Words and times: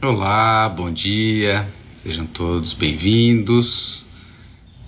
Olá, 0.00 0.68
bom 0.68 0.92
dia, 0.92 1.68
sejam 1.96 2.24
todos 2.26 2.74
bem-vindos. 2.74 4.06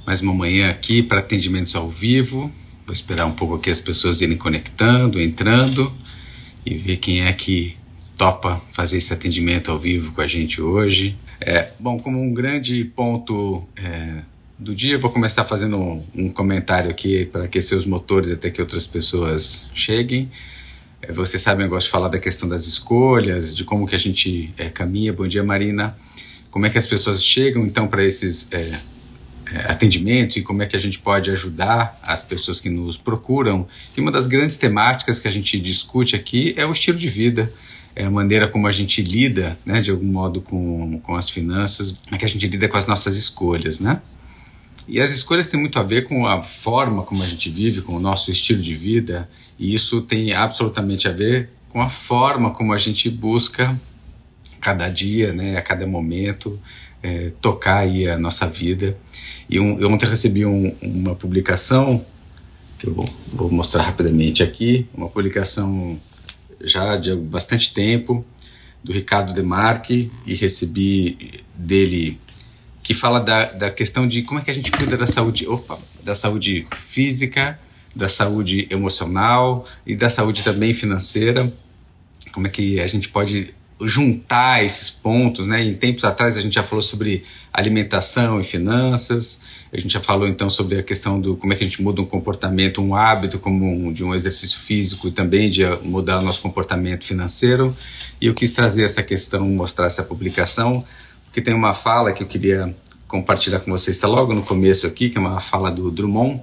Mais 0.07 0.21
uma 0.21 0.33
manhã 0.33 0.71
aqui 0.71 1.03
para 1.03 1.19
atendimentos 1.19 1.75
ao 1.75 1.89
vivo. 1.89 2.53
Vou 2.87 2.93
esperar 2.93 3.27
um 3.27 3.33
pouco 3.33 3.57
aqui 3.57 3.71
as 3.71 3.81
pessoas 3.81 4.21
irem 4.21 4.37
conectando, 4.37 5.21
entrando 5.21 5.93
e 6.65 6.75
ver 6.75 6.99
quem 6.99 7.23
é 7.23 7.33
que 7.33 7.77
topa 8.17 8.63
fazer 8.73 8.99
esse 8.99 9.13
atendimento 9.13 9.73
ao 9.73 9.79
vivo 9.81 10.13
com 10.13 10.21
a 10.21 10.27
gente 10.29 10.63
hoje. 10.63 11.17
É, 11.41 11.73
bom, 11.81 11.99
como 11.99 12.23
um 12.23 12.33
grande 12.33 12.85
ponto 12.85 13.65
é, 13.77 14.23
do 14.59 14.75
dia, 14.75 14.99
vou 14.99 15.11
começar 15.11 15.45
fazendo 15.45 15.77
um, 15.77 16.05
um 16.15 16.29
comentário 16.29 16.91
aqui 16.91 17.27
para 17.27 17.45
aquecer 17.45 17.77
os 17.77 17.85
motores 17.85 18.31
até 18.31 18.51
que 18.51 18.61
outras 18.61 18.87
pessoas 18.87 19.69
cheguem. 19.75 20.31
É, 21.03 21.13
vocês 21.13 21.43
sabem, 21.43 21.67
eu 21.67 21.71
gosto 21.71 21.87
de 21.87 21.93
falar 21.93 22.09
da 22.09 22.19
questão 22.19 22.49
das 22.49 22.67
escolhas, 22.67 23.55
de 23.55 23.65
como 23.65 23.87
que 23.87 23.95
a 23.95 23.99
gente 23.99 24.55
é, 24.57 24.69
caminha. 24.71 25.13
Bom 25.13 25.27
dia, 25.27 25.43
Marina. 25.43 25.97
Como 26.51 26.67
é 26.67 26.71
que 26.71 26.79
as 26.79 26.87
pessoas 26.87 27.23
chegam, 27.23 27.67
então, 27.67 27.89
para 27.89 28.05
esses 28.05 28.47
é, 28.53 28.79
é, 29.53 29.71
atendimentos 29.71 30.37
e 30.37 30.43
como 30.43 30.63
é 30.63 30.67
que 30.67 30.77
a 30.77 30.79
gente 30.79 31.01
pode 31.01 31.31
ajudar 31.31 31.99
as 32.03 32.23
pessoas 32.23 32.61
que 32.61 32.71
nos 32.71 32.97
procuram. 32.97 33.67
E 33.97 34.01
uma 34.01 34.13
das 34.13 34.29
grandes 34.29 34.57
temáticas 34.57 35.19
que 35.19 35.27
a 35.27 35.33
gente 35.33 35.59
discute 35.59 36.15
aqui 36.15 36.55
é 36.57 36.65
o 36.65 36.71
estilo 36.71 36.97
de 36.97 37.09
vida 37.09 37.53
é 37.97 38.05
a 38.05 38.11
maneira 38.11 38.49
como 38.49 38.67
a 38.67 38.73
gente 38.73 39.01
lida, 39.03 39.57
né, 39.65 39.81
de 39.81 39.91
algum 39.91 40.07
modo, 40.07 40.41
com, 40.41 40.99
com 41.01 41.15
as 41.15 41.31
finanças, 41.31 41.95
é 42.11 42.19
que 42.19 42.25
a 42.25 42.29
gente 42.29 42.47
lida 42.49 42.69
com 42.69 42.77
as 42.77 42.87
nossas 42.87 43.17
escolhas, 43.17 43.79
né? 43.79 44.01
E 44.87 45.01
as 45.01 45.11
escolhas 45.13 45.47
têm 45.47 45.59
muito 45.59 45.79
a 45.79 45.83
ver 45.83 46.07
com 46.07 46.27
a 46.27 46.43
forma 46.43 47.03
como 47.03 47.23
a 47.23 47.27
gente 47.27 47.49
vive, 47.49 47.81
com 47.81 47.97
o 47.97 48.01
nosso 48.01 48.31
estilo 48.31 48.63
de 48.63 48.75
vida, 48.75 49.29
e 49.59 49.75
isso 49.75 50.03
tem 50.03 50.35
absolutamente 50.35 51.09
a 51.09 51.13
ver 51.13 51.51
com 51.71 51.81
a 51.81 51.89
forma 51.89 52.51
como 52.53 52.73
a 52.73 52.79
gente 52.79 53.09
busca 53.09 53.81
cada 54.61 54.89
dia, 54.89 55.33
né, 55.33 55.57
a 55.57 55.63
cada 55.63 55.87
momento, 55.87 56.59
é, 57.03 57.33
tocar 57.41 57.79
aí 57.79 58.09
a 58.09 58.19
nossa 58.19 58.47
vida. 58.47 58.97
E 59.49 59.59
um, 59.59 59.79
eu 59.79 59.91
ontem 59.91 60.09
recebi 60.09 60.47
um, 60.47 60.75
uma 60.81 61.15
publicação 61.15 62.05
que 62.79 62.87
eu 62.87 62.95
vou, 62.95 63.09
vou 63.33 63.51
mostrar 63.51 63.83
rapidamente 63.83 64.43
aqui, 64.43 64.87
uma 64.95 65.09
publicação 65.09 66.01
já 66.63 66.97
de 66.97 67.15
bastante 67.15 67.73
tempo, 67.73 68.25
do 68.83 68.93
Ricardo 68.93 69.33
Demarque, 69.33 70.11
e 70.27 70.35
recebi 70.35 71.43
dele 71.55 72.19
que 72.85 72.93
fala 72.93 73.19
da, 73.19 73.47
da 73.47 73.71
questão 73.71 74.07
de 74.07 74.23
como 74.23 74.39
é 74.39 74.45
que 74.45 74.51
a 74.51 74.55
gente 74.55 74.71
cuida 74.71 74.97
da 74.97 75.07
saúde, 75.07 75.49
opa, 75.49 75.79
da 76.03 76.15
saúde 76.15 76.67
física, 76.87 77.59
da 77.97 78.09
saúde 78.09 78.69
emocional 78.71 79.67
e 79.87 79.97
da 79.97 80.11
saúde 80.11 80.45
também 80.45 80.75
financeira. 80.75 81.51
Como 82.31 82.47
é 82.47 82.51
que 82.51 82.79
a 82.79 82.87
gente 82.87 83.09
pode 83.09 83.55
juntar 83.81 84.65
esses 84.65 84.91
pontos, 84.91 85.47
né? 85.47 85.65
Em 85.65 85.75
tempos 85.75 86.05
atrás 86.05 86.37
a 86.37 86.43
gente 86.43 86.55
já 86.55 86.63
falou 86.63 86.83
sobre 86.83 87.25
alimentação 87.53 88.39
e 88.39 88.45
finanças, 88.45 89.41
a 89.73 89.81
gente 89.81 89.93
já 89.93 90.01
falou 90.01 90.29
então 90.29 90.51
sobre 90.51 90.79
a 90.79 90.83
questão 90.83 91.21
do 91.21 91.37
como 91.37 91.53
é 91.53 91.57
que 91.57 91.65
a 91.65 91.67
gente 91.67 91.83
muda 91.83 92.03
um 92.03 92.07
comportamento, 92.07 92.83
um 92.83 92.95
hábito 92.95 93.39
como 93.39 93.67
um, 93.67 93.93
de 93.93 94.05
um 94.05 94.15
exercício 94.15 94.59
físico 94.59 95.09
e 95.09 95.11
também 95.11 95.51
de 95.51 95.65
mudar 95.83 96.19
o 96.19 96.23
nosso 96.23 96.43
comportamento 96.43 97.05
financeiro. 97.05 97.75
E 98.21 98.27
eu 98.27 98.35
quis 98.35 98.53
trazer 98.53 98.85
essa 98.85 99.03
questão, 99.03 99.49
mostrar 99.49 99.87
essa 99.87 100.03
publicação, 100.03 100.85
porque 101.35 101.43
tem 101.43 101.53
uma 101.53 101.75
fala 101.75 102.13
que 102.13 102.23
eu 102.23 102.29
queria 102.29 102.73
compartilhar 103.09 103.59
com 103.59 103.73
vocês, 103.73 103.97
está 103.97 104.07
logo 104.07 104.33
no 104.33 104.45
começo 104.45 104.87
aqui, 104.87 105.11
que 105.11 105.19
é 105.19 105.21
uma 105.21 105.41
fala 105.41 105.69
do 105.69 105.91
Drummond, 105.91 106.41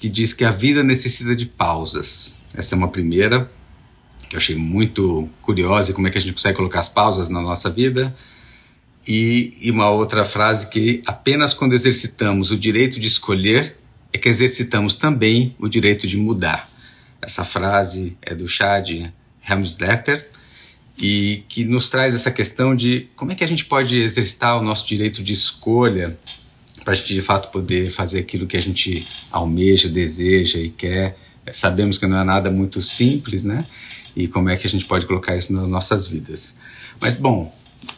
que 0.00 0.08
diz 0.08 0.32
que 0.32 0.46
a 0.46 0.50
vida 0.50 0.82
necessita 0.82 1.36
de 1.36 1.44
pausas. 1.44 2.34
Essa 2.54 2.74
é 2.74 2.78
uma 2.78 2.88
primeira 2.88 3.50
que 4.26 4.34
eu 4.34 4.38
achei 4.38 4.56
muito 4.56 5.28
curiosa, 5.42 5.92
como 5.92 6.08
é 6.08 6.10
que 6.10 6.16
a 6.16 6.22
gente 6.22 6.32
consegue 6.32 6.56
colocar 6.56 6.80
as 6.80 6.88
pausas 6.88 7.28
na 7.28 7.42
nossa 7.42 7.68
vida. 7.68 8.16
E, 9.06 9.58
e 9.60 9.70
uma 9.70 9.90
outra 9.90 10.24
frase 10.24 10.68
que 10.68 11.02
apenas 11.06 11.52
quando 11.52 11.74
exercitamos 11.74 12.50
o 12.50 12.56
direito 12.56 12.98
de 12.98 13.08
escolher 13.08 13.76
é 14.10 14.16
que 14.16 14.30
exercitamos 14.30 14.96
também 14.96 15.54
o 15.58 15.68
direito 15.68 16.06
de 16.06 16.16
mudar. 16.16 16.70
Essa 17.20 17.44
frase 17.44 18.16
é 18.22 18.34
do 18.34 18.48
Chad 18.48 18.88
Helmsletter 19.46 20.30
e 21.00 21.42
que 21.48 21.64
nos 21.64 21.88
traz 21.88 22.14
essa 22.14 22.30
questão 22.30 22.74
de 22.74 23.06
como 23.14 23.32
é 23.32 23.34
que 23.34 23.44
a 23.44 23.46
gente 23.46 23.64
pode 23.64 23.96
exercitar 23.96 24.58
o 24.58 24.62
nosso 24.62 24.86
direito 24.86 25.22
de 25.22 25.32
escolha 25.32 26.18
para 26.84 26.92
a 26.92 26.96
gente 26.96 27.14
de 27.14 27.22
fato 27.22 27.50
poder 27.50 27.90
fazer 27.90 28.20
aquilo 28.20 28.46
que 28.46 28.56
a 28.56 28.62
gente 28.62 29.06
almeja, 29.30 29.88
deseja 29.88 30.58
e 30.58 30.70
quer. 30.70 31.18
Sabemos 31.52 31.98
que 31.98 32.06
não 32.06 32.20
é 32.20 32.24
nada 32.24 32.50
muito 32.50 32.82
simples, 32.82 33.44
né? 33.44 33.66
e 34.18 34.26
como 34.26 34.50
é 34.50 34.56
que 34.56 34.66
a 34.66 34.70
gente 34.70 34.84
pode 34.84 35.06
colocar 35.06 35.36
isso 35.36 35.52
nas 35.52 35.68
nossas 35.68 36.04
vidas. 36.04 36.56
Mas, 37.00 37.14
bom, 37.14 37.54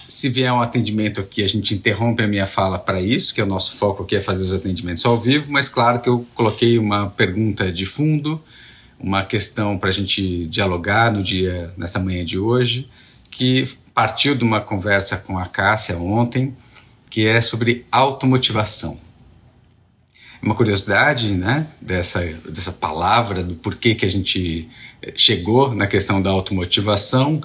se 0.06 0.28
vier 0.28 0.53
um 0.53 0.60
atendimento 0.60 1.19
aqui, 1.19 1.43
a 1.43 1.49
gente 1.49 1.75
interrompe 1.75 2.22
a 2.22 2.28
minha 2.28 2.47
fala 2.47 2.78
para 2.78 3.00
isso, 3.00 3.34
que 3.34 3.41
é 3.41 3.44
o 3.44 3.47
nosso 3.47 3.75
foco 3.77 4.03
aqui 4.03 4.16
é 4.16 4.21
fazer 4.21 4.43
os 4.43 4.53
atendimentos 4.53 5.05
ao 5.06 5.19
vivo, 5.19 5.50
mas 5.50 5.71
claro 5.71 6.00
que 6.00 6.10
eu 6.10 6.27
coloquei 6.34 6.78
uma 6.78 7.09
pergunta 7.09 7.72
de 7.72 7.87
fundo, 7.87 8.39
uma 9.00 9.25
questão 9.25 9.78
para 9.78 9.88
a 9.88 9.93
gente 9.93 10.47
dialogar 10.47 11.11
no 11.11 11.22
dia, 11.22 11.72
nessa 11.77 11.99
manhã 11.99 12.25
de 12.25 12.38
hoje, 12.38 12.88
que 13.31 13.66
partiu 13.94 14.34
de 14.34 14.44
uma 14.44 14.61
conversa 14.61 15.16
com 15.16 15.38
a 15.38 15.47
Cássia 15.47 15.97
ontem, 15.97 16.55
que 17.09 17.27
é 17.27 17.41
sobre 17.41 17.87
automotivação. 17.91 18.99
Uma 20.43 20.55
curiosidade 20.55 21.33
né, 21.33 21.66
dessa, 21.81 22.25
dessa 22.49 22.72
palavra, 22.72 23.43
do 23.43 23.55
porquê 23.55 23.94
que 23.94 24.06
a 24.06 24.09
gente 24.09 24.69
eh, 25.03 25.12
chegou 25.16 25.75
na 25.75 25.87
questão 25.87 26.22
da 26.22 26.31
automotivação, 26.31 27.41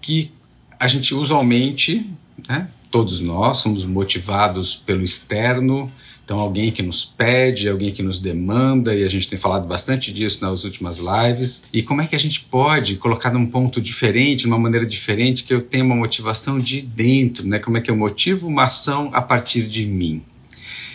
que 0.00 0.30
a 0.78 0.86
gente 0.86 1.14
usualmente, 1.14 2.08
né, 2.48 2.68
todos 2.90 3.20
nós, 3.20 3.58
somos 3.58 3.84
motivados 3.84 4.76
pelo 4.76 5.02
externo, 5.02 5.90
então 6.26 6.40
alguém 6.40 6.72
que 6.72 6.82
nos 6.82 7.04
pede, 7.04 7.68
alguém 7.68 7.92
que 7.92 8.02
nos 8.02 8.18
demanda, 8.18 8.92
e 8.92 9.04
a 9.04 9.08
gente 9.08 9.28
tem 9.28 9.38
falado 9.38 9.64
bastante 9.64 10.12
disso 10.12 10.44
nas 10.44 10.64
últimas 10.64 10.98
lives. 10.98 11.62
E 11.72 11.84
como 11.84 12.02
é 12.02 12.08
que 12.08 12.16
a 12.16 12.18
gente 12.18 12.40
pode 12.40 12.96
colocar 12.96 13.32
num 13.32 13.46
ponto 13.46 13.80
diferente, 13.80 14.40
de 14.40 14.46
uma 14.48 14.58
maneira 14.58 14.84
diferente, 14.84 15.44
que 15.44 15.54
eu 15.54 15.62
tenha 15.62 15.84
uma 15.84 15.94
motivação 15.94 16.58
de 16.58 16.82
dentro, 16.82 17.46
né? 17.46 17.60
Como 17.60 17.78
é 17.78 17.80
que 17.80 17.88
eu 17.88 17.96
motivo 17.96 18.48
uma 18.48 18.64
ação 18.64 19.08
a 19.12 19.22
partir 19.22 19.68
de 19.68 19.86
mim? 19.86 20.20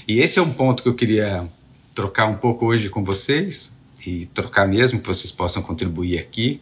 E 0.06 0.20
esse 0.20 0.38
é 0.38 0.42
um 0.42 0.52
ponto 0.52 0.84
que 0.84 0.90
eu 0.90 0.96
queria 0.96 1.48
trocar 1.96 2.26
um 2.26 2.36
pouco 2.36 2.66
hoje 2.66 2.90
com 2.90 3.02
vocês 3.02 3.74
e 4.06 4.26
trocar 4.34 4.68
mesmo 4.68 5.00
que 5.00 5.08
vocês 5.08 5.32
possam 5.32 5.64
contribuir 5.64 6.20
aqui. 6.20 6.60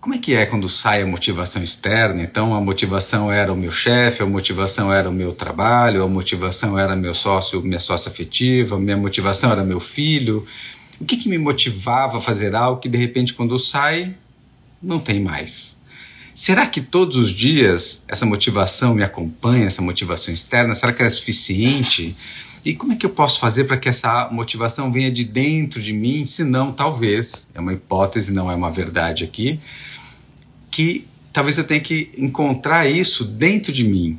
Como 0.00 0.14
é 0.14 0.18
que 0.18 0.32
é 0.32 0.46
quando 0.46 0.66
sai 0.66 1.02
a 1.02 1.06
motivação 1.06 1.62
externa? 1.62 2.22
Então, 2.22 2.54
a 2.54 2.60
motivação 2.60 3.30
era 3.30 3.52
o 3.52 3.56
meu 3.56 3.70
chefe, 3.70 4.22
a 4.22 4.26
motivação 4.26 4.90
era 4.90 5.10
o 5.10 5.12
meu 5.12 5.34
trabalho, 5.34 6.02
a 6.02 6.08
motivação 6.08 6.78
era 6.78 6.96
meu 6.96 7.14
sócio, 7.14 7.60
minha 7.60 7.78
sócia 7.78 8.10
afetiva, 8.10 8.80
minha 8.80 8.96
motivação 8.96 9.52
era 9.52 9.62
meu 9.62 9.78
filho. 9.78 10.46
O 10.98 11.04
que, 11.04 11.18
que 11.18 11.28
me 11.28 11.36
motivava 11.36 12.16
a 12.16 12.20
fazer 12.20 12.54
algo 12.54 12.80
que 12.80 12.88
de 12.88 12.96
repente, 12.96 13.34
quando 13.34 13.58
sai, 13.58 14.14
não 14.82 14.98
tem 14.98 15.20
mais? 15.20 15.76
Será 16.34 16.66
que 16.66 16.80
todos 16.80 17.16
os 17.16 17.30
dias 17.30 18.02
essa 18.08 18.24
motivação 18.24 18.94
me 18.94 19.02
acompanha, 19.02 19.66
essa 19.66 19.82
motivação 19.82 20.32
externa? 20.32 20.74
Será 20.74 20.94
que 20.94 21.02
ela 21.02 21.08
é 21.08 21.10
suficiente? 21.10 22.16
E 22.64 22.74
como 22.74 22.92
é 22.92 22.96
que 22.96 23.06
eu 23.06 23.10
posso 23.10 23.40
fazer 23.40 23.64
para 23.64 23.76
que 23.76 23.88
essa 23.88 24.28
motivação 24.30 24.92
venha 24.92 25.10
de 25.10 25.24
dentro 25.24 25.80
de 25.80 25.92
mim? 25.92 26.26
Se 26.26 26.44
não, 26.44 26.72
talvez, 26.72 27.48
é 27.54 27.60
uma 27.60 27.72
hipótese, 27.72 28.32
não 28.32 28.50
é 28.50 28.54
uma 28.54 28.70
verdade 28.70 29.24
aqui, 29.24 29.58
que 30.70 31.06
talvez 31.32 31.56
eu 31.56 31.64
tenha 31.64 31.80
que 31.80 32.10
encontrar 32.18 32.88
isso 32.88 33.24
dentro 33.24 33.72
de 33.72 33.84
mim. 33.84 34.18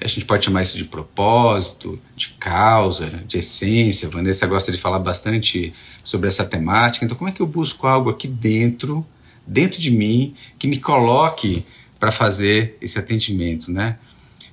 A 0.00 0.06
gente 0.06 0.24
pode 0.24 0.44
chamar 0.44 0.62
isso 0.62 0.76
de 0.76 0.84
propósito, 0.84 1.98
de 2.16 2.28
causa, 2.38 3.10
de 3.26 3.38
essência. 3.38 4.06
A 4.06 4.10
Vanessa 4.10 4.46
gosta 4.46 4.70
de 4.70 4.78
falar 4.78 5.00
bastante 5.00 5.74
sobre 6.04 6.28
essa 6.28 6.44
temática. 6.44 7.04
Então, 7.04 7.16
como 7.16 7.28
é 7.28 7.32
que 7.32 7.40
eu 7.40 7.46
busco 7.46 7.86
algo 7.86 8.08
aqui 8.08 8.28
dentro? 8.28 9.04
dentro 9.48 9.80
de 9.80 9.90
mim 9.90 10.34
que 10.58 10.68
me 10.68 10.78
coloque 10.78 11.64
para 11.98 12.12
fazer 12.12 12.76
esse 12.80 12.98
atendimento, 12.98 13.72
né? 13.72 13.98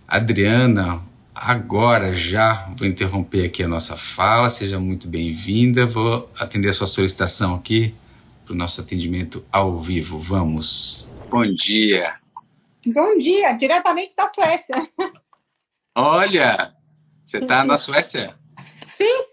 Adriana, 0.07 1.01
agora 1.35 2.13
já 2.13 2.73
vou 2.77 2.87
interromper 2.87 3.45
aqui 3.45 3.61
a 3.61 3.67
nossa 3.67 3.97
fala, 3.97 4.49
seja 4.49 4.79
muito 4.79 5.07
bem-vinda, 5.09 5.85
vou 5.85 6.31
atender 6.39 6.69
a 6.69 6.73
sua 6.73 6.87
solicitação 6.87 7.53
aqui 7.53 7.93
para 8.45 8.53
o 8.53 8.55
nosso 8.55 8.79
atendimento 8.79 9.45
ao 9.51 9.81
vivo. 9.81 10.17
Vamos. 10.19 11.05
Bom 11.29 11.45
dia. 11.53 12.15
Bom 12.85 13.17
dia, 13.17 13.51
diretamente 13.53 14.15
da 14.15 14.31
Suécia. 14.33 14.75
Olha, 15.93 16.73
você 17.25 17.39
está 17.39 17.65
na 17.65 17.77
Suécia? 17.77 18.35
Sim. 18.91 19.25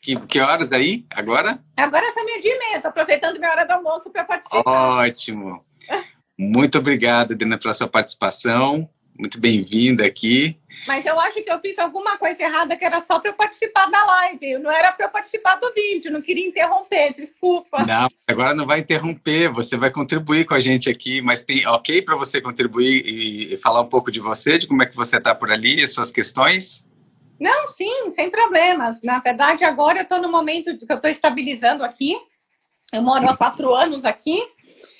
Que, 0.00 0.16
que 0.26 0.40
horas 0.40 0.72
aí, 0.72 1.04
agora? 1.10 1.62
Agora 1.76 2.10
são 2.12 2.24
meio 2.24 2.40
dia 2.40 2.54
e 2.54 2.58
meia, 2.58 2.76
estou 2.76 2.88
aproveitando 2.88 3.38
minha 3.38 3.50
hora 3.50 3.66
do 3.66 3.72
almoço 3.72 4.10
para 4.10 4.24
participar. 4.24 4.62
Ótimo. 4.64 5.62
Muito 6.38 6.78
obrigado, 6.78 7.34
Dina, 7.34 7.58
pela 7.58 7.74
sua 7.74 7.88
participação. 7.88 8.88
muito 9.18 9.38
bem-vinda 9.40 10.06
aqui. 10.06 10.56
Mas 10.86 11.04
eu 11.04 11.18
acho 11.20 11.42
que 11.42 11.50
eu 11.50 11.60
fiz 11.60 11.78
alguma 11.78 12.16
coisa 12.16 12.42
errada 12.42 12.76
que 12.76 12.84
era 12.84 13.00
só 13.00 13.18
para 13.18 13.30
eu 13.30 13.34
participar 13.34 13.90
da 13.90 14.04
live. 14.04 14.58
Não 14.58 14.70
era 14.70 14.92
para 14.92 15.06
eu 15.06 15.10
participar 15.10 15.56
do 15.56 15.72
vídeo, 15.74 16.10
não 16.12 16.22
queria 16.22 16.46
interromper, 16.46 17.12
desculpa. 17.14 17.84
Não, 17.84 18.08
agora 18.26 18.54
não 18.54 18.66
vai 18.66 18.80
interromper, 18.80 19.52
você 19.52 19.76
vai 19.76 19.90
contribuir 19.90 20.46
com 20.46 20.54
a 20.54 20.60
gente 20.60 20.88
aqui, 20.88 21.20
mas 21.20 21.42
tem 21.42 21.66
ok 21.66 22.02
para 22.02 22.16
você 22.16 22.40
contribuir 22.40 23.06
e, 23.06 23.54
e, 23.54 23.56
falar 23.58 23.82
um 23.82 23.88
pouco 23.88 24.10
de 24.10 24.20
você, 24.20 24.58
de 24.58 24.66
como 24.66 24.82
é 24.82 24.86
que 24.86 24.96
você 24.96 25.16
está 25.16 25.34
por 25.34 25.50
ali, 25.50 25.82
as 25.82 25.92
suas 25.92 26.10
questões? 26.10 26.86
Não, 27.38 27.66
sim, 27.68 28.10
sem 28.10 28.30
problemas. 28.30 29.00
Na 29.02 29.18
verdade, 29.20 29.64
agora 29.64 29.98
eu 29.98 30.02
estou 30.02 30.20
no 30.20 30.30
momento 30.30 30.76
que 30.76 30.92
eu 30.92 30.96
estou 30.96 31.10
estabilizando 31.10 31.84
aqui. 31.84 32.16
Eu 32.92 33.02
moro 33.02 33.28
há 33.28 33.36
quatro 33.36 33.72
anos 33.74 34.04
aqui. 34.04 34.42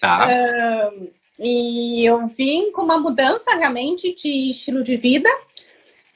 Tá. 0.00 0.28
Uh, 0.28 1.10
e 1.40 2.04
eu 2.04 2.26
vim 2.28 2.70
com 2.72 2.82
uma 2.82 2.98
mudança 2.98 3.54
realmente 3.56 4.14
de 4.14 4.50
estilo 4.50 4.82
de 4.82 4.96
vida 4.96 5.30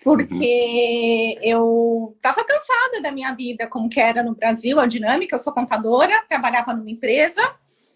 porque 0.02 1.38
uhum. 1.38 1.48
eu 1.48 2.14
estava 2.16 2.44
cansada 2.44 3.00
da 3.00 3.12
minha 3.12 3.32
vida, 3.34 3.66
como 3.66 3.88
que 3.88 4.00
era 4.00 4.22
no 4.22 4.34
Brasil, 4.34 4.80
a 4.80 4.86
dinâmica. 4.86 5.36
Eu 5.36 5.42
sou 5.42 5.52
contadora, 5.52 6.24
trabalhava 6.28 6.72
numa 6.72 6.90
empresa, 6.90 7.40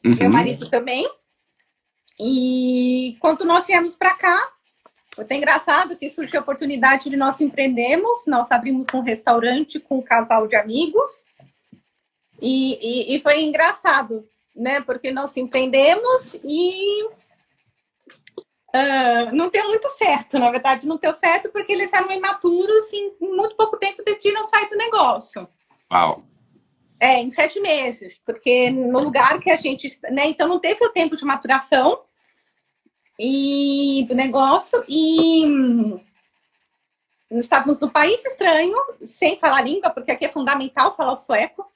uhum. 0.05 0.15
meu 0.15 0.31
marido 0.31 0.71
também. 0.71 1.09
E 2.19 3.17
quando 3.21 3.45
nós 3.45 3.67
viemos 3.67 3.97
para 3.97 4.15
cá, 4.15 4.53
foi 5.15 5.25
até 5.25 5.35
engraçado 5.35 5.97
que 5.97 6.09
surgiu 6.11 6.41
a 6.41 6.43
oportunidade 6.43 7.11
de 7.11 7.17
nós 7.17 7.41
empreendermos. 7.41 8.27
Nós 8.27 8.53
abrimos 8.53 8.87
um 8.95 9.01
restaurante 9.01 9.81
com 9.81 9.99
um 9.99 10.03
casal 10.03 10.47
de 10.47 10.55
amigos. 10.55 11.25
E, 12.41 13.15
e, 13.15 13.17
e 13.17 13.21
foi 13.21 13.43
engraçado, 13.43 14.29
né? 14.55 14.81
Porque 14.81 15.11
nós 15.11 15.37
empreendemos 15.37 16.35
e 16.45 17.09
Uh, 18.77 19.35
não 19.35 19.49
deu 19.49 19.65
muito 19.69 19.89
certo, 19.89 20.39
na 20.39 20.51
verdade, 20.51 20.87
não 20.87 20.99
deu 20.99 21.15
certo 21.15 21.49
porque 21.51 21.73
eles 21.73 21.91
eram 21.95 22.11
imaturos 22.11 22.93
e 22.93 22.97
em 22.97 23.35
muito 23.35 23.57
pouco 23.57 23.79
tempo 23.79 24.03
decidiram 24.05 24.45
sair 24.45 24.69
do 24.69 24.77
negócio. 24.77 25.49
Uau! 25.91 26.23
É, 27.01 27.23
em 27.23 27.31
sete 27.31 27.59
meses, 27.59 28.21
porque 28.25 28.71
no 28.71 28.99
lugar 28.99 29.39
que 29.41 29.51
a 29.51 29.57
gente. 29.57 29.89
Né, 30.11 30.27
então 30.27 30.47
não 30.47 30.59
teve 30.59 30.85
o 30.85 30.91
tempo 30.91 31.17
de 31.17 31.25
maturação 31.25 32.03
e 33.19 34.05
do 34.09 34.15
negócio 34.15 34.85
e 34.87 35.47
hum, 35.47 36.01
estávamos 37.31 37.81
no 37.81 37.91
país 37.91 38.23
estranho, 38.27 38.77
sem 39.05 39.39
falar 39.39 39.63
língua, 39.63 39.89
porque 39.89 40.11
aqui 40.11 40.27
é 40.27 40.29
fundamental 40.29 40.95
falar 40.97 41.15
o 41.15 41.19
sueco, 41.19 41.67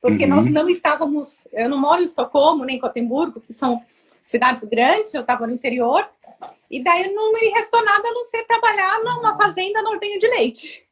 porque 0.00 0.24
uhum. 0.24 0.30
nós 0.30 0.50
não 0.50 0.68
estávamos. 0.68 1.48
Eu 1.52 1.68
não 1.68 1.78
moro 1.78 2.00
em 2.00 2.04
Estocolmo, 2.04 2.64
nem 2.64 2.76
em 2.76 2.80
Gotemburgo, 2.80 3.40
que 3.40 3.52
são 3.52 3.82
cidades 4.22 4.62
grandes, 4.64 5.14
eu 5.14 5.22
estava 5.22 5.46
no 5.46 5.52
interior. 5.52 6.08
E 6.70 6.82
daí 6.82 7.12
não 7.12 7.32
me 7.32 7.48
restou 7.50 7.84
nada 7.84 8.08
a 8.08 8.12
não 8.12 8.24
ser 8.24 8.44
trabalhar 8.44 9.00
numa 9.02 9.36
fazenda 9.36 9.82
no 9.82 9.90
Ordenho 9.90 10.18
de 10.18 10.26
Leite. 10.26 10.86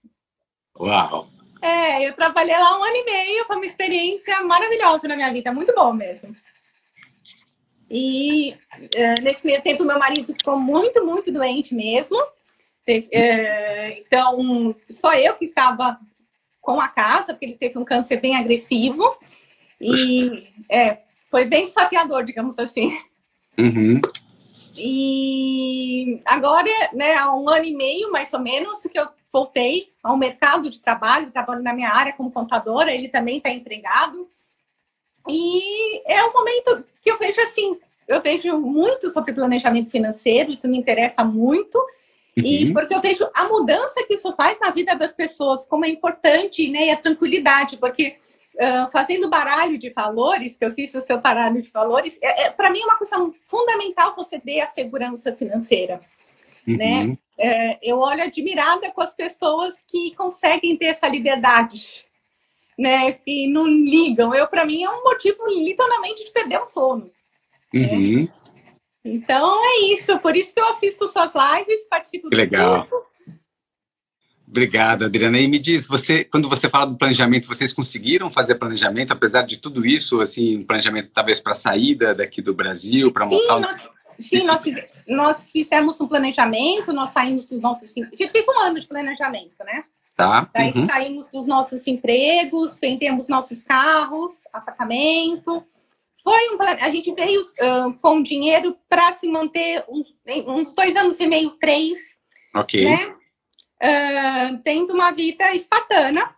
Uau! 0.79 1.29
É, 1.61 2.09
eu 2.09 2.13
trabalhei 2.15 2.57
lá 2.57 2.79
um 2.79 2.83
ano 2.83 2.97
e 2.97 3.05
meio, 3.05 3.45
foi 3.45 3.57
uma 3.57 3.67
experiência 3.67 4.43
maravilhosa 4.43 5.07
na 5.07 5.15
minha 5.15 5.33
vida, 5.33 5.53
muito 5.53 5.73
bom 5.75 5.93
mesmo. 5.93 6.35
E 7.89 8.53
uh, 8.53 9.23
nesse 9.23 9.47
meio 9.47 9.63
tempo, 9.63 9.85
meu 9.85 9.99
marido 9.99 10.33
ficou 10.33 10.59
muito, 10.59 11.05
muito 11.05 11.31
doente 11.31 11.75
mesmo. 11.75 12.17
Teve, 12.85 13.07
uh, 13.09 14.01
então, 14.01 14.75
só 14.91 15.15
eu 15.15 15.35
que 15.35 15.45
estava 15.45 16.01
com 16.61 16.81
a 16.81 16.89
casa, 16.89 17.35
porque 17.35 17.45
ele 17.45 17.59
teve 17.59 17.79
um 17.79 17.85
câncer 17.85 18.21
bem 18.21 18.35
agressivo. 18.35 19.17
E 19.81 20.49
é, 20.71 20.99
foi 21.31 21.45
bem 21.45 21.67
desafiador, 21.67 22.25
digamos 22.25 22.59
assim. 22.59 22.99
Uhum. 23.59 24.01
E 24.77 26.21
agora, 26.25 26.71
né, 26.93 27.15
há 27.15 27.35
um 27.35 27.49
ano 27.49 27.65
e 27.65 27.75
meio, 27.75 28.11
mais 28.11 28.33
ou 28.33 28.41
menos, 28.41 28.83
que 28.83 28.99
eu 28.99 29.09
voltei 29.33 29.93
ao 30.03 30.17
mercado 30.17 30.69
de 30.69 30.81
trabalho, 30.81 31.31
trabalho 31.31 31.63
na 31.63 31.73
minha 31.73 31.91
área 31.91 32.13
como 32.13 32.31
contadora, 32.31 32.93
ele 32.93 33.09
também 33.09 33.39
está 33.39 33.51
empregado. 33.51 34.29
E 35.29 36.03
é 36.07 36.25
um 36.25 36.33
momento 36.33 36.85
que 37.03 37.11
eu 37.11 37.19
vejo 37.19 37.41
assim, 37.41 37.79
eu 38.09 38.21
vejo 38.21 38.59
muito 38.59 39.11
sobre 39.11 39.33
planejamento 39.33 39.91
financeiro, 39.91 40.53
isso 40.53 40.69
me 40.69 40.79
interessa 40.79 41.25
muito. 41.25 41.79
Uhum. 42.37 42.45
E 42.45 42.73
porque 42.73 42.95
eu 42.95 43.01
vejo 43.01 43.29
a 43.35 43.45
mudança 43.45 44.05
que 44.07 44.15
isso 44.15 44.33
faz 44.35 44.59
na 44.59 44.71
vida 44.71 44.97
das 44.97 45.13
pessoas, 45.13 45.67
como 45.67 45.85
é 45.85 45.89
importante, 45.89 46.69
né, 46.69 46.87
e 46.87 46.91
a 46.91 46.97
tranquilidade, 46.97 47.77
porque 47.77 48.17
uh, 48.55 48.91
fazendo 48.91 49.29
baralho 49.29 49.79
de 49.79 49.91
valores, 49.91 50.57
que 50.57 50.65
eu 50.65 50.73
fiz 50.73 50.95
o 50.95 51.01
seu 51.01 51.21
baralho 51.21 51.61
de 51.61 51.71
valores, 51.71 52.19
é, 52.23 52.45
é 52.45 52.51
para 52.51 52.71
mim 52.71 52.81
é 52.81 52.85
uma 52.85 52.99
questão 52.99 53.35
fundamental 53.47 54.15
você 54.15 54.39
ter 54.39 54.61
a 54.61 54.67
segurança 54.67 55.35
financeira. 55.35 56.01
Uhum. 56.67 56.77
Né? 56.77 57.17
É, 57.39 57.79
eu 57.83 57.99
olho 57.99 58.23
admirada 58.23 58.91
com 58.93 59.01
as 59.01 59.15
pessoas 59.15 59.85
que 59.89 60.15
conseguem 60.15 60.77
ter 60.77 60.87
essa 60.87 61.09
liberdade, 61.09 62.07
né? 62.79 63.13
Que 63.13 63.49
não 63.49 63.67
ligam. 63.67 64.33
Eu, 64.33 64.47
para 64.47 64.65
mim, 64.65 64.85
é 64.85 64.89
um 64.89 65.03
motivo 65.03 65.45
literalmente 65.49 66.25
de 66.25 66.31
perder 66.31 66.61
o 66.61 66.67
sono. 66.67 67.11
Né? 67.73 67.89
Uhum. 67.89 68.23
Né? 68.23 68.29
Então 69.05 69.61
é 69.65 69.93
isso, 69.93 70.17
por 70.21 70.37
isso 70.37 70.55
que 70.55 70.61
eu 70.61 70.67
assisto 70.67 71.09
suas 71.09 71.33
lives, 71.35 71.89
participo 71.89 72.31
que 72.31 72.37
do 72.37 72.41
legal. 72.41 72.79
curso 72.79 73.12
Obrigado, 74.53 75.07
Adriana. 75.07 75.41
E 75.41 75.49
me 75.49 75.59
diz, 75.59 75.87
você, 75.87 76.25
quando 76.25 76.47
você 76.47 76.69
fala 76.69 76.85
do 76.85 76.99
planejamento, 76.99 77.49
vocês 77.49 77.73
conseguiram 77.73 78.31
fazer 78.31 78.57
planejamento, 78.57 79.11
apesar 79.11 79.47
de 79.47 79.57
tudo 79.57 79.87
isso, 79.87 80.21
assim, 80.21 80.59
um 80.59 80.67
planejamento 80.67 81.11
talvez 81.13 81.41
para 81.41 81.53
a 81.53 81.55
saída 81.55 82.15
daqui 82.15 82.43
do 82.43 82.53
Brasil, 82.53 83.11
para 83.11 83.25
montar... 83.25 83.73
Sim, 84.19 84.45
nós, 84.45 84.61
sim 84.61 84.73
nós, 84.75 84.89
nós, 85.09 85.51
fizemos 85.51 85.99
um 85.99 86.07
planejamento, 86.07 86.93
nós 86.93 87.09
saímos 87.09 87.47
dos 87.47 87.63
nossos... 87.63 87.91
A 87.97 88.15
gente 88.15 88.29
fez 88.29 88.45
um 88.47 88.61
ano 88.61 88.79
de 88.79 88.87
planejamento, 88.87 89.57
né? 89.65 89.85
Tá. 90.15 90.47
Aí 90.55 90.71
uhum. 90.75 90.87
saímos 90.87 91.31
dos 91.31 91.47
nossos 91.47 91.87
empregos, 91.87 92.79
vendemos 92.79 93.29
nossos 93.29 93.63
carros, 93.63 94.43
apartamento. 94.53 95.65
Foi 96.23 96.55
um 96.55 96.63
A 96.63 96.91
gente 96.91 97.11
veio 97.15 97.41
uh, 97.41 97.95
com 98.03 98.21
dinheiro 98.21 98.77
para 98.87 99.15
se 99.15 99.27
manter 99.27 99.83
uns, 99.89 100.15
uns 100.47 100.75
dois 100.75 100.95
anos 100.95 101.19
e 101.21 101.27
meio, 101.27 101.53
três. 101.53 102.19
Ok. 102.55 102.85
Né? 102.85 103.15
Uh, 103.83 104.59
tendo 104.63 104.93
uma 104.93 105.11
vida 105.11 105.53
espartana. 105.53 106.35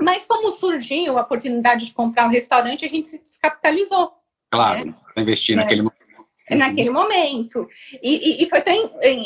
Mas 0.00 0.26
como 0.26 0.52
surgiu 0.52 1.18
a 1.18 1.22
oportunidade 1.22 1.86
de 1.86 1.94
comprar 1.94 2.26
um 2.26 2.30
restaurante, 2.30 2.84
a 2.84 2.88
gente 2.88 3.08
se 3.08 3.18
descapitalizou. 3.22 4.12
Claro, 4.50 4.86
né? 4.86 4.94
investir 5.16 5.56
naquele 5.56 5.80
é. 5.80 5.84
momento. 5.84 6.02
Naquele 6.50 6.90
momento. 6.90 7.68
E, 8.02 8.42
e, 8.42 8.44
e 8.44 8.50
foi 8.50 8.60
tão 8.60 8.74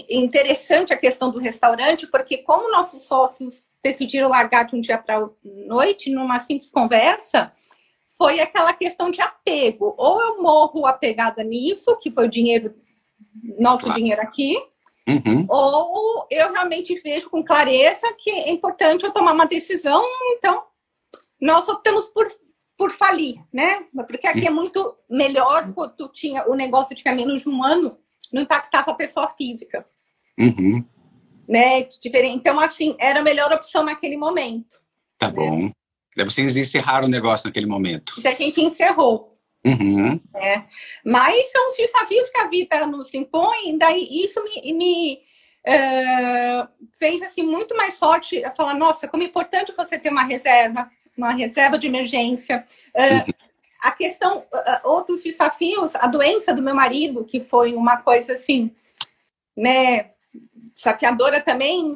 interessante 0.09 0.93
a 0.93 0.97
questão 0.97 1.31
do 1.31 1.39
restaurante, 1.39 2.07
porque 2.09 2.39
como 2.39 2.71
nossos 2.71 3.05
sócios 3.05 3.65
decidiram 3.83 4.29
largar 4.29 4.65
de 4.65 4.77
um 4.77 4.81
dia 4.81 4.99
para 4.99 5.29
noite, 5.43 6.11
numa 6.11 6.39
simples 6.41 6.71
conversa, 6.71 7.53
foi 8.17 8.41
aquela 8.41 8.73
questão 8.73 9.11
de 9.11 9.21
apego. 9.21 9.95
Ou 9.97 10.21
eu 10.21 10.43
morro 10.43 10.87
apegada 10.87 11.43
nisso, 11.43 11.97
que 11.99 12.11
foi 12.11 12.27
o 12.27 12.31
dinheiro, 12.31 12.75
nosso 13.59 13.85
claro. 13.85 13.99
dinheiro 13.99 14.21
aqui, 14.21 14.57
Uhum. 15.09 15.47
Ou 15.49 16.27
eu 16.31 16.53
realmente 16.53 16.95
vejo 16.97 17.31
com 17.31 17.45
clareza 17.45 18.13
que 18.19 18.31
é 18.31 18.51
importante 18.51 19.05
eu 19.05 19.13
tomar 19.13 19.33
uma 19.33 19.47
decisão, 19.47 20.05
então 20.33 20.65
nós 21.41 21.69
optamos 21.69 22.09
por, 22.09 22.27
por 22.77 22.91
falir, 22.91 23.37
né? 23.53 23.87
Porque 24.09 24.27
aqui 24.27 24.47
é 24.47 24.51
muito 24.51 24.97
melhor 25.09 25.73
quando 25.73 26.09
tinha, 26.09 26.49
o 26.49 26.55
negócio 26.55 26.97
tinha 26.97 27.15
menos 27.15 27.43
de 27.43 27.49
um 27.49 27.63
ano, 27.63 27.97
não 28.33 28.43
impactava 28.43 28.91
a 28.91 28.95
pessoa 28.95 29.29
física. 29.29 29.87
Uhum. 30.39 30.85
Né? 31.49 31.83
Diferente. 31.85 32.37
Então, 32.37 32.59
assim, 32.59 32.97
era 32.99 33.21
a 33.21 33.23
melhor 33.23 33.53
opção 33.53 33.85
naquele 33.85 34.17
momento. 34.17 34.77
Tá 35.19 35.29
né? 35.29 35.35
bom. 35.35 35.71
Vocês 36.25 36.57
encerraram 36.57 37.07
o 37.07 37.11
negócio 37.11 37.47
naquele 37.47 37.67
momento. 37.67 38.15
Então, 38.19 38.33
a 38.33 38.35
gente 38.35 38.61
encerrou. 38.61 39.36
Uhum. 39.67 40.21
É. 40.37 40.63
Mas 41.05 41.51
são 41.51 41.69
os 41.69 41.77
desafios 41.77 42.31
que 42.31 42.41
a 42.41 42.49
vida 42.49 42.87
nos 42.87 43.13
impõe, 43.13 43.77
daí 43.77 44.07
isso 44.23 44.43
me, 44.45 44.73
me 44.73 45.21
uh, 45.67 46.69
fez 46.97 47.21
assim 47.23 47.43
muito 47.43 47.77
mais 47.77 47.95
sorte 47.95 48.45
a 48.45 48.53
falar, 48.53 48.75
nossa, 48.75 49.09
como 49.09 49.25
é 49.25 49.27
importante 49.27 49.75
você 49.77 49.99
ter 49.99 50.11
uma 50.11 50.23
reserva, 50.23 50.89
uma 51.17 51.33
reserva 51.33 51.79
de 51.79 51.89
emergência. 51.89 52.65
Uh, 52.95 53.27
uhum. 53.27 53.35
A 53.83 53.91
questão, 53.91 54.39
uh, 54.39 54.89
outros 54.89 55.25
desafios, 55.25 55.97
a 55.97 56.07
doença 56.07 56.55
do 56.55 56.63
meu 56.63 56.75
marido, 56.75 57.25
que 57.25 57.41
foi 57.41 57.75
uma 57.75 57.97
coisa 57.97 58.35
assim, 58.35 58.71
né, 59.57 60.11
desafiadora 60.73 61.41
também, 61.41 61.93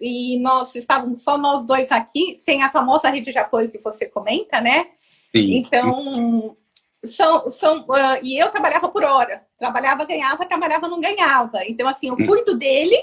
e 0.00 0.38
nós 0.38 0.74
estávamos 0.74 1.24
só 1.24 1.36
nós 1.36 1.64
dois 1.66 1.90
aqui, 1.90 2.36
sem 2.38 2.62
a 2.62 2.70
famosa 2.70 3.08
rede 3.08 3.32
de 3.32 3.38
apoio 3.38 3.70
que 3.70 3.78
você 3.78 4.06
comenta, 4.06 4.60
né? 4.60 4.86
Sim. 5.34 5.56
Então, 5.56 6.56
são, 7.04 7.48
são 7.50 7.80
uh, 7.82 8.18
e 8.22 8.38
eu 8.38 8.50
trabalhava 8.50 8.88
por 8.88 9.04
hora. 9.04 9.46
Trabalhava, 9.58 10.04
ganhava, 10.04 10.46
trabalhava, 10.46 10.88
não 10.88 11.00
ganhava. 11.00 11.64
Então, 11.66 11.88
assim, 11.88 12.08
eu 12.08 12.14
hum. 12.14 12.26
cuido 12.26 12.58
dele 12.58 12.96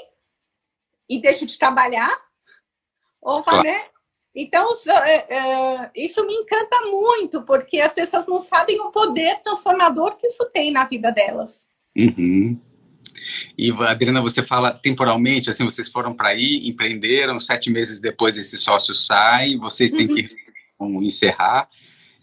e 1.10 1.20
deixo 1.20 1.46
de 1.46 1.58
trabalhar. 1.58 2.18
Ou, 3.22 3.42
claro. 3.42 3.64
né? 3.64 3.86
Então, 4.36 4.70
uh, 4.70 5.90
isso 5.96 6.26
me 6.26 6.34
encanta 6.34 6.82
muito, 6.88 7.42
porque 7.44 7.80
as 7.80 7.94
pessoas 7.94 8.28
não 8.28 8.42
sabem 8.42 8.80
o 8.82 8.92
poder 8.92 9.42
transformador 9.42 10.18
que 10.18 10.28
isso 10.28 10.46
tem 10.54 10.72
na 10.72 10.86
vida 10.86 11.12
delas. 11.12 11.70
Uhum. 11.96 12.60
E 13.58 13.72
Adriana, 13.72 14.22
você 14.22 14.44
fala 14.44 14.74
temporalmente, 14.74 15.50
assim, 15.50 15.64
vocês 15.64 15.90
foram 15.90 16.14
para 16.14 16.30
aí, 16.30 16.68
empreenderam, 16.68 17.40
sete 17.40 17.70
meses 17.70 18.00
depois 18.00 18.38
esse 18.38 18.58
sócio 18.58 18.94
sai, 18.94 19.56
vocês 19.56 19.92
têm 19.92 20.08
que 20.08 20.26
uhum. 20.78 21.02
encerrar. 21.02 21.70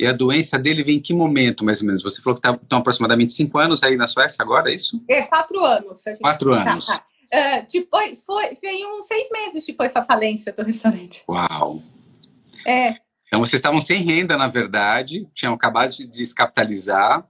E 0.03 0.07
a 0.09 0.13
doença 0.13 0.59
dele 0.59 0.83
vem 0.83 0.97
em 0.97 1.01
que 1.01 1.15
momento, 1.15 1.65
mais 1.65 1.81
ou 1.81 1.87
menos? 1.87 2.03
Você 2.03 2.21
falou 2.21 2.35
que 2.35 2.43
tá, 2.43 2.59
estão 2.61 2.81
aproximadamente 2.81 3.33
cinco 3.33 3.57
anos 3.57 3.85
aí 3.85 3.97
na 3.97 4.09
Suécia 4.09 4.43
agora, 4.43 4.69
é 4.69 4.75
isso? 4.75 5.01
É, 5.09 5.23
quatro 5.23 5.65
anos. 5.65 6.03
Quatro 6.21 6.53
anos. 6.53 6.89
Uh, 6.89 7.65
depois, 7.73 8.25
foi, 8.25 8.59
veio 8.61 8.99
uns 8.99 9.07
seis 9.07 9.31
meses 9.31 9.65
depois 9.65 9.93
da 9.93 10.05
falência 10.05 10.53
do 10.53 10.65
restaurante. 10.65 11.23
Uau! 11.29 11.81
É. 12.67 12.97
Então 13.29 13.39
vocês 13.39 13.61
estavam 13.61 13.81
sem 13.81 14.03
renda, 14.03 14.37
na 14.37 14.49
verdade, 14.49 15.29
tinham 15.37 15.55
acabado 15.55 15.91
de 15.93 16.05
descapitalizar. 16.05 17.25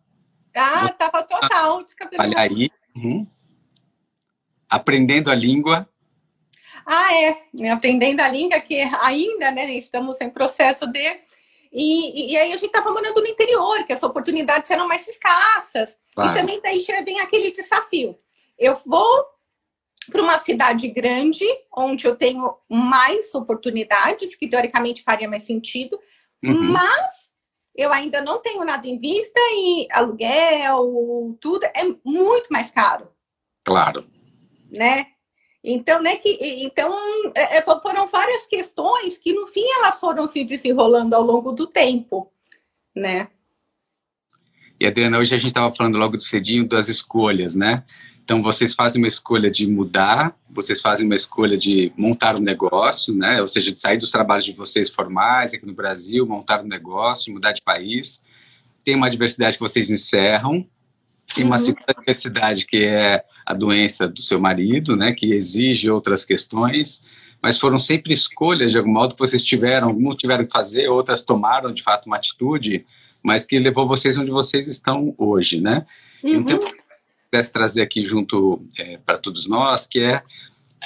Ah, 0.56 0.86
estava 0.86 1.22
total 1.24 1.84
descapitalizado. 1.84 2.40
Olha 2.40 2.56
aí. 2.56 2.70
Uhum. 2.96 3.26
Aprendendo 4.66 5.30
a 5.30 5.34
língua. 5.34 5.86
Ah, 6.86 7.14
é. 7.16 7.70
Aprendendo 7.70 8.20
a 8.20 8.28
língua, 8.28 8.58
que 8.60 8.80
ainda, 8.80 9.50
né, 9.50 9.74
estamos 9.74 10.22
em 10.22 10.30
processo 10.30 10.86
de. 10.86 11.20
E, 11.72 12.32
e 12.32 12.36
aí 12.36 12.52
a 12.52 12.56
gente 12.56 12.66
estava 12.66 12.92
morando 12.92 13.20
no 13.20 13.26
interior, 13.26 13.82
que 13.84 13.92
as 13.92 14.02
oportunidades 14.02 14.70
eram 14.70 14.86
mais 14.86 15.08
escassas. 15.08 15.98
Claro. 16.14 16.30
E 16.30 16.40
também 16.40 16.60
daí 16.60 16.84
vem 17.04 17.20
aquele 17.20 17.50
desafio. 17.50 18.18
Eu 18.58 18.78
vou 18.84 19.24
para 20.10 20.22
uma 20.22 20.36
cidade 20.36 20.88
grande, 20.88 21.46
onde 21.74 22.06
eu 22.06 22.16
tenho 22.16 22.54
mais 22.68 23.34
oportunidades, 23.34 24.34
que 24.34 24.48
teoricamente 24.48 25.02
faria 25.02 25.28
mais 25.28 25.44
sentido, 25.44 25.98
uhum. 26.42 26.72
mas 26.72 27.32
eu 27.74 27.92
ainda 27.92 28.20
não 28.20 28.40
tenho 28.40 28.64
nada 28.64 28.86
em 28.86 28.98
vista 28.98 29.40
e 29.40 29.88
aluguel, 29.92 31.36
tudo 31.40 31.64
é 31.64 31.84
muito 32.04 32.48
mais 32.50 32.70
caro. 32.70 33.08
Claro. 33.64 34.06
Né? 34.70 35.06
Então, 35.64 36.02
né, 36.02 36.16
que, 36.16 36.38
então 36.64 36.92
é, 37.36 37.58
é, 37.58 37.62
foram 37.62 38.06
várias 38.08 38.46
questões 38.46 39.16
que, 39.16 39.32
no 39.32 39.46
fim, 39.46 39.64
elas 39.78 40.00
foram 40.00 40.26
se 40.26 40.42
desenrolando 40.42 41.14
ao 41.14 41.22
longo 41.22 41.52
do 41.52 41.68
tempo, 41.68 42.32
né? 42.94 43.28
E, 44.80 44.86
Adriana, 44.86 45.18
hoje 45.18 45.32
a 45.32 45.38
gente 45.38 45.48
estava 45.48 45.72
falando 45.72 45.98
logo 45.98 46.16
do 46.16 46.22
cedinho 46.22 46.66
das 46.66 46.88
escolhas, 46.88 47.54
né? 47.54 47.84
Então, 48.24 48.42
vocês 48.42 48.74
fazem 48.74 49.00
uma 49.00 49.06
escolha 49.06 49.50
de 49.50 49.66
mudar, 49.66 50.36
vocês 50.50 50.80
fazem 50.80 51.06
uma 51.06 51.14
escolha 51.14 51.56
de 51.56 51.92
montar 51.96 52.36
um 52.36 52.40
negócio, 52.40 53.14
né? 53.14 53.40
Ou 53.40 53.46
seja, 53.46 53.70
de 53.70 53.78
sair 53.78 53.98
dos 53.98 54.10
trabalhos 54.10 54.44
de 54.44 54.52
vocês 54.52 54.88
formais 54.88 55.54
aqui 55.54 55.64
no 55.64 55.74
Brasil, 55.74 56.26
montar 56.26 56.62
um 56.62 56.66
negócio, 56.66 57.32
mudar 57.32 57.52
de 57.52 57.62
país. 57.62 58.20
Tem 58.84 58.96
uma 58.96 59.10
diversidade 59.10 59.56
que 59.56 59.62
vocês 59.62 59.90
encerram, 59.90 60.66
tem 61.34 61.44
uma 61.44 61.56
uhum. 61.56 61.64
segunda 61.64 61.94
diversidade 61.98 62.66
que 62.66 62.84
é 62.84 63.24
a 63.44 63.54
doença 63.54 64.08
do 64.08 64.22
seu 64.22 64.40
marido, 64.40 64.96
né? 64.96 65.12
Que 65.12 65.32
exige 65.32 65.90
outras 65.90 66.24
questões, 66.24 67.02
mas 67.42 67.58
foram 67.58 67.78
sempre 67.78 68.12
escolhas 68.12 68.70
de 68.70 68.78
algum 68.78 68.92
modo 68.92 69.14
que 69.14 69.20
vocês 69.20 69.42
tiveram, 69.42 69.88
alguns 69.88 70.16
tiveram 70.16 70.44
que 70.44 70.52
fazer, 70.52 70.88
outras 70.88 71.22
tomaram 71.22 71.72
de 71.72 71.82
fato 71.82 72.06
uma 72.06 72.16
atitude, 72.16 72.86
mas 73.22 73.44
que 73.44 73.58
levou 73.58 73.86
vocês 73.86 74.16
onde 74.16 74.30
vocês 74.30 74.68
estão 74.68 75.14
hoje, 75.18 75.60
né? 75.60 75.86
Uhum. 76.22 76.34
Então, 76.34 76.58
pudesse 77.30 77.52
trazer 77.52 77.82
aqui 77.82 78.06
junto 78.06 78.64
é, 78.78 78.98
para 78.98 79.18
todos 79.18 79.46
nós, 79.46 79.86
que 79.86 80.00
é 80.00 80.22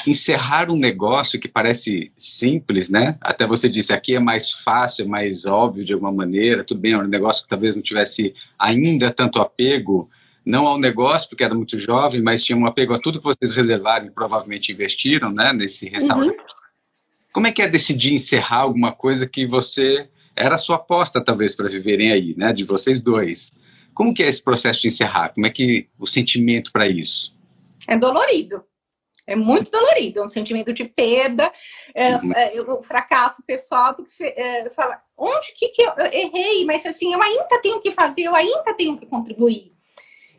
encerrar 0.06 0.70
um 0.70 0.76
negócio 0.76 1.40
que 1.40 1.48
parece 1.48 2.12
simples, 2.18 2.88
né? 2.88 3.16
Até 3.20 3.46
você 3.46 3.68
disse 3.68 3.92
aqui 3.92 4.14
é 4.14 4.20
mais 4.20 4.52
fácil, 4.52 5.04
é 5.04 5.08
mais 5.08 5.46
óbvio 5.46 5.84
de 5.84 5.92
alguma 5.92 6.12
maneira. 6.12 6.64
Tudo 6.64 6.80
bem, 6.80 6.92
é 6.92 6.98
um 6.98 7.06
negócio 7.06 7.42
que 7.42 7.48
talvez 7.48 7.74
não 7.74 7.82
tivesse 7.82 8.34
ainda 8.58 9.10
tanto 9.10 9.40
apego, 9.40 10.10
não 10.46 10.64
ao 10.68 10.78
negócio, 10.78 11.28
porque 11.28 11.42
era 11.42 11.54
muito 11.54 11.78
jovem, 11.80 12.22
mas 12.22 12.44
tinha 12.44 12.56
um 12.56 12.66
apego 12.66 12.94
a 12.94 13.00
tudo 13.00 13.18
que 13.18 13.24
vocês 13.24 13.52
reservaram 13.52 14.06
e 14.06 14.10
provavelmente 14.12 14.70
investiram, 14.70 15.32
né? 15.32 15.52
Nesse 15.52 15.88
restaurante. 15.88 16.38
Uhum. 16.38 16.46
Como 17.32 17.48
é 17.48 17.52
que 17.52 17.60
é 17.60 17.68
decidir 17.68 18.14
encerrar 18.14 18.60
alguma 18.60 18.92
coisa 18.92 19.26
que 19.28 19.44
você 19.44 20.08
era 20.36 20.54
a 20.54 20.58
sua 20.58 20.76
aposta, 20.76 21.22
talvez, 21.22 21.54
para 21.54 21.68
viverem 21.68 22.12
aí, 22.12 22.34
né? 22.36 22.52
De 22.52 22.62
vocês 22.62 23.02
dois. 23.02 23.50
Como 23.92 24.14
que 24.14 24.22
é 24.22 24.28
esse 24.28 24.40
processo 24.40 24.80
de 24.82 24.88
encerrar? 24.88 25.30
Como 25.30 25.46
é 25.46 25.50
que 25.50 25.88
o 25.98 26.06
sentimento 26.06 26.70
para 26.70 26.86
isso? 26.86 27.34
É 27.88 27.96
dolorido. 27.96 28.62
É 29.26 29.34
muito 29.34 29.72
dolorido, 29.72 30.20
é 30.20 30.22
um 30.22 30.28
sentimento 30.28 30.72
de 30.72 30.84
perda, 30.84 31.50
é, 31.92 32.10
é, 32.10 32.62
o 32.62 32.80
fracasso 32.80 33.42
pessoal, 33.44 33.92
porque 33.92 34.12
você 34.12 34.26
é, 34.28 34.70
fala, 34.70 35.02
onde 35.18 35.52
que, 35.56 35.70
que 35.70 35.82
eu, 35.82 35.92
errei? 36.12 36.64
Mas 36.64 36.86
assim, 36.86 37.12
eu 37.12 37.20
ainda 37.20 37.60
tenho 37.60 37.80
que 37.80 37.90
fazer, 37.90 38.22
eu 38.22 38.34
ainda 38.36 38.72
tenho 38.74 38.96
que 38.96 39.04
contribuir, 39.04 39.75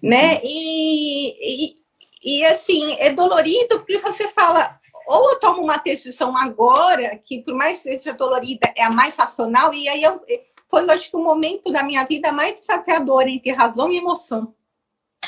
né? 0.01 0.35
Uhum. 0.35 0.41
E, 0.43 1.73
e, 1.73 1.77
e 2.23 2.45
assim, 2.45 2.93
é 2.99 3.13
dolorido 3.13 3.79
porque 3.79 3.99
você 3.99 4.27
fala, 4.29 4.79
ou 5.07 5.31
eu 5.31 5.39
tomo 5.39 5.63
uma 5.63 5.77
decisão 5.77 6.35
agora, 6.35 7.17
que 7.25 7.41
por 7.41 7.55
mais 7.55 7.81
que 7.81 7.97
seja 7.97 8.13
dolorida, 8.13 8.71
é 8.75 8.83
a 8.83 8.91
mais 8.91 9.15
racional, 9.15 9.73
e 9.73 9.87
aí 9.87 10.03
eu, 10.03 10.21
foi, 10.69 10.83
eu 10.83 10.91
acho 10.91 11.09
que 11.09 11.15
o 11.15 11.23
momento 11.23 11.71
da 11.71 11.83
minha 11.83 12.05
vida 12.05 12.31
mais 12.31 12.59
desafiador 12.59 13.27
entre 13.27 13.51
razão 13.51 13.91
e 13.91 13.97
emoção. 13.97 14.53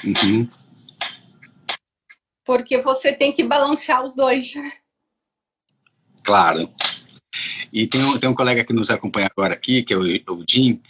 Uhum. 0.03 0.49
Porque 2.45 2.81
você 2.81 3.13
tem 3.13 3.31
que 3.31 3.43
balancear 3.43 4.03
os 4.03 4.15
dois. 4.15 4.53
Claro. 6.23 6.69
E 7.71 7.87
tem 7.87 8.03
um, 8.03 8.19
tem 8.19 8.29
um 8.29 8.35
colega 8.35 8.63
que 8.63 8.73
nos 8.73 8.89
acompanha 8.89 9.29
agora 9.31 9.53
aqui, 9.53 9.83
que 9.83 9.93
é 9.93 9.97
o, 9.97 10.01
o 10.01 10.45
Jim, 10.47 10.81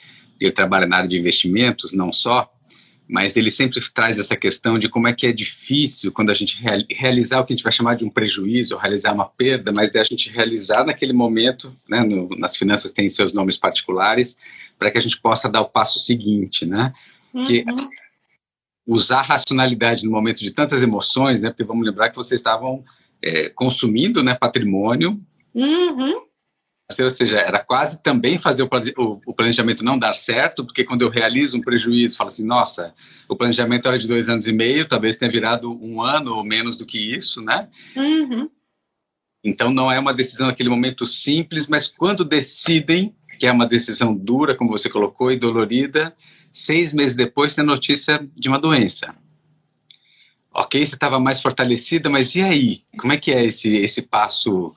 ele 0.41 0.51
trabalha 0.51 0.87
na 0.87 0.97
área 0.97 1.09
de 1.09 1.19
investimentos, 1.19 1.91
não 1.91 2.11
só, 2.13 2.51
mas 3.09 3.35
ele 3.35 3.49
sempre 3.49 3.81
traz 3.91 4.19
essa 4.19 4.37
questão 4.37 4.77
de 4.77 4.87
como 4.87 5.07
é 5.07 5.13
que 5.13 5.25
é 5.25 5.31
difícil 5.31 6.11
quando 6.11 6.29
a 6.29 6.33
gente 6.35 6.61
realizar 6.91 7.39
o 7.39 7.45
que 7.45 7.51
a 7.51 7.55
gente 7.55 7.63
vai 7.63 7.71
chamar 7.71 7.95
de 7.95 8.05
um 8.05 8.09
prejuízo, 8.09 8.77
realizar 8.77 9.11
uma 9.13 9.25
perda, 9.25 9.73
mas 9.75 9.93
a 9.95 10.03
gente 10.03 10.29
realizar 10.29 10.85
naquele 10.85 11.11
momento, 11.11 11.75
né, 11.89 12.03
no, 12.03 12.29
nas 12.37 12.55
finanças 12.55 12.91
tem 12.91 13.09
seus 13.09 13.33
nomes 13.33 13.57
particulares, 13.57 14.37
para 14.77 14.91
que 14.91 14.99
a 14.99 15.01
gente 15.01 15.19
possa 15.19 15.49
dar 15.49 15.61
o 15.61 15.69
passo 15.69 15.97
seguinte, 15.97 16.67
né? 16.67 16.93
Uhum. 17.33 17.45
Que 17.45 17.65
usar 18.85 19.19
a 19.19 19.23
racionalidade 19.23 20.05
no 20.05 20.11
momento 20.11 20.41
de 20.41 20.51
tantas 20.51 20.83
emoções, 20.83 21.41
né? 21.41 21.49
Porque 21.49 21.63
vamos 21.63 21.85
lembrar 21.85 22.11
que 22.11 22.15
vocês 22.15 22.39
estavam 22.39 22.85
é, 23.23 23.49
consumindo, 23.49 24.23
né, 24.23 24.35
patrimônio. 24.39 25.19
Uhum 25.55 26.28
ou 26.97 27.09
seja, 27.11 27.37
era 27.37 27.59
quase 27.59 28.01
também 28.01 28.39
fazer 28.39 28.63
o, 28.63 29.33
planejamento 29.35 29.83
não 29.83 29.97
dar 29.97 30.13
certo, 30.13 30.65
porque 30.65 30.83
quando 30.83 31.03
eu 31.03 31.09
realizo 31.09 31.57
um 31.57 31.61
prejuízo, 31.61 32.17
falo 32.17 32.29
assim, 32.29 32.43
nossa, 32.43 32.95
o 33.27 33.35
planejamento 33.35 33.87
era 33.87 33.99
de 33.99 34.07
dois 34.07 34.27
anos 34.27 34.47
e 34.47 34.51
meio, 34.51 34.87
talvez 34.87 35.15
tenha 35.15 35.31
virado 35.31 35.71
um 35.71 36.01
ano 36.01 36.33
ou 36.33 36.43
menos 36.43 36.75
do 36.75 36.87
que 36.87 36.97
isso, 36.97 37.41
né? 37.41 37.69
Uhum. 37.95 38.49
Então 39.43 39.71
não 39.71 39.91
é 39.91 39.99
uma 39.99 40.13
decisão 40.13 40.47
naquele 40.47 40.69
momento 40.69 41.05
simples, 41.05 41.67
mas 41.67 41.87
quando 41.87 42.25
decidem, 42.25 43.15
que 43.37 43.45
é 43.45 43.51
uma 43.51 43.67
decisão 43.67 44.15
dura, 44.15 44.55
como 44.55 44.71
você 44.71 44.89
colocou, 44.89 45.31
e 45.31 45.37
dolorida, 45.37 46.15
seis 46.51 46.91
meses 46.91 47.15
depois 47.15 47.53
tem 47.53 47.63
a 47.63 47.67
notícia 47.67 48.27
de 48.35 48.49
uma 48.49 48.59
doença. 48.59 49.15
Ok, 50.51 50.85
você 50.85 50.95
estava 50.95 51.19
mais 51.19 51.39
fortalecida, 51.39 52.09
mas 52.09 52.33
e 52.33 52.41
aí? 52.41 52.81
Como 52.97 53.13
é 53.13 53.17
que 53.17 53.31
é 53.31 53.45
esse, 53.45 53.75
esse 53.75 54.01
passo 54.01 54.75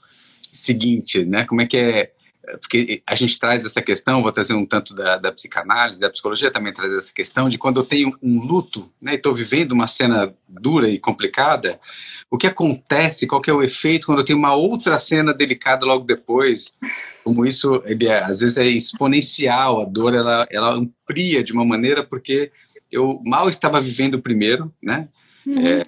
seguinte, 0.52 1.24
né? 1.24 1.44
Como 1.44 1.60
é 1.60 1.66
que 1.66 1.76
é? 1.76 2.12
Porque 2.60 3.02
a 3.06 3.14
gente 3.14 3.38
traz 3.38 3.64
essa 3.64 3.80
questão, 3.80 4.22
vou 4.22 4.32
trazer 4.32 4.52
um 4.52 4.66
tanto 4.66 4.94
da, 4.94 5.16
da 5.16 5.32
psicanálise, 5.32 6.00
da 6.00 6.10
psicologia 6.10 6.50
também 6.50 6.74
traz 6.74 6.92
essa 6.92 7.12
questão 7.12 7.48
de 7.48 7.56
quando 7.56 7.80
eu 7.80 7.84
tenho 7.84 8.16
um 8.20 8.40
luto, 8.40 8.90
né? 9.00 9.14
Estou 9.14 9.34
vivendo 9.34 9.72
uma 9.72 9.86
cena 9.86 10.34
dura 10.48 10.88
e 10.88 10.98
complicada. 10.98 11.80
O 12.28 12.36
que 12.36 12.46
acontece? 12.46 13.26
Qual 13.26 13.40
que 13.40 13.50
é 13.50 13.52
o 13.52 13.62
efeito 13.62 14.06
quando 14.06 14.20
eu 14.20 14.24
tenho 14.24 14.38
uma 14.38 14.54
outra 14.54 14.98
cena 14.98 15.32
delicada 15.32 15.86
logo 15.86 16.04
depois? 16.04 16.76
Como 17.22 17.46
isso, 17.46 17.82
ele 17.86 18.08
é, 18.08 18.24
às 18.24 18.40
vezes 18.40 18.56
é 18.56 18.64
exponencial, 18.64 19.80
a 19.80 19.84
dor 19.84 20.14
ela, 20.14 20.46
ela 20.50 20.74
amplia 20.74 21.44
de 21.44 21.52
uma 21.52 21.64
maneira 21.64 22.02
porque 22.02 22.50
eu 22.90 23.20
mal 23.24 23.48
estava 23.48 23.80
vivendo 23.80 24.14
o 24.14 24.22
primeiro, 24.22 24.72
né? 24.82 25.08
Uhum. 25.46 25.66
É, 25.66 25.82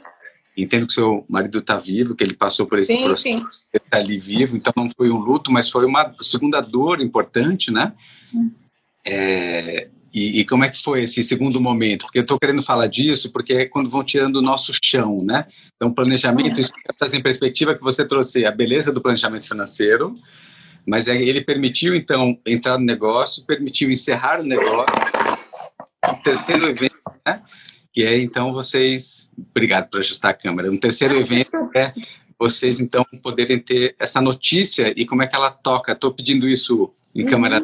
entendo 0.56 0.86
que 0.86 0.92
seu 0.92 1.24
marido 1.28 1.58
está 1.58 1.76
vivo, 1.76 2.14
que 2.14 2.22
ele 2.22 2.34
passou 2.34 2.66
por 2.66 2.78
esse 2.78 2.96
sim, 2.96 3.04
processo, 3.04 3.52
sim. 3.52 3.68
está 3.72 3.98
ali 3.98 4.18
vivo, 4.18 4.56
então 4.56 4.72
não 4.76 4.88
foi 4.96 5.10
um 5.10 5.18
luto, 5.18 5.50
mas 5.50 5.68
foi 5.68 5.84
uma 5.84 6.14
segunda 6.22 6.60
dor 6.60 7.00
importante, 7.00 7.70
né? 7.70 7.92
Hum. 8.32 8.50
É, 9.04 9.88
e, 10.14 10.40
e, 10.40 10.44
como 10.44 10.64
é 10.64 10.68
que 10.68 10.80
foi 10.80 11.02
esse 11.02 11.24
segundo 11.24 11.60
momento? 11.60 12.02
Porque 12.02 12.18
eu 12.18 12.22
estou 12.22 12.38
querendo 12.38 12.62
falar 12.62 12.86
disso, 12.86 13.32
porque 13.32 13.52
é 13.52 13.66
quando 13.66 13.90
vão 13.90 14.04
tirando 14.04 14.36
o 14.36 14.42
nosso 14.42 14.72
chão, 14.80 15.24
né? 15.24 15.44
Então, 15.74 15.92
planejamento, 15.92 16.60
isso 16.60 16.70
traz 16.96 17.12
em 17.12 17.20
perspectiva 17.20 17.74
que 17.74 17.82
você 17.82 18.06
trouxe 18.06 18.46
a 18.46 18.52
beleza 18.52 18.92
do 18.92 19.00
planejamento 19.00 19.48
financeiro, 19.48 20.16
mas 20.86 21.08
é, 21.08 21.16
ele 21.20 21.40
permitiu, 21.40 21.96
então, 21.96 22.38
entrar 22.46 22.78
no 22.78 22.84
negócio, 22.84 23.44
permitiu 23.44 23.90
encerrar 23.90 24.40
o 24.40 24.44
negócio, 24.44 24.86
o 26.08 26.14
terceiro 26.22 26.68
evento, 26.68 26.94
né? 27.26 27.42
Que 27.94 28.02
é 28.02 28.18
então 28.18 28.52
vocês, 28.52 29.30
obrigado 29.38 29.88
por 29.88 30.00
ajustar 30.00 30.32
a 30.32 30.34
câmera. 30.34 30.70
Um 30.70 30.76
terceiro 30.76 31.16
evento 31.16 31.70
é 31.76 31.94
vocês 32.36 32.80
então 32.80 33.06
poderem 33.22 33.60
ter 33.60 33.94
essa 33.98 34.20
notícia 34.20 34.92
e 34.96 35.06
como 35.06 35.22
é 35.22 35.28
que 35.28 35.36
ela 35.36 35.50
toca. 35.50 35.92
Estou 35.92 36.12
pedindo 36.12 36.48
isso 36.48 36.92
em 37.14 37.22
uhum. 37.22 37.30
câmera 37.30 37.62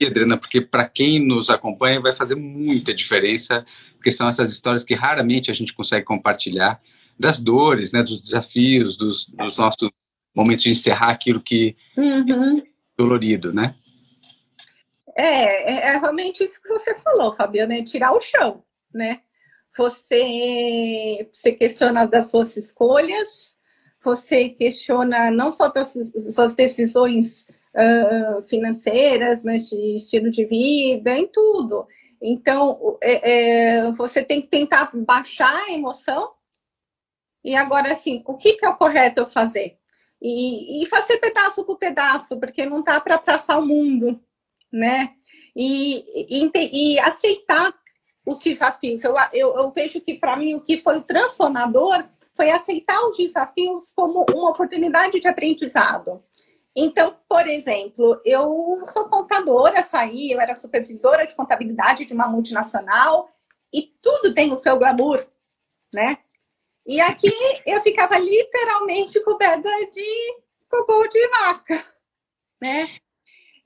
Adriana, 0.00 0.36
porque 0.36 0.60
para 0.60 0.88
quem 0.88 1.24
nos 1.24 1.50
acompanha 1.50 2.00
vai 2.00 2.14
fazer 2.14 2.34
muita 2.34 2.94
diferença, 2.94 3.64
porque 3.94 4.10
são 4.10 4.28
essas 4.28 4.50
histórias 4.50 4.84
que 4.84 4.94
raramente 4.94 5.50
a 5.50 5.54
gente 5.54 5.74
consegue 5.74 6.04
compartilhar 6.04 6.80
das 7.18 7.38
dores, 7.38 7.92
né, 7.92 8.02
dos 8.02 8.20
desafios, 8.20 8.96
dos, 8.96 9.26
dos 9.26 9.56
nossos 9.56 9.90
momentos 10.34 10.64
de 10.64 10.70
encerrar 10.70 11.10
aquilo 11.10 11.40
que 11.40 11.76
uhum. 11.96 12.58
é 12.58 12.62
dolorido, 12.96 13.52
né? 13.52 13.74
É, 15.16 15.72
é, 15.72 15.94
é, 15.94 15.98
realmente 15.98 16.42
isso 16.42 16.60
que 16.62 16.68
você 16.68 16.94
falou, 16.98 17.34
Fabiana, 17.34 17.74
é 17.74 17.82
tirar 17.82 18.12
o 18.12 18.20
chão, 18.20 18.64
né? 18.94 19.20
Você, 19.76 21.28
você 21.32 21.52
questiona 21.52 22.06
das 22.06 22.26
suas 22.26 22.56
escolhas, 22.56 23.56
você 24.02 24.48
questiona 24.48 25.30
não 25.30 25.50
só 25.50 25.68
das 25.68 25.92
suas 26.34 26.54
decisões 26.54 27.46
uh, 27.74 28.42
financeiras, 28.42 29.42
mas 29.42 29.68
de 29.68 29.96
estilo 29.96 30.30
de 30.30 30.44
vida, 30.44 31.16
em 31.16 31.26
tudo. 31.26 31.86
Então, 32.20 32.98
é, 33.02 33.30
é, 33.30 33.92
você 33.92 34.22
tem 34.22 34.40
que 34.40 34.46
tentar 34.46 34.90
baixar 34.94 35.54
a 35.64 35.72
emoção. 35.72 36.32
E 37.44 37.56
agora, 37.56 37.92
assim, 37.92 38.22
o 38.26 38.34
que, 38.34 38.52
que 38.54 38.64
é 38.64 38.68
o 38.68 38.76
correto 38.76 39.20
eu 39.20 39.26
fazer? 39.26 39.76
E, 40.20 40.84
e 40.84 40.86
fazer 40.86 41.18
pedaço 41.18 41.64
por 41.64 41.76
pedaço, 41.78 42.38
porque 42.38 42.64
não 42.64 42.80
dá 42.80 43.00
para 43.00 43.18
traçar 43.18 43.58
o 43.58 43.66
mundo, 43.66 44.20
né? 44.72 45.14
E, 45.54 46.04
e, 46.28 46.50
e, 46.54 47.00
aceitar 47.00 47.74
os 48.24 48.38
desafios. 48.38 49.02
Eu, 49.04 49.14
eu, 49.32 49.56
eu 49.56 49.70
vejo 49.70 50.00
que, 50.00 50.14
para 50.14 50.36
mim, 50.36 50.54
o 50.54 50.60
que 50.60 50.80
foi 50.80 51.02
transformador 51.02 52.04
foi 52.34 52.50
aceitar 52.50 53.00
os 53.06 53.16
desafios 53.16 53.92
como 53.94 54.24
uma 54.30 54.50
oportunidade 54.50 55.20
de 55.20 55.28
aprendizado. 55.28 56.22
Então, 56.74 57.16
por 57.28 57.46
exemplo, 57.46 58.20
eu 58.24 58.80
sou 58.86 59.06
contadora, 59.06 59.82
saí, 59.82 60.32
eu 60.32 60.40
era 60.40 60.56
supervisora 60.56 61.26
de 61.26 61.34
contabilidade 61.34 62.06
de 62.06 62.14
uma 62.14 62.26
multinacional 62.26 63.30
e 63.72 63.92
tudo 64.00 64.32
tem 64.32 64.50
o 64.50 64.56
seu 64.56 64.78
glamour, 64.78 65.26
né? 65.92 66.18
E 66.86 67.00
aqui 67.00 67.30
eu 67.66 67.80
ficava 67.82 68.18
literalmente 68.18 69.22
coberta 69.22 69.68
de 69.92 70.36
cocô 70.68 71.06
de 71.06 71.28
vaca, 71.28 71.84
né? 72.60 72.88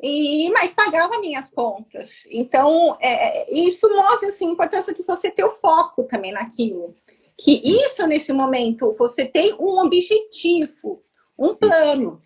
E, 0.03 0.51
mas 0.51 0.73
pagava 0.73 1.19
minhas 1.21 1.51
contas. 1.51 2.27
Então, 2.31 2.97
é, 3.01 3.53
isso 3.53 3.89
mostra 3.89 4.29
assim, 4.29 4.49
a 4.49 4.53
importância 4.53 4.93
de 4.93 5.03
você 5.03 5.31
ter 5.31 5.45
o 5.45 5.51
foco 5.51 6.05
também 6.05 6.33
naquilo. 6.33 6.95
Que 7.39 7.63
isso, 7.65 8.07
nesse 8.07 8.33
momento, 8.33 8.93
você 8.93 9.25
tem 9.25 9.55
um 9.55 9.79
objetivo, 9.79 11.03
um 11.39 11.55
plano. 11.55 12.21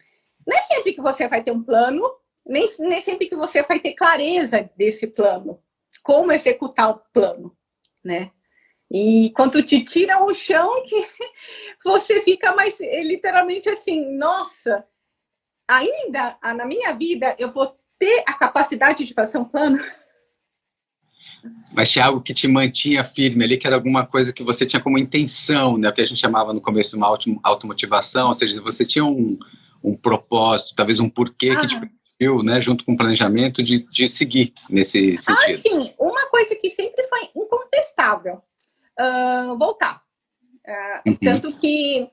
Não 0.47 0.57
é 0.57 0.63
sempre 0.63 0.93
que 0.93 1.01
você 1.01 1.29
vai 1.29 1.43
ter 1.43 1.53
um 1.53 1.63
plano, 1.63 2.03
nem, 2.47 2.69
nem 2.81 3.01
sempre 3.01 3.29
que 3.29 3.37
você 3.37 3.63
vai 3.63 3.79
ter 3.79 3.95
clareza 3.95 4.69
desse 4.77 5.07
plano, 5.07 5.61
como 6.03 6.33
executar 6.33 6.91
o 6.91 7.01
plano, 7.13 7.57
né? 8.05 8.31
E 8.91 9.31
quando 9.37 9.63
te 9.63 9.85
tiram 9.85 10.27
o 10.27 10.35
chão, 10.35 10.83
que 10.83 11.07
você 11.85 12.21
fica 12.21 12.53
mais 12.53 12.79
literalmente 12.81 13.69
assim, 13.69 14.17
nossa, 14.17 14.85
ainda 15.71 16.37
na 16.43 16.67
minha 16.67 16.93
vida 16.93 17.35
eu 17.39 17.51
vou 17.51 17.77
ter 17.99 18.25
a 18.27 18.33
capacidade 18.33 19.05
de 19.05 19.15
fazer 19.15 19.39
um 19.39 19.45
plano. 19.45 19.79
Mas 21.73 21.89
tinha 21.89 22.05
algo 22.05 22.21
que 22.21 22.35
te 22.35 22.49
mantinha 22.49 23.05
firme 23.05 23.45
ali, 23.45 23.57
que 23.57 23.67
era 23.67 23.77
alguma 23.77 24.07
coisa 24.07 24.33
que 24.33 24.43
você 24.43 24.67
tinha 24.67 24.83
como 24.83 24.99
intenção, 24.99 25.79
né? 25.79 25.89
O 25.89 25.93
que 25.93 26.01
a 26.01 26.05
gente 26.05 26.21
chamava 26.21 26.53
no 26.53 26.61
começo 26.61 26.91
de 26.91 26.97
uma 26.97 27.17
automotivação, 27.43 28.29
ou 28.29 28.35
seja, 28.35 28.61
você 28.61 28.85
tinha 28.85 29.05
um, 29.05 29.39
um 29.83 29.97
propósito, 29.97 30.75
talvez 30.75 31.01
um 31.01 31.09
porquê 31.09 31.51
ah. 31.51 31.61
que 31.61 31.67
te 31.69 31.75
ah. 31.77 31.81
permitiu, 31.81 32.43
né, 32.43 32.61
junto 32.61 32.85
com 32.85 32.93
o 32.93 32.97
planejamento, 32.97 33.63
de, 33.63 33.87
de 33.91 34.09
seguir 34.09 34.53
nesse 34.69 35.17
ah, 35.19 35.23
sentido. 35.23 35.55
Ah, 35.55 35.57
sim. 35.57 35.95
Uma 35.99 36.27
coisa 36.27 36.55
que 36.57 36.69
sempre 36.71 37.05
foi 37.05 37.21
incontestável, 37.35 38.43
uh, 39.01 39.57
voltar. 39.57 40.03
Uh, 40.67 41.11
uhum. 41.11 41.17
Tanto 41.23 41.57
que 41.59 42.11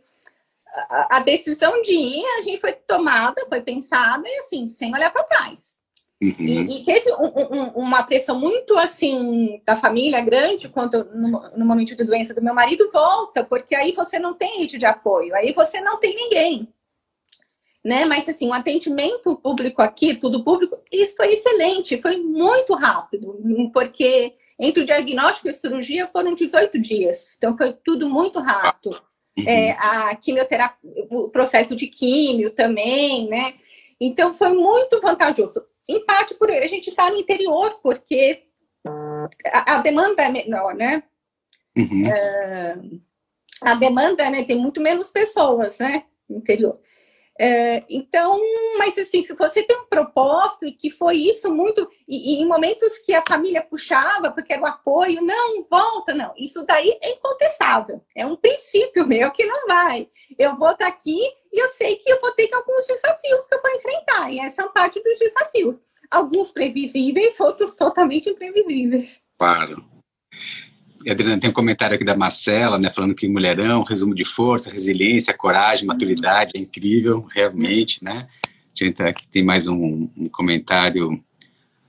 a, 0.89 1.17
a 1.17 1.19
decisão 1.19 1.81
de 1.81 1.93
ir, 1.93 2.25
a 2.39 2.41
gente 2.41 2.61
foi 2.61 2.73
tomada, 2.73 3.45
foi 3.49 3.61
pensada, 3.61 4.23
e 4.27 4.39
assim, 4.39 4.67
sem 4.67 4.93
olhar 4.93 5.11
para 5.11 5.23
trás. 5.23 5.77
Uhum. 6.21 6.35
E, 6.39 6.81
e, 6.81 6.83
teve 6.83 7.11
um, 7.13 7.55
um, 7.55 7.63
uma 7.83 8.01
pressão 8.03 8.39
muito 8.39 8.75
assim 8.77 9.61
da 9.63 9.75
família 9.75 10.19
grande 10.19 10.67
quanto 10.67 11.03
no, 11.13 11.51
no, 11.55 11.65
momento 11.65 11.95
de 11.95 12.03
doença 12.03 12.33
do 12.33 12.41
meu 12.41 12.55
marido 12.55 12.89
volta, 12.91 13.43
porque 13.43 13.75
aí 13.75 13.91
você 13.91 14.17
não 14.17 14.33
tem 14.33 14.59
rede 14.59 14.79
de 14.79 14.85
apoio, 14.85 15.35
aí 15.35 15.53
você 15.53 15.79
não 15.79 15.99
tem 15.99 16.15
ninguém 16.15 16.67
né? 17.87 18.03
Mas 18.03 18.27
assim, 18.27 18.49
o 18.49 18.53
atendimento 18.53 19.33
público 19.37 19.81
aqui, 19.81 20.13
tudo 20.13 20.43
público, 20.43 20.77
isso 20.91 21.15
foi 21.15 21.29
excelente, 21.29 22.01
foi 22.01 22.17
muito 22.17 22.73
rápido, 22.75 23.39
porque 23.71 24.33
entre 24.59 24.83
o 24.83 24.85
diagnóstico 24.85 25.47
e 25.47 25.51
a 25.51 25.53
cirurgia 25.53 26.05
foram 26.07 26.33
18 26.33 26.77
dias, 26.79 27.29
então 27.37 27.55
foi 27.55 27.71
tudo 27.71 28.09
muito 28.09 28.41
rápido. 28.41 29.01
Uhum. 29.37 29.47
É, 29.47 29.71
a 29.79 30.15
quimioterapia, 30.15 30.77
o 31.11 31.29
processo 31.29 31.75
de 31.75 31.87
químio 31.87 32.49
também, 32.51 33.29
né? 33.29 33.53
Então 33.99 34.33
foi 34.33 34.53
muito 34.53 34.99
vantajoso. 34.99 35.63
Em 35.87 36.03
parte 36.05 36.33
por 36.33 36.49
a 36.49 36.67
gente 36.67 36.89
estar 36.89 37.11
no 37.11 37.17
interior, 37.17 37.79
porque 37.81 38.43
a, 38.85 39.75
a, 39.75 39.77
demanda 39.79 40.23
é 40.23 40.29
menor, 40.29 40.73
né? 40.73 41.03
Uhum. 41.77 42.07
É, 42.07 42.77
a 43.61 43.75
demanda, 43.75 44.29
né? 44.29 44.43
Tem 44.43 44.57
muito 44.57 44.81
menos 44.81 45.11
pessoas, 45.11 45.79
né? 45.79 46.03
No 46.27 46.37
interior. 46.37 46.79
É, 47.39 47.83
então, 47.87 48.39
mas 48.77 48.97
assim, 48.97 49.21
se 49.21 49.35
você 49.35 49.61
tem 49.61 49.77
um 49.77 49.85
propósito 49.85 50.65
e 50.65 50.71
que 50.71 50.89
foi 50.89 51.17
isso 51.17 51.53
muito, 51.53 51.87
e, 52.07 52.33
e, 52.33 52.41
em 52.41 52.47
momentos 52.47 52.97
que 52.99 53.13
a 53.13 53.23
família 53.27 53.61
puxava, 53.61 54.31
porque 54.31 54.53
era 54.53 54.61
o 54.61 54.65
apoio, 54.65 55.21
não, 55.21 55.63
volta, 55.69 56.13
não, 56.13 56.33
isso 56.35 56.65
daí 56.65 56.97
é 57.01 57.11
incontestável, 57.11 58.03
é 58.15 58.25
um 58.25 58.35
princípio 58.35 59.05
meu 59.05 59.29
que 59.31 59.45
não 59.45 59.67
vai. 59.67 60.09
Eu 60.37 60.57
vou 60.57 60.71
estar 60.71 60.87
aqui 60.87 61.19
e 61.53 61.61
eu 61.61 61.67
sei 61.69 61.97
que 61.97 62.11
eu 62.11 62.19
vou 62.19 62.31
ter 62.31 62.49
alguns 62.53 62.87
desafios 62.87 63.45
que 63.45 63.55
eu 63.55 63.61
vou 63.61 63.71
enfrentar, 63.71 64.31
e 64.31 64.39
essa 64.39 64.63
é 64.63 64.69
parte 64.69 65.01
dos 65.01 65.19
desafios. 65.19 65.81
Alguns 66.09 66.51
previsíveis, 66.51 67.39
outros 67.39 67.73
totalmente 67.73 68.29
imprevisíveis. 68.29 69.21
Claro. 69.37 69.85
Adriana, 71.09 71.39
tem 71.39 71.49
um 71.49 71.53
comentário 71.53 71.95
aqui 71.95 72.03
da 72.03 72.15
Marcela, 72.15 72.77
né, 72.77 72.91
falando 72.93 73.15
que 73.15 73.27
mulherão, 73.27 73.83
resumo 73.83 74.13
de 74.13 74.25
força, 74.25 74.69
resiliência, 74.69 75.33
coragem, 75.33 75.83
uhum. 75.83 75.93
maturidade, 75.93 76.51
é 76.55 76.59
incrível, 76.59 77.25
realmente, 77.33 78.03
né? 78.03 78.27
Gente, 78.73 79.01
aqui 79.01 79.27
tem 79.31 79.43
mais 79.43 79.67
um, 79.67 80.09
um 80.15 80.29
comentário, 80.29 81.19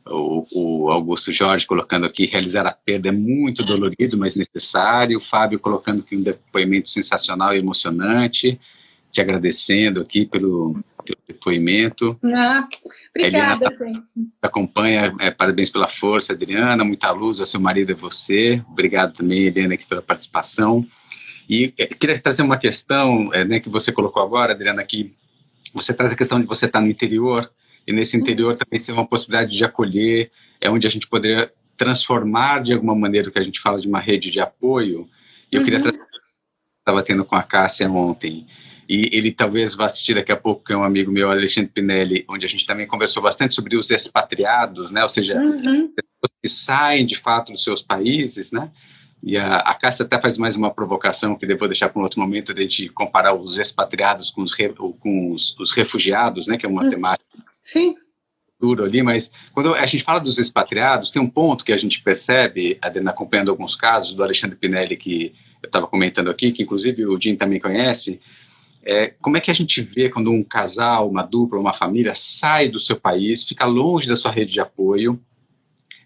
o, 0.07 0.47
o, 0.51 0.91
Augusto 0.91 1.33
Jorge 1.33 1.67
colocando 1.67 2.07
aqui, 2.07 2.27
realizar 2.27 2.67
a 2.67 2.73
perda 2.73 3.09
é 3.09 3.13
muito 3.13 3.63
dolorido, 3.63 4.17
mas 4.17 4.35
necessário, 4.35 5.19
o 5.19 5.21
Fábio 5.21 5.59
colocando 5.59 6.01
aqui 6.01 6.17
um 6.17 6.23
depoimento 6.23 6.89
sensacional 6.89 7.55
e 7.55 7.59
emocionante, 7.59 8.59
te 9.13 9.21
agradecendo 9.21 10.01
aqui 10.01 10.25
pelo, 10.25 10.83
pelo 11.05 11.19
depoimento. 11.27 12.19
Ah, 12.25 12.67
obrigada, 13.17 13.71
tá, 13.71 14.49
acompanha, 14.49 15.15
é, 15.21 15.31
parabéns 15.31 15.71
pela 15.71 15.89
força, 15.89 16.33
Adriana, 16.33 16.85
muita 16.85 17.11
luz 17.11 17.41
ao 17.41 17.47
seu 17.47 17.61
marido 17.61 17.91
e 17.91 17.95
você. 17.95 18.63
Obrigado 18.69 19.15
também, 19.15 19.45
Helena, 19.45 19.75
aqui 19.75 19.87
pela 19.87 20.03
participação. 20.03 20.87
E 21.49 21.73
é, 21.79 21.87
queria 21.87 22.19
trazer 22.19 22.43
uma 22.43 22.59
questão 22.59 23.33
é, 23.33 23.45
né, 23.45 23.61
que 23.61 23.69
você 23.69 23.91
colocou 23.91 24.23
agora, 24.23 24.53
Adriana, 24.53 24.85
que 24.85 25.15
você 25.73 25.95
traz 25.95 26.13
a 26.13 26.17
questão 26.17 26.41
de 26.41 26.47
você 26.47 26.67
estar 26.67 26.81
no 26.81 26.89
interior, 26.89 27.51
e 27.87 27.93
nesse 27.93 28.17
uhum. 28.17 28.23
interior 28.23 28.55
também 28.55 28.79
ser 28.79 28.93
uma 28.93 29.07
possibilidade 29.07 29.57
de 29.57 29.65
acolher, 29.65 30.31
é 30.61 30.71
onde 30.71 30.87
a 30.87 30.91
gente 30.91 31.09
poderia 31.09 31.51
transformar 31.77 32.63
de 32.63 32.75
alguma 32.75 32.95
maneira 32.95 33.29
o 33.29 33.33
que 33.33 33.39
a 33.39 33.45
gente 33.45 33.61
fala 33.61 33.81
de 33.81 33.89
uma 33.89 34.01
rede 34.01 34.31
de 34.31 34.41
apoio. 34.41 35.09
E 35.51 35.57
eu 35.57 35.61
uhum. 35.61 35.65
queria 35.65 35.81
trazer 35.81 35.99
estava 36.89 37.03
tendo 37.03 37.25
com 37.25 37.37
a 37.37 37.43
Cássia 37.43 37.91
ontem, 37.91 38.47
e 38.89 39.11
ele 39.13 39.31
talvez 39.31 39.75
vá 39.75 39.85
assistir 39.85 40.15
daqui 40.15 40.33
a 40.33 40.37
pouco, 40.37 40.65
que 40.65 40.73
é 40.73 40.77
um 40.77 40.83
amigo 40.83 41.13
meu, 41.13 41.31
Alexandre 41.31 41.71
Pinelli, 41.71 42.25
onde 42.27 42.47
a 42.47 42.49
gente 42.49 42.65
também 42.65 42.87
conversou 42.87 43.23
bastante 43.23 43.55
sobre 43.55 43.77
os 43.77 43.91
expatriados, 43.91 44.91
né? 44.91 45.03
Ou 45.03 45.09
seja, 45.11 45.35
uhum. 45.35 45.93
pessoas 45.93 46.39
que 46.43 46.49
saem 46.49 47.05
de 47.05 47.15
fato 47.15 47.53
dos 47.53 47.63
seus 47.63 47.83
países, 47.83 48.51
né? 48.51 48.71
E 49.23 49.37
a, 49.37 49.57
a 49.57 49.75
Cássia 49.75 50.07
até 50.07 50.19
faz 50.19 50.39
mais 50.39 50.57
uma 50.57 50.73
provocação 50.73 51.37
que 51.37 51.47
devo 51.47 51.67
deixar 51.67 51.91
para 51.91 52.01
um 52.01 52.03
outro 52.03 52.19
momento, 52.19 52.55
de 52.55 52.89
comparar 52.89 53.35
os 53.35 53.59
expatriados 53.59 54.31
com 54.31 54.43
os, 54.43 54.55
re, 54.55 54.71
com 54.71 55.33
os, 55.33 55.55
os 55.59 55.71
refugiados, 55.73 56.47
né? 56.47 56.57
Que 56.57 56.65
é 56.65 56.69
uma 56.69 56.85
uhum. 56.85 56.91
temática 56.91 57.45
Sim. 57.61 57.95
duro 58.59 58.85
ali, 58.85 59.03
mas 59.03 59.31
quando 59.53 59.75
a 59.75 59.85
gente 59.85 60.03
fala 60.03 60.19
dos 60.19 60.39
expatriados, 60.39 61.11
tem 61.11 61.21
um 61.21 61.29
ponto 61.29 61.63
que 61.63 61.73
a 61.73 61.77
gente 61.77 62.03
percebe, 62.03 62.79
acompanhando 62.81 63.51
alguns 63.51 63.77
casos 63.77 64.15
do 64.15 64.23
Alexandre 64.23 64.57
Pinelli 64.57 64.97
que 64.97 65.35
eu 65.63 65.67
estava 65.67 65.87
comentando 65.87 66.31
aqui, 66.31 66.53
que 66.53 66.63
inclusive 66.63 67.05
o 67.05 67.21
Jim 67.21 67.37
também 67.37 67.61
conhece, 67.61 68.19
é, 68.85 69.09
como 69.21 69.37
é 69.37 69.41
que 69.41 69.51
a 69.51 69.55
gente 69.55 69.81
vê 69.83 70.09
quando 70.09 70.31
um 70.31 70.43
casal, 70.43 71.09
uma 71.09 71.23
dupla, 71.23 71.59
uma 71.59 71.75
família 71.75 72.15
sai 72.15 72.69
do 72.69 72.79
seu 72.79 72.97
país, 72.97 73.45
fica 73.45 73.65
longe 73.65 74.09
da 74.09 74.17
sua 74.17 74.31
rede 74.31 74.53
de 74.53 74.61
apoio? 74.61 75.21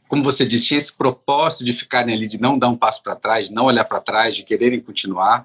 Como 0.09 0.23
você 0.23 0.45
disse, 0.45 0.67
tinha 0.67 0.79
esse 0.79 0.93
propósito 0.93 1.65
de 1.65 1.73
ficarem 1.73 2.15
ali, 2.15 2.29
de 2.29 2.41
não 2.41 2.59
dar 2.59 2.69
um 2.69 2.77
passo 2.77 3.03
para 3.03 3.17
trás, 3.17 3.49
de 3.49 3.55
não 3.55 3.65
olhar 3.65 3.85
para 3.85 4.01
trás, 4.01 4.35
de 4.35 4.43
quererem 4.43 4.81
continuar. 4.81 5.45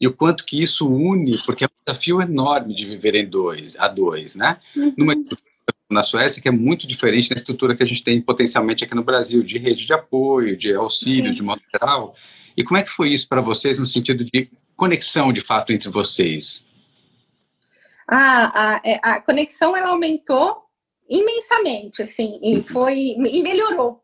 E 0.00 0.06
o 0.06 0.12
quanto 0.12 0.44
que 0.44 0.60
isso 0.60 0.88
une, 0.88 1.36
porque 1.44 1.64
é 1.64 1.66
um 1.66 1.84
desafio 1.86 2.20
enorme 2.20 2.74
de 2.74 2.84
viver 2.84 3.14
em 3.14 3.28
dois, 3.28 3.76
a 3.76 3.88
dois, 3.88 4.34
né? 4.34 4.58
Uhum. 4.76 4.94
Numa 4.96 5.14
na 5.90 6.02
Suécia, 6.02 6.42
que 6.42 6.48
é 6.48 6.52
muito 6.52 6.86
diferente 6.86 7.30
da 7.30 7.36
estrutura 7.36 7.74
que 7.74 7.82
a 7.82 7.86
gente 7.86 8.02
tem 8.02 8.20
potencialmente 8.20 8.84
aqui 8.84 8.94
no 8.94 9.02
Brasil, 9.02 9.42
de 9.42 9.58
rede 9.58 9.86
de 9.86 9.92
apoio, 9.92 10.56
de 10.56 10.74
auxílio, 10.74 11.30
Sim. 11.30 11.36
de 11.36 11.42
modo 11.42 11.62
geral. 11.72 12.14
E 12.56 12.62
como 12.62 12.76
é 12.76 12.82
que 12.82 12.90
foi 12.90 13.10
isso 13.10 13.26
para 13.26 13.40
vocês 13.40 13.78
no 13.78 13.86
sentido 13.86 14.24
de 14.24 14.50
conexão 14.76 15.32
de 15.32 15.40
fato 15.40 15.72
entre 15.72 15.88
vocês? 15.88 16.66
A, 18.10 18.76
a, 18.76 18.80
é, 18.84 18.98
a 19.02 19.20
conexão 19.20 19.76
ela 19.76 19.90
aumentou 19.90 20.64
imensamente, 21.08 22.02
assim, 22.02 22.38
e 22.42 22.62
foi 22.62 23.14
e 23.16 23.42
melhorou, 23.42 24.02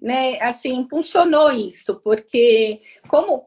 né? 0.00 0.40
Assim, 0.40 0.74
impulsionou 0.74 1.50
isso, 1.52 2.00
porque 2.02 2.80
como 3.08 3.46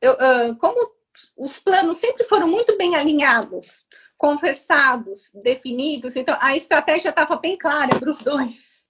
eu, 0.00 0.16
como 0.58 0.90
os 1.36 1.58
planos 1.58 1.98
sempre 1.98 2.24
foram 2.24 2.48
muito 2.48 2.76
bem 2.76 2.96
alinhados, 2.96 3.84
conversados, 4.16 5.30
definidos, 5.42 6.16
então 6.16 6.36
a 6.40 6.56
estratégia 6.56 7.10
estava 7.10 7.36
bem 7.36 7.56
clara 7.56 7.98
para 7.98 8.10
os 8.10 8.18
dois, 8.18 8.84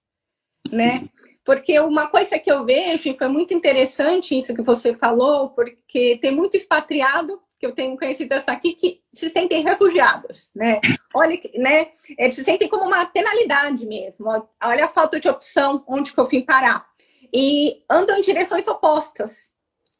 né? 0.71 1.09
Porque 1.45 1.81
uma 1.81 2.07
coisa 2.07 2.39
que 2.39 2.53
eu 2.53 2.65
vejo, 2.65 3.09
e 3.09 3.17
foi 3.17 3.29
muito 3.29 3.55
interessante 3.55 4.39
isso 4.39 4.55
que 4.55 4.63
você 4.63 4.95
falou, 4.95 5.51
porque 5.51 6.19
tem 6.21 6.31
muito 6.31 6.57
expatriado, 6.57 7.41
que 7.59 7.67
eu 7.67 7.73
tenho 7.73 7.97
conhecido 7.97 8.33
essa 8.33 8.53
aqui, 8.53 8.75
que 8.75 9.03
se 9.11 9.29
sentem 9.31 9.63
refugiados, 9.63 10.49
né? 10.55 10.81
Olha, 11.15 11.39
né? 11.55 11.89
Eles 12.19 12.35
se 12.35 12.45
sentem 12.45 12.69
como 12.69 12.85
uma 12.85 13.07
penalidade 13.07 13.87
mesmo. 13.87 14.27
Olha 14.63 14.85
a 14.85 14.89
falta 14.89 15.19
de 15.19 15.29
opção, 15.29 15.83
onde 15.87 16.13
que 16.13 16.21
eu 16.21 16.27
vim 16.27 16.43
parar. 16.43 16.87
E 17.33 17.83
andam 17.89 18.19
em 18.19 18.23
direções 18.23 18.67
opostas, 18.69 19.51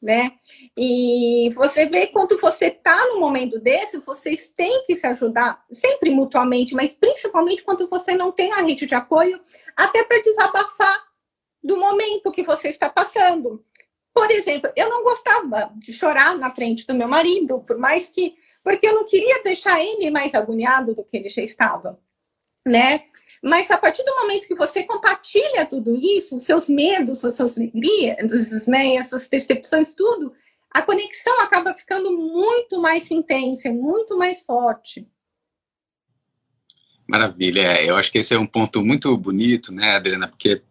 né? 0.01 0.33
E 0.77 1.49
você 1.55 1.85
vê 1.85 2.07
quando 2.07 2.37
você 2.37 2.67
está 2.67 2.97
num 3.07 3.19
momento 3.19 3.59
desse, 3.59 3.97
vocês 3.99 4.49
têm 4.49 4.83
que 4.85 4.95
se 4.95 5.05
ajudar, 5.07 5.63
sempre 5.71 6.09
mutuamente, 6.09 6.73
mas 6.73 6.93
principalmente 6.93 7.63
quando 7.63 7.87
você 7.87 8.15
não 8.15 8.31
tem 8.31 8.51
a 8.53 8.61
rede 8.61 8.85
de 8.85 8.95
apoio, 8.95 9.39
até 9.75 10.03
para 10.03 10.21
desabafar 10.21 11.10
do 11.63 11.77
momento 11.77 12.31
que 12.31 12.43
você 12.43 12.69
está 12.69 12.89
passando. 12.89 13.63
Por 14.13 14.29
exemplo, 14.29 14.71
eu 14.75 14.89
não 14.89 15.03
gostava 15.03 15.71
de 15.75 15.93
chorar 15.93 16.37
na 16.37 16.51
frente 16.51 16.85
do 16.85 16.93
meu 16.93 17.07
marido, 17.07 17.59
por 17.61 17.77
mais 17.77 18.09
que. 18.09 18.35
Porque 18.63 18.87
eu 18.87 18.93
não 18.93 19.05
queria 19.05 19.41
deixar 19.41 19.81
ele 19.81 20.11
mais 20.11 20.35
agoniado 20.35 20.93
do 20.93 21.03
que 21.03 21.17
ele 21.17 21.29
já 21.29 21.41
estava, 21.41 21.99
né? 22.65 23.05
Mas 23.41 23.71
a 23.71 23.77
partir 23.77 24.03
do 24.03 24.15
momento 24.17 24.47
que 24.47 24.53
você 24.53 24.83
compartilha 24.83 25.65
tudo 25.65 25.95
isso, 25.95 26.37
os 26.37 26.43
seus 26.43 26.69
medos, 26.69 27.25
as 27.25 27.35
suas 27.35 27.57
alegrias, 27.57 28.67
né, 28.67 28.97
as 28.97 29.09
suas 29.09 29.27
percepções, 29.27 29.95
tudo, 29.95 30.31
a 30.69 30.81
conexão 30.83 31.39
acaba 31.39 31.73
ficando 31.73 32.15
muito 32.15 32.79
mais 32.79 33.09
intensa, 33.09 33.71
muito 33.71 34.15
mais 34.15 34.43
forte. 34.43 35.07
Maravilha, 37.07 37.61
é, 37.61 37.89
eu 37.89 37.95
acho 37.95 38.11
que 38.11 38.19
esse 38.19 38.33
é 38.33 38.39
um 38.39 38.45
ponto 38.45 38.85
muito 38.85 39.17
bonito, 39.17 39.73
né, 39.73 39.95
Adriana, 39.95 40.27
porque 40.27 40.61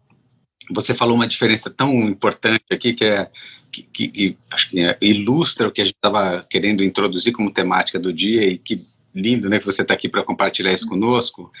você 0.73 0.93
falou 0.93 1.15
uma 1.15 1.27
diferença 1.27 1.69
tão 1.69 2.07
importante 2.07 2.65
aqui 2.71 2.93
que 2.93 3.05
é 3.05 3.29
que, 3.71 3.83
que, 3.83 4.37
acho 4.51 4.69
que 4.69 4.79
é, 4.81 4.97
ilustra 5.01 5.67
o 5.67 5.71
que 5.71 5.81
a 5.81 5.85
gente 5.85 5.95
estava 5.95 6.45
querendo 6.49 6.83
introduzir 6.83 7.31
como 7.31 7.53
temática 7.53 7.97
do 7.97 8.11
dia 8.11 8.45
e 8.45 8.57
que 8.57 8.85
lindo, 9.15 9.49
né, 9.49 9.59
que 9.59 9.65
você 9.65 9.81
está 9.81 9.93
aqui 9.93 10.09
para 10.09 10.23
compartilhar 10.23 10.73
isso 10.73 10.87
conosco. 10.87 11.51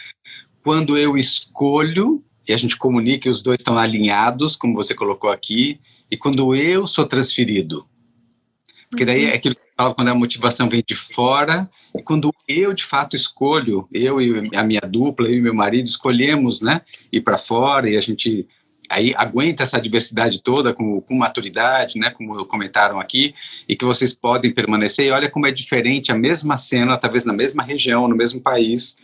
Quando 0.63 0.97
eu 0.97 1.17
escolho 1.17 2.23
e 2.47 2.53
a 2.53 2.57
gente 2.57 2.77
comunica 2.77 3.27
e 3.27 3.31
os 3.31 3.41
dois 3.41 3.59
estão 3.59 3.77
alinhados, 3.77 4.55
como 4.55 4.73
você 4.73 4.93
colocou 4.93 5.29
aqui, 5.29 5.79
e 6.09 6.17
quando 6.17 6.55
eu 6.55 6.87
sou 6.87 7.05
transferido. 7.05 7.85
Porque 8.89 9.05
daí 9.05 9.25
é 9.25 9.35
aquilo 9.35 9.55
que 9.55 9.61
eu 9.61 9.73
falo 9.77 9.95
quando 9.95 10.09
a 10.09 10.15
motivação 10.15 10.67
vem 10.67 10.83
de 10.85 10.95
fora, 10.95 11.69
e 11.97 12.03
quando 12.03 12.33
eu 12.47 12.73
de 12.73 12.83
fato 12.83 13.15
escolho, 13.15 13.87
eu 13.91 14.19
e 14.19 14.55
a 14.55 14.63
minha 14.63 14.81
dupla, 14.81 15.27
eu 15.27 15.35
e 15.35 15.41
meu 15.41 15.53
marido 15.53 15.87
escolhemos, 15.87 16.61
né, 16.61 16.81
ir 17.11 17.21
para 17.21 17.37
fora 17.37 17.89
e 17.89 17.95
a 17.95 18.01
gente 18.01 18.47
aí 18.91 19.13
aguenta 19.15 19.63
essa 19.63 19.79
diversidade 19.79 20.41
toda 20.41 20.73
com, 20.73 21.01
com 21.01 21.15
maturidade, 21.15 21.97
né, 21.97 22.11
como 22.11 22.45
comentaram 22.45 22.99
aqui, 22.99 23.33
e 23.67 23.75
que 23.75 23.85
vocês 23.85 24.13
podem 24.13 24.51
permanecer. 24.51 25.05
E 25.05 25.11
olha 25.11 25.29
como 25.29 25.47
é 25.47 25.51
diferente 25.51 26.11
a 26.11 26.15
mesma 26.15 26.57
cena, 26.57 26.97
talvez 26.97 27.25
na 27.25 27.33
mesma 27.33 27.63
região, 27.63 28.07
no 28.07 28.15
mesmo 28.15 28.41
país, 28.41 28.95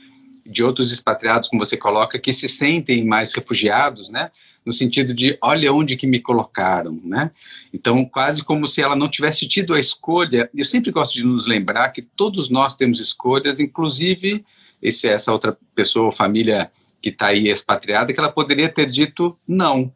de 0.45 0.63
outros 0.63 0.91
expatriados, 0.91 1.47
como 1.47 1.65
você 1.65 1.75
coloca, 1.75 2.19
que 2.19 2.31
se 2.31 2.47
sentem 2.47 3.03
mais 3.05 3.33
refugiados, 3.33 4.09
né, 4.09 4.31
no 4.65 4.73
sentido 4.73 5.13
de 5.13 5.37
olha 5.41 5.71
onde 5.71 5.95
que 5.95 6.05
me 6.05 6.19
colocaram, 6.19 6.99
né? 7.03 7.31
Então, 7.73 8.03
quase 8.03 8.43
como 8.43 8.67
se 8.67 8.81
ela 8.81 8.97
não 8.97 9.07
tivesse 9.07 9.47
tido 9.47 9.73
a 9.73 9.79
escolha. 9.79 10.49
Eu 10.53 10.65
sempre 10.65 10.91
gosto 10.91 11.13
de 11.13 11.23
nos 11.23 11.47
lembrar 11.47 11.89
que 11.89 12.01
todos 12.01 12.49
nós 12.49 12.75
temos 12.75 12.99
escolhas, 12.99 13.61
inclusive 13.61 14.43
esse, 14.81 15.07
essa 15.07 15.31
outra 15.31 15.57
pessoa, 15.73 16.11
família 16.11 16.69
que 17.07 17.13
está 17.13 17.27
aí 17.27 17.47
expatriada, 17.47 18.11
que 18.13 18.19
ela 18.19 18.31
poderia 18.31 18.67
ter 18.67 18.91
dito 18.91 19.37
não. 19.47 19.93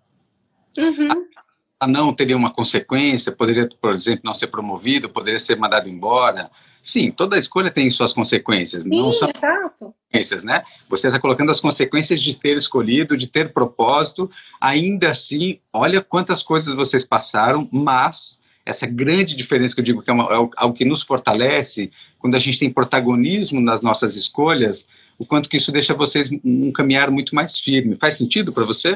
Uhum. 0.78 1.12
A, 1.12 1.86
a 1.86 1.88
não 1.88 2.14
teria 2.14 2.38
uma 2.38 2.54
consequência, 2.54 3.32
poderia, 3.32 3.68
por 3.82 3.94
exemplo, 3.94 4.22
não 4.24 4.34
ser 4.34 4.48
promovido, 4.48 5.10
poderia 5.10 5.40
ser 5.40 5.58
mandado 5.58 5.90
embora. 5.90 6.50
Sim, 6.82 7.12
toda 7.12 7.38
escolha 7.38 7.70
tem 7.70 7.90
suas 7.90 8.14
consequências. 8.14 8.84
Sim, 8.84 8.90
não 8.90 9.12
são 9.12 9.30
exato. 9.36 9.94
consequências, 9.94 10.44
né? 10.44 10.64
Você 10.90 11.08
está 11.08 11.20
colocando 11.20 11.52
as 11.52 11.60
consequências 11.60 12.22
de 12.22 12.34
ter 12.34 12.56
escolhido, 12.56 13.18
de 13.18 13.28
ter 13.28 13.52
propósito. 13.52 14.32
Ainda 14.60 15.10
assim, 15.10 15.60
olha 15.74 16.02
quantas 16.02 16.42
coisas 16.42 16.74
vocês 16.74 17.06
passaram, 17.06 17.68
mas 17.72 18.40
essa 18.66 18.88
grande 18.88 19.36
diferença 19.36 19.76
que 19.76 19.82
eu 19.82 19.86
digo 19.86 20.02
que 20.02 20.10
é, 20.10 20.14
uma, 20.14 20.32
é 20.32 20.50
algo 20.58 20.74
que 20.74 20.86
nos 20.86 21.04
fortalece, 21.04 21.92
quando 22.20 22.36
a 22.36 22.40
gente 22.40 22.58
tem 22.60 22.72
protagonismo 22.72 23.60
nas 23.60 23.82
nossas 23.82 24.16
escolhas, 24.16 24.88
o 25.22 25.26
quanto 25.26 25.48
que 25.48 25.58
isso 25.58 25.72
deixa 25.72 25.94
vocês 25.94 26.30
um 26.44 26.72
caminhar 26.72 27.12
muito 27.12 27.36
mais 27.36 27.60
firme. 27.60 27.96
Faz 27.96 28.18
sentido 28.18 28.52
para 28.52 28.66
você? 28.66 28.90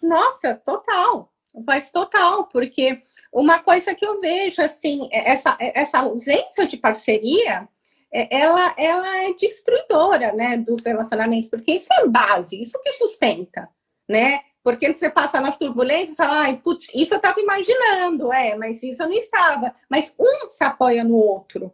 Nossa, 0.00 0.54
total. 0.54 1.32
Faz 1.66 1.90
total, 1.90 2.44
porque 2.46 3.00
uma 3.32 3.58
coisa 3.58 3.92
que 3.92 4.06
eu 4.06 4.20
vejo, 4.20 4.62
assim, 4.62 5.08
é 5.10 5.32
essa, 5.32 5.56
é 5.60 5.80
essa 5.80 5.98
ausência 5.98 6.64
de 6.64 6.76
parceria, 6.76 7.68
ela, 8.12 8.74
ela 8.78 9.24
é 9.24 9.32
destruidora, 9.32 10.32
né, 10.32 10.56
dos 10.56 10.84
relacionamentos, 10.84 11.50
porque 11.50 11.72
isso 11.72 11.88
é 11.92 12.06
base, 12.06 12.60
isso 12.60 12.80
que 12.80 12.92
sustenta, 12.92 13.68
né? 14.08 14.40
Porque 14.62 14.94
você 14.94 15.10
passa 15.10 15.40
nas 15.40 15.56
turbulências, 15.56 16.16
fala, 16.16 16.42
ai, 16.42 16.60
putz, 16.62 16.86
isso 16.94 17.12
eu 17.12 17.16
estava 17.16 17.40
imaginando, 17.40 18.32
é, 18.32 18.54
mas 18.54 18.80
isso 18.82 19.02
eu 19.02 19.08
não 19.08 19.16
estava. 19.16 19.74
Mas 19.90 20.14
um 20.16 20.48
se 20.48 20.62
apoia 20.62 21.02
no 21.02 21.16
outro. 21.16 21.72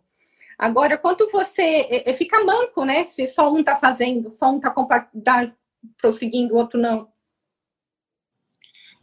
Agora, 0.59 0.99
quando 0.99 1.31
você 1.31 1.63
é, 1.63 2.11
é, 2.11 2.13
fica 2.13 2.45
manco, 2.45 2.85
né? 2.85 3.05
Se 3.05 3.27
só 3.29 3.53
um 3.53 3.61
está 3.61 3.77
fazendo, 3.77 4.31
só 4.33 4.51
um 4.51 4.57
está 4.57 4.75
tá 5.25 5.53
prosseguindo, 6.01 6.55
o 6.55 6.57
outro 6.57 6.81
não. 6.81 7.09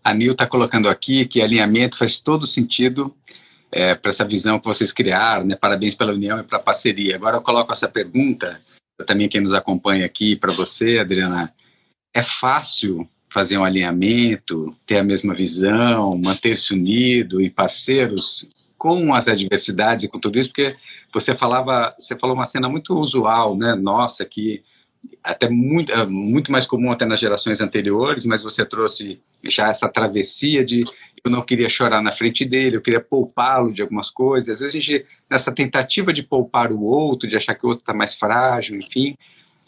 A 0.04 0.14
Nil 0.14 0.34
está 0.34 0.46
colocando 0.46 0.90
aqui 0.90 1.26
que 1.26 1.42
alinhamento 1.42 1.98
faz 1.98 2.20
todo 2.20 2.46
sentido 2.46 3.16
é, 3.72 3.96
para 3.96 4.12
essa 4.12 4.26
visão 4.26 4.60
que 4.60 4.66
vocês 4.66 4.92
criaram, 4.92 5.46
né? 5.46 5.56
Parabéns 5.56 5.96
pela 5.96 6.12
união 6.12 6.40
e 6.40 6.44
pela 6.44 6.62
parceria. 6.62 7.16
Agora 7.16 7.38
eu 7.38 7.42
coloco 7.42 7.72
essa 7.72 7.88
pergunta, 7.88 8.62
também 9.08 9.30
quem 9.30 9.42
nos 9.42 9.54
acompanha 9.54 10.06
aqui, 10.06 10.36
para 10.36 10.54
você, 10.54 11.00
Adriana. 11.00 11.54
É 12.14 12.22
fácil 12.22 13.08
fazer 13.30 13.58
um 13.58 13.66
alinhamento, 13.66 14.76
ter 14.86 14.98
a 14.98 15.04
mesma 15.04 15.34
visão, 15.34 16.18
manter-se 16.18 16.74
unido 16.74 17.42
e 17.42 17.50
parceiros 17.50 18.48
com 18.78 19.14
as 19.14 19.28
adversidades 19.28 20.06
e 20.06 20.08
com 20.08 20.20
tudo 20.20 20.40
isso, 20.40 20.50
porque 20.50 20.78
você 21.16 21.34
falava, 21.34 21.96
você 21.98 22.14
falou 22.18 22.36
uma 22.36 22.44
cena 22.44 22.68
muito 22.68 22.94
usual, 22.94 23.56
né? 23.56 23.74
Nossa, 23.74 24.26
que 24.26 24.62
até 25.24 25.48
muito, 25.48 25.90
é, 25.90 26.06
muito 26.06 26.52
mais 26.52 26.66
comum 26.66 26.92
até 26.92 27.06
nas 27.06 27.22
gerações 27.22 27.62
anteriores, 27.62 28.26
mas 28.26 28.44
você 28.44 28.66
trouxe 28.66 29.22
já 29.46 29.70
essa 29.70 29.88
travessia 29.88 30.66
de 30.66 30.82
eu 31.24 31.32
não 31.32 31.42
queria 31.42 31.70
chorar 31.70 32.02
na 32.02 32.12
frente 32.12 32.44
dele, 32.44 32.76
eu 32.76 32.82
queria 32.82 33.00
poupá-lo 33.00 33.72
de 33.72 33.82
algumas 33.82 34.10
coisas. 34.10 34.50
Às 34.50 34.60
vezes 34.60 34.76
a 34.76 34.80
gente, 34.80 35.06
nessa 35.30 35.54
tentativa 35.54 36.12
de 36.12 36.22
poupar 36.22 36.70
o 36.72 36.84
outro, 36.84 37.30
de 37.30 37.38
achar 37.38 37.56
que 37.56 37.66
o 37.66 37.70
outro 37.70 37.82
está 37.82 37.94
mais 37.94 38.14
frágil, 38.14 38.78
enfim, 38.78 39.16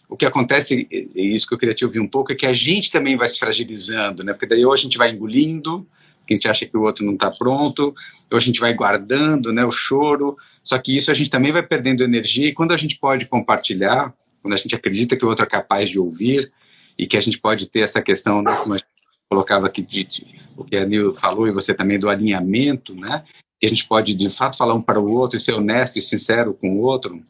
o 0.09 0.17
que 0.17 0.25
acontece, 0.25 0.85
e 0.91 1.33
isso 1.33 1.47
que 1.47 1.53
eu 1.53 1.57
queria 1.57 1.73
te 1.73 1.85
ouvir 1.85 2.01
um 2.01 2.07
pouco, 2.09 2.33
é 2.33 2.35
que 2.35 2.45
a 2.45 2.53
gente 2.53 2.91
também 2.91 3.15
vai 3.15 3.29
se 3.29 3.39
fragilizando, 3.39 4.21
né? 4.21 4.33
Porque 4.33 4.47
daí 4.47 4.65
ou 4.65 4.73
a 4.73 4.77
gente 4.77 4.97
vai 4.97 5.11
engolindo, 5.11 5.87
a 6.33 6.37
gente 6.37 6.47
acha 6.47 6.65
que 6.65 6.77
o 6.77 6.83
outro 6.83 7.05
não 7.05 7.13
está 7.13 7.29
pronto, 7.29 7.95
ou 8.31 8.37
a 8.37 8.39
gente 8.39 8.59
vai 8.59 8.73
guardando 8.73 9.51
né, 9.53 9.65
o 9.65 9.71
choro, 9.71 10.37
só 10.63 10.77
que 10.77 10.95
isso 10.95 11.11
a 11.11 11.13
gente 11.13 11.29
também 11.29 11.51
vai 11.51 11.63
perdendo 11.63 12.03
energia, 12.03 12.47
e 12.47 12.53
quando 12.53 12.73
a 12.73 12.77
gente 12.77 12.97
pode 12.97 13.25
compartilhar, 13.25 14.13
quando 14.41 14.53
a 14.53 14.57
gente 14.57 14.75
acredita 14.75 15.15
que 15.15 15.25
o 15.25 15.29
outro 15.29 15.45
é 15.45 15.47
capaz 15.47 15.89
de 15.89 15.99
ouvir, 15.99 16.51
e 16.97 17.05
que 17.05 17.15
a 17.15 17.21
gente 17.21 17.37
pode 17.37 17.67
ter 17.67 17.81
essa 17.81 18.01
questão, 18.01 18.41
né, 18.41 18.55
como 18.55 18.73
a 18.73 18.77
gente 18.77 18.87
colocava 19.29 19.67
aqui, 19.67 19.81
de, 19.81 20.03
de, 20.03 20.25
o 20.55 20.63
que 20.63 20.75
a 20.75 20.85
Nil 20.85 21.15
falou, 21.15 21.47
e 21.47 21.51
você 21.51 21.73
também, 21.73 21.99
do 21.99 22.09
alinhamento, 22.09 22.95
né, 22.95 23.23
que 23.59 23.65
a 23.65 23.69
gente 23.69 23.87
pode, 23.87 24.13
de 24.13 24.29
fato, 24.29 24.57
falar 24.57 24.73
um 24.73 24.81
para 24.81 24.99
o 24.99 25.11
outro 25.11 25.37
e 25.37 25.39
ser 25.39 25.53
honesto 25.53 25.97
e 25.97 26.01
sincero 26.01 26.53
com 26.53 26.77
o 26.77 26.81
outro, 26.81 27.23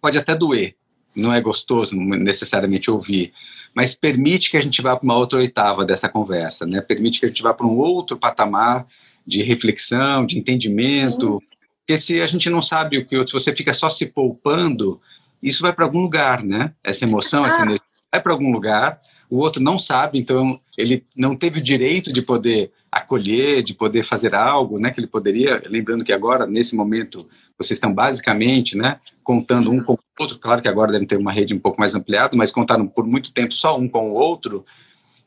pode 0.00 0.18
até 0.18 0.34
doer, 0.34 0.74
não 1.14 1.32
é 1.32 1.40
gostoso 1.40 1.96
necessariamente 1.96 2.90
ouvir, 2.90 3.32
mas 3.78 3.94
permite 3.94 4.50
que 4.50 4.56
a 4.56 4.60
gente 4.60 4.82
vá 4.82 4.96
para 4.96 5.04
uma 5.04 5.16
outra 5.16 5.38
oitava 5.38 5.84
dessa 5.84 6.08
conversa, 6.08 6.66
né? 6.66 6.80
Permite 6.80 7.20
que 7.20 7.26
a 7.26 7.28
gente 7.28 7.44
vá 7.44 7.54
para 7.54 7.64
um 7.64 7.78
outro 7.78 8.16
patamar 8.16 8.84
de 9.24 9.40
reflexão, 9.44 10.26
de 10.26 10.36
entendimento. 10.36 11.34
Uhum. 11.34 11.40
Porque 11.86 11.96
se 11.96 12.20
a 12.20 12.26
gente 12.26 12.50
não 12.50 12.60
sabe 12.60 12.98
o 12.98 13.06
que 13.06 13.16
outro, 13.16 13.38
se 13.38 13.44
você 13.44 13.54
fica 13.54 13.72
só 13.72 13.88
se 13.88 14.04
poupando, 14.04 15.00
isso 15.40 15.62
vai 15.62 15.72
para 15.72 15.84
algum 15.84 16.00
lugar, 16.00 16.42
né? 16.42 16.72
Essa 16.82 17.04
emoção, 17.04 17.46
essa 17.46 17.58
ah. 17.58 17.62
energia 17.62 17.86
vai 18.10 18.20
para 18.20 18.32
algum 18.32 18.50
lugar. 18.50 19.00
O 19.30 19.38
outro 19.38 19.62
não 19.62 19.78
sabe, 19.78 20.18
então 20.18 20.60
ele 20.76 21.04
não 21.14 21.36
teve 21.36 21.60
o 21.60 21.62
direito 21.62 22.12
de 22.12 22.22
poder 22.22 22.72
acolher, 22.90 23.62
de 23.62 23.74
poder 23.74 24.02
fazer 24.02 24.34
algo, 24.34 24.78
né, 24.78 24.90
que 24.90 25.00
ele 25.00 25.06
poderia, 25.06 25.62
lembrando 25.66 26.04
que 26.04 26.12
agora, 26.12 26.46
nesse 26.46 26.74
momento, 26.74 27.28
vocês 27.58 27.76
estão 27.76 27.92
basicamente, 27.92 28.76
né, 28.76 28.98
contando 29.22 29.70
um 29.70 29.84
com 29.84 29.94
o 29.94 29.98
outro, 30.18 30.38
claro 30.38 30.62
que 30.62 30.68
agora 30.68 30.92
devem 30.92 31.06
ter 31.06 31.18
uma 31.18 31.32
rede 31.32 31.52
um 31.52 31.58
pouco 31.58 31.78
mais 31.78 31.94
ampliada, 31.94 32.36
mas 32.36 32.50
contaram 32.50 32.86
por 32.86 33.06
muito 33.06 33.32
tempo 33.32 33.52
só 33.52 33.78
um 33.78 33.88
com 33.88 34.10
o 34.10 34.14
outro, 34.14 34.64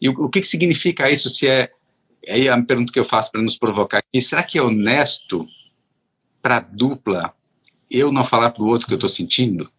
e 0.01 0.09
o, 0.09 0.13
o 0.13 0.29
que, 0.29 0.41
que 0.41 0.47
significa 0.47 1.11
isso, 1.11 1.29
se 1.29 1.47
é, 1.47 1.69
aí 2.27 2.49
a 2.49 2.59
pergunta 2.61 2.91
que 2.91 2.99
eu 2.99 3.05
faço 3.05 3.31
para 3.31 3.41
nos 3.41 3.57
provocar 3.57 3.99
aqui, 3.99 4.21
será 4.21 4.41
que 4.41 4.57
é 4.57 4.61
honesto 4.61 5.45
para 6.41 6.57
a 6.57 6.61
dupla 6.61 7.33
eu 7.89 8.11
não 8.11 8.23
falar 8.23 8.49
para 8.51 8.63
o 8.63 8.67
outro 8.67 8.87
que 8.87 8.93
eu 8.93 8.97
estou 8.97 9.09
sentindo? 9.09 9.69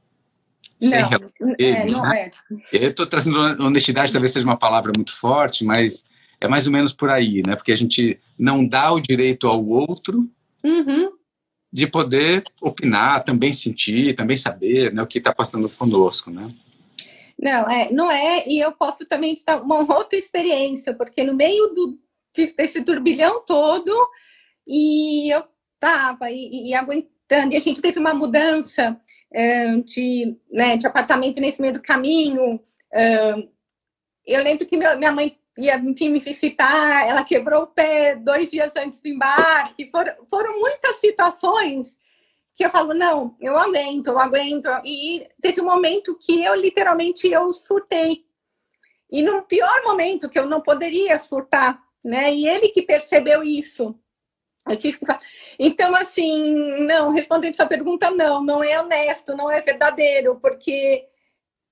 Não, 0.82 1.54
é, 1.58 1.86
não 1.86 2.02
né? 2.02 2.30
é. 2.72 2.84
Eu 2.84 2.90
estou 2.90 3.06
trazendo 3.06 3.38
honestidade, 3.62 4.10
talvez 4.10 4.32
seja 4.32 4.44
uma 4.44 4.58
palavra 4.58 4.92
muito 4.94 5.16
forte, 5.16 5.64
mas 5.64 6.04
é 6.40 6.48
mais 6.48 6.66
ou 6.66 6.72
menos 6.72 6.92
por 6.92 7.08
aí, 7.08 7.40
né? 7.46 7.54
Porque 7.54 7.70
a 7.70 7.76
gente 7.76 8.18
não 8.36 8.66
dá 8.66 8.92
o 8.92 9.00
direito 9.00 9.46
ao 9.46 9.64
outro 9.64 10.28
uhum. 10.64 11.12
de 11.72 11.86
poder 11.86 12.42
opinar, 12.60 13.22
também 13.22 13.52
sentir, 13.52 14.16
também 14.16 14.36
saber 14.36 14.92
né, 14.92 15.00
o 15.02 15.06
que 15.06 15.18
está 15.18 15.32
passando 15.32 15.68
conosco, 15.68 16.30
né? 16.30 16.52
Não, 17.38 17.68
é, 17.70 17.90
não 17.92 18.10
é, 18.10 18.44
e 18.46 18.58
eu 18.60 18.72
posso 18.72 19.06
também 19.06 19.34
te 19.34 19.44
dar 19.44 19.62
uma 19.62 19.78
outra 19.96 20.18
experiência, 20.18 20.94
porque 20.94 21.24
no 21.24 21.34
meio 21.34 21.68
do, 21.68 21.98
desse 22.34 22.82
turbilhão 22.84 23.44
todo, 23.44 23.92
e 24.66 25.32
eu 25.32 25.44
estava 25.74 26.30
e, 26.30 26.70
e, 26.70 26.74
e 27.50 27.56
a 27.56 27.60
gente 27.60 27.82
teve 27.82 27.98
uma 27.98 28.14
mudança 28.14 28.96
uh, 29.32 29.82
de, 29.82 30.36
né, 30.50 30.76
de 30.76 30.86
apartamento 30.86 31.40
nesse 31.40 31.60
meio 31.60 31.74
do 31.74 31.82
caminho. 31.82 32.56
Uh, 32.56 33.48
eu 34.26 34.42
lembro 34.42 34.66
que 34.66 34.76
meu, 34.76 34.96
minha 34.98 35.12
mãe 35.12 35.38
ia, 35.58 35.76
enfim, 35.76 36.08
me 36.08 36.18
visitar, 36.18 37.06
ela 37.06 37.24
quebrou 37.24 37.64
o 37.64 37.66
pé 37.66 38.16
dois 38.16 38.50
dias 38.50 38.74
antes 38.76 39.00
do 39.00 39.08
embarque. 39.08 39.90
Foram, 39.90 40.14
foram 40.28 40.58
muitas 40.60 40.96
situações 40.96 41.98
que 42.54 42.64
eu 42.64 42.70
falo, 42.70 42.92
não, 42.94 43.36
eu 43.40 43.56
aguento, 43.56 44.08
eu 44.08 44.18
aguento. 44.18 44.68
E 44.84 45.26
teve 45.40 45.60
um 45.60 45.66
momento 45.66 46.16
que 46.20 46.42
eu, 46.44 46.54
literalmente, 46.54 47.30
eu 47.30 47.52
surtei. 47.52 48.24
E 49.10 49.22
no 49.22 49.42
pior 49.42 49.82
momento, 49.84 50.28
que 50.28 50.38
eu 50.38 50.46
não 50.46 50.60
poderia 50.60 51.18
surtar, 51.18 51.82
né? 52.04 52.32
E 52.32 52.48
ele 52.48 52.68
que 52.68 52.82
percebeu 52.82 53.42
isso. 53.42 53.98
Eu 54.68 54.76
tive 54.76 54.98
que 54.98 55.06
Então, 55.58 55.94
assim, 55.94 56.84
não, 56.86 57.12
respondendo 57.12 57.54
essa 57.54 57.66
pergunta, 57.66 58.10
não, 58.10 58.42
não 58.42 58.62
é 58.62 58.80
honesto, 58.80 59.36
não 59.36 59.50
é 59.50 59.60
verdadeiro, 59.60 60.38
porque 60.40 61.06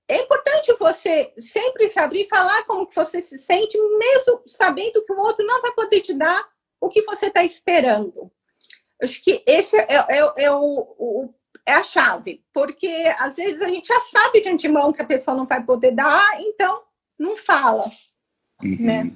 é 0.07 0.17
importante 0.21 0.75
você 0.77 1.31
sempre 1.37 1.87
se 1.87 1.99
abrir 1.99 2.23
e 2.23 2.29
falar 2.29 2.63
como 2.65 2.85
que 2.85 2.95
você 2.95 3.21
se 3.21 3.37
sente, 3.37 3.77
mesmo 3.97 4.43
sabendo 4.45 5.03
que 5.05 5.13
o 5.13 5.19
outro 5.19 5.45
não 5.45 5.61
vai 5.61 5.71
poder 5.71 6.01
te 6.01 6.13
dar 6.13 6.45
o 6.81 6.89
que 6.89 7.01
você 7.03 7.27
está 7.27 7.43
esperando. 7.43 8.29
Acho 9.01 9.23
que 9.23 9.41
esse 9.47 9.77
é, 9.77 9.87
é, 10.09 10.33
é, 10.43 10.51
o, 10.51 10.95
o, 10.99 11.33
é 11.65 11.73
a 11.73 11.83
chave, 11.83 12.43
porque 12.53 12.87
às 13.19 13.37
vezes 13.37 13.61
a 13.61 13.69
gente 13.69 13.87
já 13.87 13.99
sabe 14.01 14.41
de 14.41 14.49
antemão 14.49 14.91
que 14.91 15.01
a 15.01 15.07
pessoa 15.07 15.35
não 15.35 15.45
vai 15.45 15.63
poder 15.63 15.91
dar, 15.91 16.41
então 16.41 16.83
não 17.17 17.37
fala, 17.37 17.89
uhum. 18.61 18.77
né? 18.79 19.09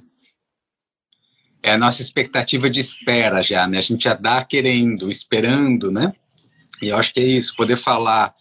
É 1.66 1.72
a 1.72 1.78
nossa 1.78 2.00
expectativa 2.00 2.70
de 2.70 2.78
espera 2.78 3.42
já, 3.42 3.66
né? 3.66 3.78
A 3.78 3.82
gente 3.82 4.04
já 4.04 4.14
dá 4.14 4.44
querendo, 4.44 5.10
esperando, 5.10 5.90
né? 5.90 6.12
E 6.80 6.90
eu 6.90 6.96
acho 6.96 7.12
que 7.12 7.18
é 7.18 7.24
isso, 7.24 7.56
poder 7.56 7.76
falar 7.76 8.32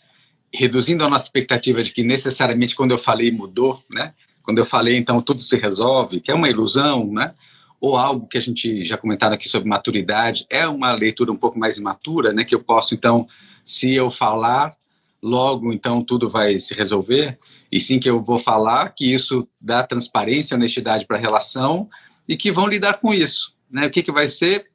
reduzindo 0.53 1.03
a 1.03 1.09
nossa 1.09 1.25
expectativa 1.25 1.81
de 1.81 1.91
que 1.91 2.03
necessariamente 2.03 2.75
quando 2.75 2.91
eu 2.91 2.99
falei 2.99 3.31
mudou, 3.31 3.83
né? 3.89 4.13
Quando 4.43 4.59
eu 4.59 4.65
falei 4.65 4.95
então 4.95 5.23
tudo 5.23 5.41
se 5.41 5.57
resolve, 5.57 6.21
que 6.21 6.29
é 6.29 6.35
uma 6.35 6.47
ilusão, 6.47 7.11
né? 7.11 7.33
Ou 7.81 7.97
algo 7.97 8.27
que 8.27 8.37
a 8.37 8.41
gente 8.41 8.85
já 8.85 8.95
comentaram 8.95 9.33
aqui 9.33 9.49
sobre 9.49 9.67
maturidade, 9.67 10.45
é 10.47 10.67
uma 10.67 10.91
leitura 10.91 11.31
um 11.31 11.35
pouco 11.35 11.57
mais 11.57 11.79
imatura, 11.79 12.31
né? 12.31 12.43
Que 12.43 12.53
eu 12.53 12.63
posso 12.63 12.93
então, 12.93 13.27
se 13.65 13.91
eu 13.91 14.11
falar, 14.11 14.75
logo 15.19 15.73
então 15.73 16.03
tudo 16.03 16.29
vai 16.29 16.59
se 16.59 16.75
resolver. 16.75 17.39
E 17.71 17.79
sim 17.79 17.99
que 17.99 18.07
eu 18.07 18.21
vou 18.21 18.37
falar 18.37 18.87
que 18.89 19.11
isso 19.11 19.47
dá 19.59 19.81
transparência, 19.81 20.55
honestidade 20.55 21.07
para 21.07 21.17
a 21.17 21.19
relação 21.19 21.89
e 22.27 22.37
que 22.37 22.51
vão 22.51 22.67
lidar 22.67 22.99
com 22.99 23.13
isso, 23.13 23.53
né? 23.69 23.85
O 23.87 23.91
que 23.91 24.03
que 24.03 24.11
vai 24.11 24.27
ser 24.27 24.67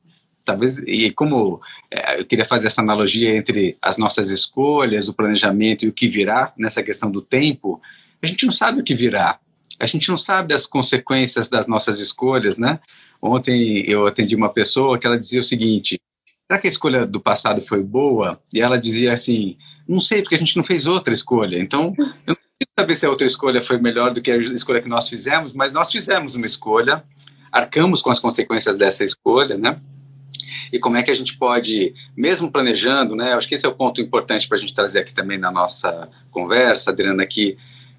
talvez 0.44 0.78
e 0.78 1.10
como 1.12 1.60
é, 1.90 2.20
eu 2.20 2.24
queria 2.24 2.44
fazer 2.44 2.66
essa 2.66 2.80
analogia 2.80 3.36
entre 3.36 3.76
as 3.80 3.96
nossas 3.98 4.30
escolhas, 4.30 5.08
o 5.08 5.14
planejamento 5.14 5.84
e 5.84 5.88
o 5.88 5.92
que 5.92 6.08
virá 6.08 6.52
nessa 6.56 6.82
questão 6.82 7.10
do 7.10 7.22
tempo, 7.22 7.80
a 8.22 8.26
gente 8.26 8.44
não 8.44 8.52
sabe 8.52 8.80
o 8.80 8.84
que 8.84 8.94
virá. 8.94 9.38
A 9.78 9.86
gente 9.86 10.08
não 10.08 10.16
sabe 10.16 10.52
as 10.52 10.66
consequências 10.66 11.48
das 11.48 11.66
nossas 11.66 12.00
escolhas, 12.00 12.58
né? 12.58 12.80
Ontem 13.22 13.82
eu 13.86 14.06
atendi 14.06 14.34
uma 14.34 14.52
pessoa 14.52 14.98
que 14.98 15.06
ela 15.06 15.18
dizia 15.18 15.40
o 15.40 15.44
seguinte: 15.44 15.98
será 16.46 16.60
que 16.60 16.66
a 16.66 16.70
escolha 16.70 17.06
do 17.06 17.20
passado 17.20 17.62
foi 17.62 17.82
boa? 17.82 18.40
E 18.52 18.60
ela 18.60 18.78
dizia 18.78 19.12
assim: 19.12 19.56
não 19.88 19.98
sei, 19.98 20.20
porque 20.20 20.34
a 20.34 20.38
gente 20.38 20.56
não 20.56 20.62
fez 20.62 20.86
outra 20.86 21.14
escolha. 21.14 21.58
Então, 21.58 21.94
eu 21.98 22.04
não 22.28 22.34
sei 22.36 22.66
saber 22.78 22.94
se 22.94 23.06
a 23.06 23.10
outra 23.10 23.26
escolha 23.26 23.62
foi 23.62 23.78
melhor 23.78 24.12
do 24.12 24.20
que 24.20 24.30
a 24.30 24.36
escolha 24.36 24.82
que 24.82 24.88
nós 24.88 25.08
fizemos, 25.08 25.54
mas 25.54 25.72
nós 25.72 25.90
fizemos 25.90 26.34
uma 26.34 26.46
escolha, 26.46 27.02
arcamos 27.52 28.02
com 28.02 28.10
as 28.10 28.18
consequências 28.18 28.78
dessa 28.78 29.04
escolha, 29.04 29.56
né? 29.56 29.80
e 30.72 30.78
como 30.78 30.96
é 30.96 31.02
que 31.02 31.10
a 31.10 31.14
gente 31.14 31.36
pode, 31.36 31.94
mesmo 32.16 32.50
planejando, 32.50 33.16
né? 33.16 33.32
Acho 33.32 33.48
que 33.48 33.54
esse 33.54 33.66
é 33.66 33.68
o 33.68 33.74
ponto 33.74 34.00
importante 34.00 34.46
para 34.46 34.56
a 34.56 34.60
gente 34.60 34.74
trazer 34.74 35.00
aqui 35.00 35.12
também 35.12 35.38
na 35.38 35.50
nossa 35.50 36.08
conversa, 36.30 36.90
Adriana, 36.90 37.26
que 37.26 37.56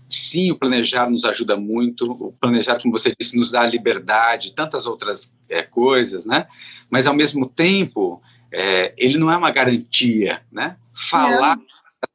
sim, 0.08 0.52
o 0.52 0.56
planejar 0.56 1.10
nos 1.10 1.24
ajuda 1.26 1.58
muito, 1.58 2.12
o 2.12 2.34
planejar, 2.34 2.78
como 2.82 2.98
você 2.98 3.14
disse, 3.18 3.36
nos 3.36 3.52
dá 3.52 3.66
liberdade, 3.66 4.54
tantas 4.54 4.86
outras 4.86 5.34
é, 5.50 5.64
coisas, 5.64 6.26
né? 6.26 6.48
Mas 6.90 7.06
ao 7.08 7.14
mesmo 7.14 7.48
tempo, 7.48 8.22
é, 8.52 8.94
ele 8.98 9.18
não 9.18 9.32
é 9.32 9.38
uma 9.38 9.52
garantia, 9.52 10.42
né? 10.52 10.78
Falar 10.94 11.58
não. 11.58 11.66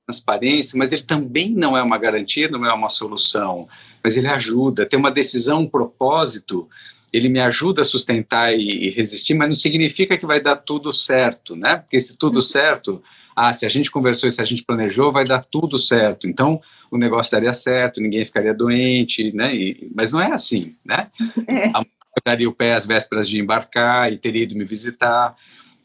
transparência, 0.06 0.78
mas 0.78 0.92
ele 0.92 1.02
também 1.02 1.50
não 1.50 1.76
é 1.76 1.82
uma 1.82 1.98
garantia, 1.98 2.48
não 2.48 2.64
é 2.64 2.72
uma 2.72 2.88
solução, 2.88 3.68
mas 4.02 4.16
ele 4.16 4.28
ajuda. 4.28 4.86
Ter 4.86 4.96
uma 4.96 5.10
decisão, 5.10 5.60
um 5.60 5.68
propósito, 5.68 6.68
ele 7.16 7.30
me 7.30 7.40
ajuda 7.40 7.80
a 7.80 7.84
sustentar 7.84 8.54
e, 8.54 8.90
resistir, 8.90 9.32
mas 9.32 9.48
não 9.48 9.54
significa 9.54 10.18
que 10.18 10.26
vai 10.26 10.38
dar 10.38 10.56
tudo 10.56 10.92
certo, 10.92 11.56
né? 11.56 11.78
Porque 11.78 11.98
se 11.98 12.14
tudo 12.14 12.36
uhum. 12.36 12.42
certo, 12.42 13.02
ah, 13.34 13.54
se 13.54 13.64
a 13.64 13.70
gente 13.70 13.90
conversou 13.90 14.28
e 14.28 14.32
se 14.32 14.42
a 14.42 14.44
gente 14.44 14.62
planejou, 14.62 15.10
vai 15.10 15.24
dar 15.24 15.42
tudo 15.42 15.78
certo. 15.78 16.28
Então, 16.28 16.60
o 16.90 16.98
negócio 16.98 17.32
daria 17.32 17.54
certo, 17.54 18.02
ninguém 18.02 18.22
ficaria 18.22 18.52
doente, 18.52 19.34
né? 19.34 19.56
E, 19.56 19.90
mas 19.94 20.12
não 20.12 20.20
é 20.20 20.30
assim, 20.30 20.76
né? 20.84 21.10
É. 21.48 21.68
A 21.68 21.82
daria 22.24 22.48
o 22.48 22.52
pé 22.52 22.74
às 22.74 22.86
vésperas 22.86 23.28
de 23.28 23.38
embarcar 23.38 24.12
e 24.12 24.18
teria 24.18 24.42
ido 24.42 24.56
me 24.56 24.64
visitar, 24.64 25.36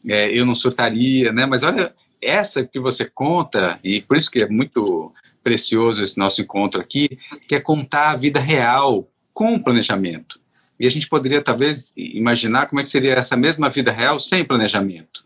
é, 0.06 0.36
eu 0.36 0.44
não 0.44 0.54
surtaria, 0.54 1.32
né? 1.32 1.46
Mas 1.46 1.62
olha, 1.62 1.94
essa 2.20 2.64
que 2.64 2.80
você 2.80 3.04
conta, 3.04 3.78
e 3.82 4.02
por 4.02 4.16
isso 4.16 4.30
que 4.30 4.42
é 4.42 4.48
muito 4.48 5.12
precioso 5.42 6.02
esse 6.02 6.18
nosso 6.18 6.42
encontro 6.42 6.80
aqui, 6.80 7.18
que 7.48 7.54
é 7.54 7.60
contar 7.60 8.10
a 8.10 8.16
vida 8.16 8.40
real 8.40 9.08
com 9.32 9.58
planejamento. 9.58 10.41
E 10.82 10.86
a 10.86 10.90
gente 10.90 11.08
poderia, 11.08 11.40
talvez, 11.40 11.92
imaginar 11.96 12.66
como 12.66 12.80
é 12.80 12.82
que 12.82 12.88
seria 12.88 13.12
essa 13.12 13.36
mesma 13.36 13.70
vida 13.70 13.92
real 13.92 14.18
sem 14.18 14.44
planejamento. 14.44 15.24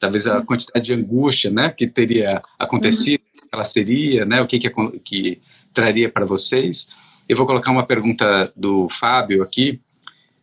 Talvez 0.00 0.26
a 0.26 0.38
uhum. 0.38 0.44
quantidade 0.44 0.84
de 0.84 0.92
angústia 0.92 1.48
né, 1.48 1.70
que 1.70 1.86
teria 1.86 2.42
acontecido, 2.58 3.20
uhum. 3.20 3.48
ela 3.52 3.62
seria, 3.62 4.24
né, 4.24 4.42
o 4.42 4.48
que, 4.48 4.58
que, 4.58 4.68
que 5.04 5.40
traria 5.72 6.10
para 6.10 6.24
vocês. 6.24 6.88
Eu 7.28 7.36
vou 7.36 7.46
colocar 7.46 7.70
uma 7.70 7.86
pergunta 7.86 8.52
do 8.56 8.88
Fábio 8.88 9.44
aqui. 9.44 9.80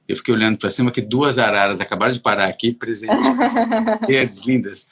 Eu 0.08 0.16
fiquei 0.16 0.34
olhando 0.34 0.58
para 0.58 0.70
cima 0.70 0.92
que 0.92 1.02
duas 1.02 1.38
araras 1.38 1.82
acabaram 1.82 2.14
de 2.14 2.22
parar 2.22 2.48
aqui, 2.48 2.72
presentes, 2.72 3.18
lindas. 4.48 4.88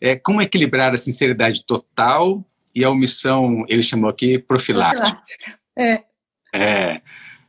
É, 0.00 0.16
como 0.16 0.42
equilibrar 0.42 0.92
a 0.92 0.98
sinceridade 0.98 1.64
total 1.64 2.44
e 2.74 2.82
a 2.82 2.90
omissão, 2.90 3.64
ele 3.68 3.84
chamou 3.84 4.10
aqui, 4.10 4.40
profilática. 4.40 5.02
profilática. 5.02 5.58
É. 5.78 6.02
É. 6.52 7.00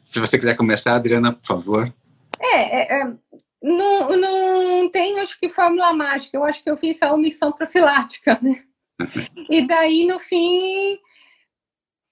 Se 0.06 0.20
você 0.20 0.38
quiser 0.38 0.56
começar, 0.56 0.96
Adriana, 0.96 1.34
por 1.34 1.46
favor. 1.46 1.94
É, 2.40 2.56
é, 2.56 3.02
é, 3.02 3.14
não, 3.62 4.10
não 4.16 4.90
tem, 4.90 5.20
acho 5.20 5.38
que, 5.40 5.50
fórmula 5.50 5.92
mágica. 5.94 6.38
Eu 6.38 6.44
acho 6.44 6.64
que 6.64 6.70
eu 6.70 6.78
fiz 6.78 7.02
a 7.02 7.12
omissão 7.12 7.52
profilática, 7.52 8.40
né? 8.42 8.64
e 9.50 9.66
daí, 9.66 10.06
no 10.06 10.20
fim, 10.20 10.98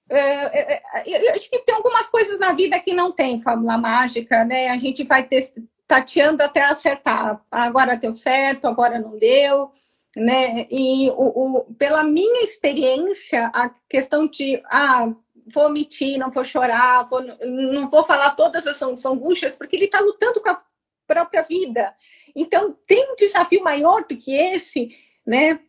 é, 0.09 0.75
é, 0.75 0.81
eu 1.05 1.33
acho 1.35 1.49
que 1.49 1.59
tem 1.59 1.75
algumas 1.75 2.09
coisas 2.09 2.39
na 2.39 2.51
vida 2.51 2.79
que 2.79 2.93
não 2.93 3.11
tem 3.11 3.41
fórmula 3.41 3.77
mágica, 3.77 4.43
né? 4.43 4.69
A 4.69 4.77
gente 4.77 5.03
vai 5.03 5.23
ter, 5.23 5.53
tateando 5.87 6.41
até 6.41 6.63
acertar. 6.63 7.41
Agora 7.51 7.95
deu 7.95 8.13
certo, 8.13 8.65
agora 8.65 8.99
não 8.99 9.17
deu, 9.17 9.71
né? 10.17 10.67
E 10.71 11.09
o, 11.11 11.59
o, 11.59 11.73
pela 11.75 12.03
minha 12.03 12.43
experiência, 12.43 13.51
a 13.53 13.69
questão 13.87 14.27
de 14.27 14.61
ah, 14.71 15.13
vou 15.47 15.67
omitir, 15.67 16.17
não 16.17 16.31
vou 16.31 16.43
chorar, 16.43 17.03
vou, 17.03 17.21
não 17.21 17.87
vou 17.87 18.03
falar 18.03 18.31
todas 18.31 18.65
essas 18.65 19.05
angústias, 19.05 19.55
porque 19.55 19.75
ele 19.75 19.85
está 19.85 19.99
lutando 19.99 20.41
com 20.41 20.49
a 20.49 20.63
própria 21.07 21.41
vida. 21.41 21.93
Então, 22.35 22.77
tem 22.87 23.11
um 23.11 23.15
desafio 23.15 23.63
maior 23.63 24.05
do 24.05 24.15
que 24.15 24.33
esse, 24.33 24.89
né? 25.25 25.59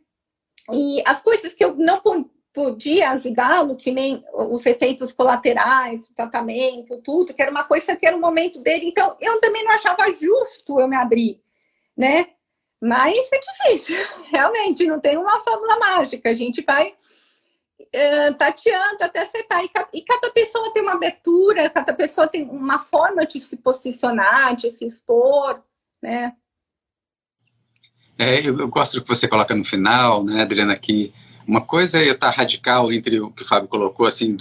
E 0.73 1.03
as 1.07 1.23
coisas 1.23 1.53
que 1.53 1.65
eu 1.65 1.75
não 1.75 2.01
podia 2.53 3.11
ajudá-lo, 3.11 3.77
que 3.77 3.91
nem 3.91 4.25
os 4.33 4.65
efeitos 4.65 5.13
colaterais, 5.13 6.09
tratamento, 6.15 7.03
tudo, 7.03 7.35
que 7.35 7.43
era 7.43 7.51
uma 7.51 7.65
coisa 7.65 7.97
que 7.97 8.07
era 8.07 8.17
o 8.17 8.21
momento 8.21 8.61
dele. 8.61 8.87
Então, 8.87 9.17
eu 9.21 9.41
também 9.41 9.65
não 9.65 9.73
achava 9.73 10.13
justo 10.15 10.81
eu 10.81 10.87
me 10.87 10.97
abrir, 10.97 11.43
né? 11.97 12.29
Mas 12.81 13.29
é 13.33 13.39
difícil, 13.39 13.97
realmente, 14.31 14.87
não 14.87 15.01
tem 15.01 15.17
uma 15.17 15.41
fórmula 15.41 15.79
mágica. 15.79 16.31
A 16.31 16.35
gente 16.35 16.63
vai 16.63 16.95
tateando 18.39 19.03
até 19.03 19.21
acertar. 19.21 19.63
E, 19.93 20.03
cada 20.03 20.31
pessoa 20.31 20.73
tem 20.73 20.83
uma 20.83 20.95
abertura, 20.95 21.69
cada 21.71 21.93
pessoa 21.93 22.27
tem 22.27 22.45
uma 22.49 22.79
forma 22.79 23.27
de 23.27 23.41
se 23.41 23.57
posicionar, 23.59 24.55
de 24.57 24.71
se 24.71 24.85
expor, 24.85 25.63
né? 26.03 26.35
É, 28.19 28.41
eu, 28.47 28.59
eu 28.59 28.69
gosto 28.69 28.95
do 28.95 29.03
que 29.03 29.09
você 29.09 29.27
coloca 29.27 29.55
no 29.55 29.65
final, 29.65 30.25
né, 30.25 30.43
Adriana, 30.43 30.77
que 30.77 31.13
uma 31.47 31.61
coisa 31.61 31.99
é 31.99 32.09
eu 32.09 32.15
estar 32.15 32.31
radical 32.31 32.93
entre 32.93 33.21
o 33.21 33.31
que 33.31 33.43
o 33.43 33.47
Fábio 33.47 33.69
colocou, 33.69 34.07
assim, 34.07 34.37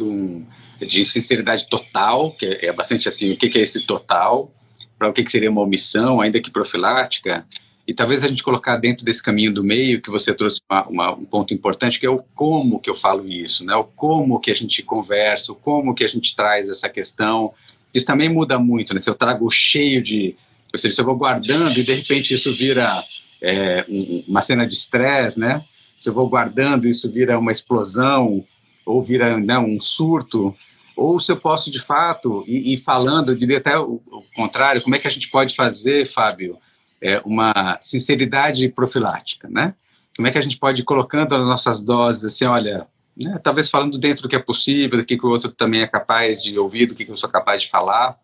de 0.80 1.06
sinceridade 1.06 1.67
total, 1.67 2.32
que 2.32 2.46
é, 2.46 2.67
é 2.67 2.72
bastante 2.74 3.10
assim, 3.10 3.34
o 3.34 3.38
que, 3.38 3.50
que 3.50 3.58
é 3.58 3.62
esse 3.62 3.86
total, 3.86 4.52
para 4.98 5.10
o 5.10 5.13
que, 5.13 5.24
que 5.24 5.32
seria 5.32 5.50
uma 5.50 5.62
omissão, 5.62 6.22
ainda 6.22 6.39
que 6.39 6.52
profilática, 6.52 7.46
e 7.88 7.93
talvez 7.93 8.24
a 8.24 8.28
gente 8.28 8.43
colocar 8.43 8.78
dentro 8.78 9.04
desse 9.04 9.22
caminho 9.22 9.54
do 9.54 9.63
meio, 9.63 10.02
que 10.02 10.10
você 10.10 10.34
trouxe 10.34 10.62
uma, 10.69 10.88
uma, 10.88 11.12
um 11.13 11.26
ponto 11.26 11.54
importante, 11.54 12.00
que 12.00 12.06
é 12.06 12.10
o 12.10 12.24
como 12.34 12.80
que 12.80 12.89
eu 12.89 12.96
falo 12.96 13.28
isso, 13.28 13.65
né? 13.65 13.76
o 13.76 13.84
como 13.84 14.39
que 14.39 14.52
a 14.52 14.54
gente 14.54 14.82
conversa, 14.82 15.52
o 15.52 15.56
como 15.56 15.93
que 15.93 16.04
a 16.04 16.08
gente 16.08 16.36
traz 16.36 16.69
essa 16.69 16.88
questão. 16.88 17.54
Isso 17.93 18.06
também 18.06 18.30
muda 18.30 18.58
muito, 18.58 18.93
né? 18.93 19.00
se 19.00 19.10
eu 19.10 19.15
trago 19.15 19.50
cheio 19.50 20.02
de... 20.02 20.36
Ou 20.72 20.80
seja, 20.80 20.96
se 20.96 21.02
eu 21.02 21.06
vou 21.06 21.17
guardando 21.17 21.78
e 21.78 21.84
de 21.84 21.93
repente 21.93 22.34
isso 22.34 22.54
vira 22.54 23.04
é, 23.41 23.86
uma 24.28 24.41
cena 24.41 24.65
de 24.65 24.74
estresse, 24.74 25.39
né? 25.39 25.63
se 25.98 26.10
eu 26.10 26.13
vou 26.13 26.28
guardando 26.28 26.88
isso 26.88 27.12
vira 27.12 27.38
uma 27.38 27.52
explosão 27.52 28.43
ou 28.86 29.02
vira 29.02 29.39
né, 29.39 29.58
um 29.58 29.80
surto, 29.80 30.56
ou 30.96 31.19
se 31.19 31.32
eu 31.32 31.38
posso 31.38 31.72
de 31.72 31.82
fato 31.82 32.43
ir, 32.48 32.74
ir 32.74 32.78
falando, 32.78 33.32
eu 33.32 33.38
diria 33.38 33.58
até 33.58 33.78
o, 33.78 34.02
o, 34.12 34.24
contrário, 34.36 34.82
como 34.82 34.96
é 34.96 35.00
que 35.00 35.08
a 35.08 35.12
gente 35.12 35.30
pode 35.30 35.56
fazer, 35.56 36.12
Fábio, 36.12 36.58
é, 37.04 37.22
uma 37.26 37.78
sinceridade 37.82 38.68
profilática, 38.70 39.50
né? 39.50 39.76
Como 40.16 40.28
é 40.28 40.32
que 40.32 40.38
a 40.38 40.42
gente 40.42 40.58
pode 40.58 40.82
ir 40.82 40.86
colocando 40.86 41.36
as 41.36 41.46
nossas 41.46 41.82
doses 41.82 42.24
assim, 42.24 42.46
olha, 42.46 42.88
né, 43.18 43.39
talvez 43.44 43.70
falando 43.70 43.98
dentro 43.98 44.24
do 44.24 44.30
que 44.30 44.36
é 44.36 44.39
possível, 44.39 45.00
do 45.00 45.06
que, 45.06 45.18
que 45.18 45.26
o 45.26 45.30
outro 45.30 45.52
também 45.52 45.82
é 45.82 45.88
capaz 45.88 46.42
de 46.42 46.58
ouvir, 46.58 46.86
do 46.86 46.96
que, 46.96 47.04
que 47.04 47.12
eu 47.12 47.18
sou 47.18 47.30
capaz 47.30 47.63
de 47.63 47.70
falar, 47.70 48.18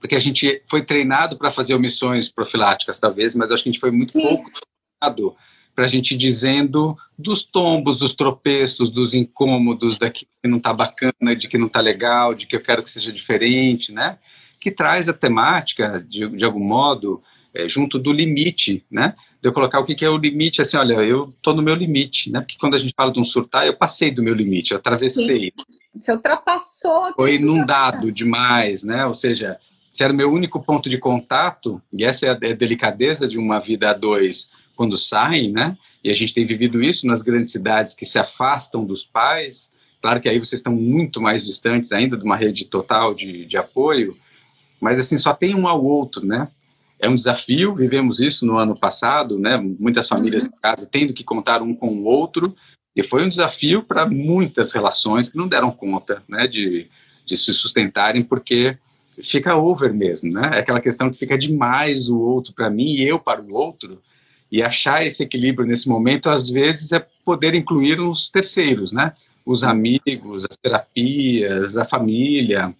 porque 0.00 0.14
a 0.16 0.20
gente 0.20 0.62
foi 0.66 0.82
treinado 0.82 1.36
para 1.36 1.50
fazer 1.50 1.74
omissões 1.74 2.28
profiláticas, 2.28 2.98
talvez, 2.98 3.34
mas 3.34 3.50
acho 3.52 3.62
que 3.62 3.68
a 3.68 3.72
gente 3.72 3.80
foi 3.80 3.90
muito 3.90 4.12
Sim. 4.12 4.22
pouco 4.22 4.50
treinado 4.50 5.36
para 5.74 5.84
a 5.84 5.88
gente 5.88 6.16
dizendo 6.16 6.96
dos 7.18 7.42
tombos, 7.44 7.98
dos 7.98 8.14
tropeços, 8.14 8.90
dos 8.90 9.12
incômodos, 9.12 9.98
daqui 9.98 10.24
que 10.24 10.48
não 10.48 10.58
está 10.58 10.72
bacana, 10.72 11.34
de 11.36 11.48
que 11.48 11.58
não 11.58 11.66
está 11.66 11.80
legal, 11.80 12.34
de 12.34 12.46
que 12.46 12.54
eu 12.54 12.60
quero 12.60 12.82
que 12.82 12.90
seja 12.90 13.12
diferente, 13.12 13.92
né? 13.92 14.18
Que 14.60 14.70
traz 14.70 15.08
a 15.08 15.12
temática, 15.12 16.04
de, 16.08 16.28
de 16.28 16.44
algum 16.44 16.62
modo, 16.62 17.22
é, 17.54 17.68
junto 17.68 17.98
do 17.98 18.10
limite, 18.10 18.84
né? 18.90 19.14
De 19.40 19.48
eu 19.48 19.52
colocar 19.52 19.78
o 19.78 19.84
que, 19.84 19.94
que 19.94 20.04
é 20.04 20.10
o 20.10 20.16
limite, 20.16 20.60
assim, 20.60 20.76
olha, 20.76 20.94
eu 20.94 21.32
estou 21.36 21.54
no 21.54 21.62
meu 21.62 21.74
limite, 21.74 22.30
né? 22.30 22.40
Porque 22.40 22.56
quando 22.58 22.74
a 22.74 22.78
gente 22.78 22.94
fala 22.96 23.12
de 23.12 23.20
um 23.20 23.24
surtar, 23.24 23.66
eu 23.66 23.76
passei 23.76 24.10
do 24.10 24.22
meu 24.22 24.34
limite, 24.34 24.72
eu 24.72 24.78
atravessei. 24.78 25.52
Você 25.94 26.12
ultrapassou. 26.12 27.12
Foi 27.14 27.36
inundado 27.36 28.10
demais, 28.10 28.82
né? 28.82 29.06
Ou 29.06 29.14
seja, 29.14 29.58
se 29.92 30.02
era 30.02 30.12
o 30.12 30.16
meu 30.16 30.32
único 30.32 30.60
ponto 30.60 30.90
de 30.90 30.98
contato, 30.98 31.80
e 31.92 32.04
essa 32.04 32.26
é 32.26 32.30
a 32.30 32.54
delicadeza 32.54 33.28
de 33.28 33.38
uma 33.38 33.60
vida 33.60 33.90
a 33.90 33.92
dois, 33.92 34.50
quando 34.74 34.96
saem, 34.96 35.52
né? 35.52 35.76
E 36.02 36.10
a 36.10 36.14
gente 36.14 36.34
tem 36.34 36.44
vivido 36.44 36.82
isso 36.82 37.06
nas 37.06 37.22
grandes 37.22 37.52
cidades 37.52 37.94
que 37.94 38.04
se 38.04 38.18
afastam 38.18 38.84
dos 38.84 39.04
pais. 39.04 39.70
Claro 40.02 40.20
que 40.20 40.28
aí 40.28 40.38
vocês 40.38 40.58
estão 40.58 40.74
muito 40.74 41.20
mais 41.20 41.44
distantes 41.44 41.92
ainda 41.92 42.16
de 42.16 42.24
uma 42.24 42.36
rede 42.36 42.64
total 42.64 43.14
de, 43.14 43.46
de 43.46 43.56
apoio, 43.56 44.16
mas 44.80 45.00
assim, 45.00 45.16
só 45.16 45.32
tem 45.32 45.54
um 45.54 45.68
ao 45.68 45.82
outro, 45.82 46.26
né? 46.26 46.48
É 46.98 47.08
um 47.08 47.14
desafio, 47.14 47.74
vivemos 47.74 48.20
isso 48.20 48.46
no 48.46 48.56
ano 48.56 48.78
passado, 48.78 49.38
né? 49.38 49.56
Muitas 49.56 50.08
famílias 50.08 50.44
uhum. 50.44 50.50
em 50.50 50.60
casa 50.60 50.88
tendo 50.90 51.12
que 51.12 51.24
contar 51.24 51.62
um 51.62 51.74
com 51.74 51.88
o 51.88 52.04
outro, 52.04 52.54
e 52.96 53.02
foi 53.02 53.24
um 53.24 53.28
desafio 53.28 53.82
para 53.82 54.06
muitas 54.06 54.72
relações 54.72 55.28
que 55.28 55.36
não 55.36 55.48
deram 55.48 55.70
conta, 55.70 56.22
né, 56.28 56.46
de, 56.46 56.86
de 57.26 57.36
se 57.36 57.52
sustentarem, 57.52 58.22
porque 58.22 58.78
fica 59.22 59.56
over 59.56 59.92
mesmo, 59.92 60.32
né? 60.32 60.50
É 60.54 60.60
aquela 60.60 60.80
questão 60.80 61.10
que 61.10 61.18
fica 61.18 61.36
demais 61.36 62.08
o 62.08 62.18
outro 62.18 62.52
para 62.52 62.70
mim 62.70 62.92
e 62.92 63.02
eu 63.02 63.18
para 63.18 63.40
o 63.40 63.52
outro, 63.52 64.00
e 64.50 64.62
achar 64.62 65.04
esse 65.04 65.22
equilíbrio 65.22 65.66
nesse 65.66 65.88
momento, 65.88 66.30
às 66.30 66.48
vezes, 66.48 66.92
é 66.92 67.04
poder 67.24 67.54
incluir 67.54 68.00
os 68.00 68.28
terceiros, 68.28 68.92
né? 68.92 69.12
Os 69.44 69.64
amigos, 69.64 70.44
as 70.48 70.56
terapias, 70.56 71.76
a 71.76 71.84
família, 71.84 72.74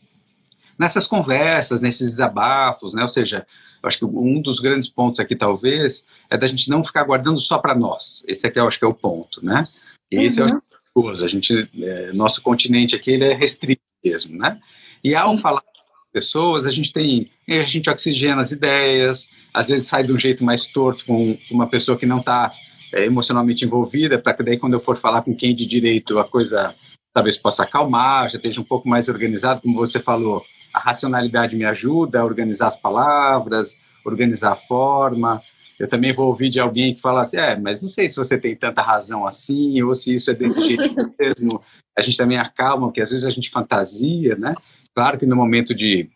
nessas 0.79 1.07
conversas, 1.07 1.81
nesses 1.81 2.13
desabafos, 2.13 2.95
né? 2.95 3.03
Ou 3.03 3.09
seja, 3.09 3.47
acho 3.87 3.99
que 3.99 4.05
um 4.05 4.41
dos 4.41 4.61
grandes 4.61 4.89
pontos 4.89 5.21
aqui, 5.21 5.37
talvez, 5.37 6.05
é 6.31 6.37
da 6.37 6.47
gente 6.47 6.69
não 6.69 6.85
ficar 6.85 7.05
guardando 7.05 7.41
só 7.41 7.59
para 7.59 7.75
nós. 7.75 8.25
Esse 8.27 8.47
aqui 8.47 8.59
eu 8.59 8.67
acho 8.67 8.79
que 8.79 8.85
é 8.85 8.89
o 8.89 8.95
ponto, 8.95 9.45
né? 9.45 9.65
E 10.11 10.23
esse 10.23 10.41
uhum. 10.41 10.49
é 10.49 10.55
o 10.55 10.63
coisa. 10.95 11.25
A 11.25 11.29
gente, 11.29 11.69
é, 11.83 12.13
nosso 12.13 12.41
continente 12.41 12.95
aqui, 12.95 13.11
ele 13.11 13.25
é 13.25 13.35
restrito 13.35 13.83
mesmo, 14.03 14.39
né? 14.39 14.61
E 15.03 15.15
ao 15.15 15.37
Sim. 15.37 15.43
falar 15.43 15.61
com 15.61 16.13
pessoas, 16.13 16.67
a 16.67 16.71
gente 16.71 16.93
tem, 16.93 17.29
a 17.49 17.63
gente 17.63 17.91
oxigena 17.91 18.41
as 18.41 18.53
ideias, 18.53 19.29
às 19.53 19.69
vezes 19.69 19.89
sai 19.89 20.05
de 20.05 20.13
um 20.13 20.19
jeito 20.19 20.45
mais 20.45 20.67
torto 20.67 21.05
com 21.05 21.37
uma 21.51 21.67
pessoa 21.67 21.99
que 21.99 22.07
não 22.07 22.21
está 22.21 22.53
é, 22.93 23.05
emocionalmente 23.05 23.65
envolvida, 23.65 24.19
para 24.19 24.35
que 24.35 24.43
daí 24.43 24.59
quando 24.59 24.75
eu 24.75 24.81
for 24.81 24.97
falar 24.97 25.23
com 25.23 25.35
quem 25.35 25.55
de 25.55 25.67
direito 25.67 26.19
a 26.19 26.25
coisa 26.25 26.75
talvez 27.13 27.37
possa 27.37 27.63
acalmar, 27.63 28.31
já 28.31 28.37
esteja 28.37 28.61
um 28.61 28.65
pouco 28.65 28.89
mais 28.89 29.09
organizado, 29.09 29.63
como 29.63 29.77
você 29.77 30.01
falou, 30.01 30.45
a 30.75 30.81
racionalidade 30.81 31.57
me 31.57 31.65
ajuda 31.65 32.21
a 32.21 32.25
organizar 32.25 32.67
as 32.67 32.77
palavras, 32.77 33.77
organizar 34.05 34.53
a 34.53 34.57
forma. 34.57 35.41
Eu 35.79 35.89
também 35.89 36.13
vou 36.13 36.27
ouvir 36.27 36.51
de 36.51 36.61
alguém 36.61 36.95
que 36.95 37.01
fala 37.01 37.23
assim, 37.23 37.39
é, 37.39 37.57
mas 37.57 37.81
não 37.81 37.91
sei 37.91 38.09
se 38.09 38.17
você 38.17 38.37
tem 38.37 38.55
tanta 38.57 38.83
razão 38.83 39.27
assim, 39.27 39.81
ou 39.83 39.95
se 39.95 40.15
isso 40.15 40.31
é 40.31 40.35
desse 40.35 40.61
jeito 40.67 41.15
mesmo. 41.19 41.63
A 41.97 42.03
gente 42.03 42.17
também 42.17 42.37
acalma, 42.37 42.89
porque 42.89 43.01
às 43.01 43.11
vezes 43.11 43.25
a 43.25 43.31
gente 43.31 43.51
fantasia, 43.51 44.35
né? 44.35 44.55
Claro 44.95 45.19
que 45.19 45.27
no 45.27 45.37
momento 45.37 45.75
de 45.75 46.11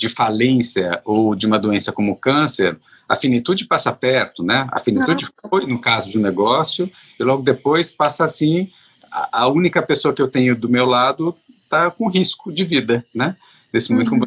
de 0.00 0.08
falência 0.08 1.02
ou 1.04 1.34
de 1.34 1.46
uma 1.46 1.58
doença 1.58 1.92
como 1.92 2.16
câncer, 2.16 2.74
a 3.06 3.16
finitude 3.16 3.66
passa 3.66 3.92
perto, 3.92 4.42
né? 4.42 4.66
A 4.72 4.80
finitude 4.80 5.24
Nossa. 5.24 5.46
foi 5.46 5.66
no 5.66 5.78
caso 5.78 6.10
de 6.10 6.16
um 6.16 6.22
negócio 6.22 6.90
e 7.18 7.22
logo 7.22 7.42
depois 7.42 7.90
passa 7.90 8.24
assim, 8.24 8.70
a, 9.12 9.42
a 9.42 9.48
única 9.48 9.82
pessoa 9.82 10.14
que 10.14 10.22
eu 10.22 10.28
tenho 10.28 10.56
do 10.56 10.70
meu 10.70 10.86
lado 10.86 11.36
está 11.64 11.90
com 11.90 12.08
risco 12.08 12.50
de 12.50 12.64
vida, 12.64 13.04
né? 13.14 13.36
Nesse 13.72 13.92
momento, 13.92 14.12
uhum. 14.12 14.20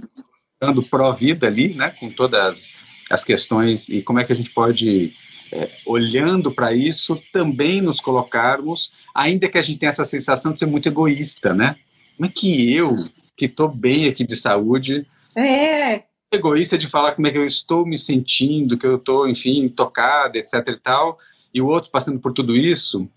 dando 0.61 0.83
pró-vida 0.83 1.47
ali, 1.47 1.73
né? 1.73 1.91
Com 1.91 2.09
todas 2.09 2.71
as 3.09 3.23
questões 3.23 3.89
e 3.89 4.01
como 4.01 4.19
é 4.19 4.23
que 4.23 4.33
a 4.33 4.35
gente 4.35 4.49
pode, 4.49 5.13
é, 5.51 5.69
olhando 5.85 6.51
para 6.51 6.73
isso, 6.73 7.21
também 7.31 7.81
nos 7.81 7.99
colocarmos, 7.99 8.91
ainda 9.13 9.49
que 9.49 9.57
a 9.57 9.61
gente 9.61 9.79
tenha 9.79 9.89
essa 9.89 10.05
sensação 10.05 10.53
de 10.53 10.59
ser 10.59 10.65
muito 10.65 10.87
egoísta, 10.87 11.53
né? 11.53 11.75
Como 12.15 12.27
é 12.27 12.31
que 12.33 12.73
eu, 12.73 12.87
que 13.35 13.45
estou 13.45 13.67
bem 13.67 14.07
aqui 14.07 14.25
de 14.25 14.35
saúde, 14.35 15.05
é. 15.35 16.03
Egoísta 16.31 16.77
de 16.77 16.87
falar 16.87 17.13
como 17.13 17.27
é 17.27 17.31
que 17.31 17.37
eu 17.37 17.45
estou 17.45 17.85
me 17.85 17.97
sentindo, 17.97 18.77
que 18.77 18.85
eu 18.85 18.95
estou, 18.95 19.27
enfim, 19.27 19.67
tocada, 19.69 20.37
etc 20.37 20.67
e 20.67 20.77
tal, 20.77 21.19
e 21.53 21.61
o 21.61 21.67
outro 21.67 21.91
passando 21.91 22.19
por 22.19 22.33
tudo 22.33 22.55
isso, 22.55 23.07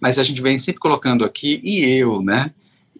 mas 0.00 0.18
a 0.18 0.24
gente 0.24 0.42
vem 0.42 0.58
sempre 0.58 0.80
colocando 0.80 1.24
aqui, 1.24 1.60
e 1.62 1.84
eu, 1.84 2.20
né? 2.22 2.52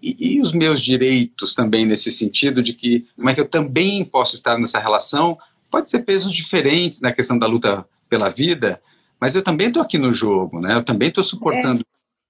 E, 0.04 0.34
e, 0.34 0.40
os 0.42 0.52
meus 0.52 0.82
direitos 0.82 1.54
também 1.54 1.86
nesse 1.86 2.12
sentido 2.12 2.62
de 2.62 2.74
que 2.74 3.06
como 3.16 3.30
é 3.30 3.34
que 3.34 3.40
eu 3.40 3.48
também 3.48 4.04
posso 4.04 4.34
estar 4.34 4.58
nessa 4.58 4.78
relação, 4.78 5.38
pode 5.70 5.90
ser 5.90 6.00
pesos 6.00 6.34
diferentes 6.34 7.00
na 7.00 7.10
questão 7.10 7.38
da 7.38 7.46
luta 7.46 7.86
pela 8.06 8.28
vida, 8.28 8.82
mas 9.18 9.34
eu 9.34 9.42
também 9.42 9.68
estou 9.68 9.82
aqui 9.82 9.96
no 9.96 10.12
jogo, 10.12 10.60
né? 10.60 10.74
Eu 10.74 10.84
também 10.84 11.08
estou 11.08 11.24
suportando, 11.24 11.80
é. 11.80 11.84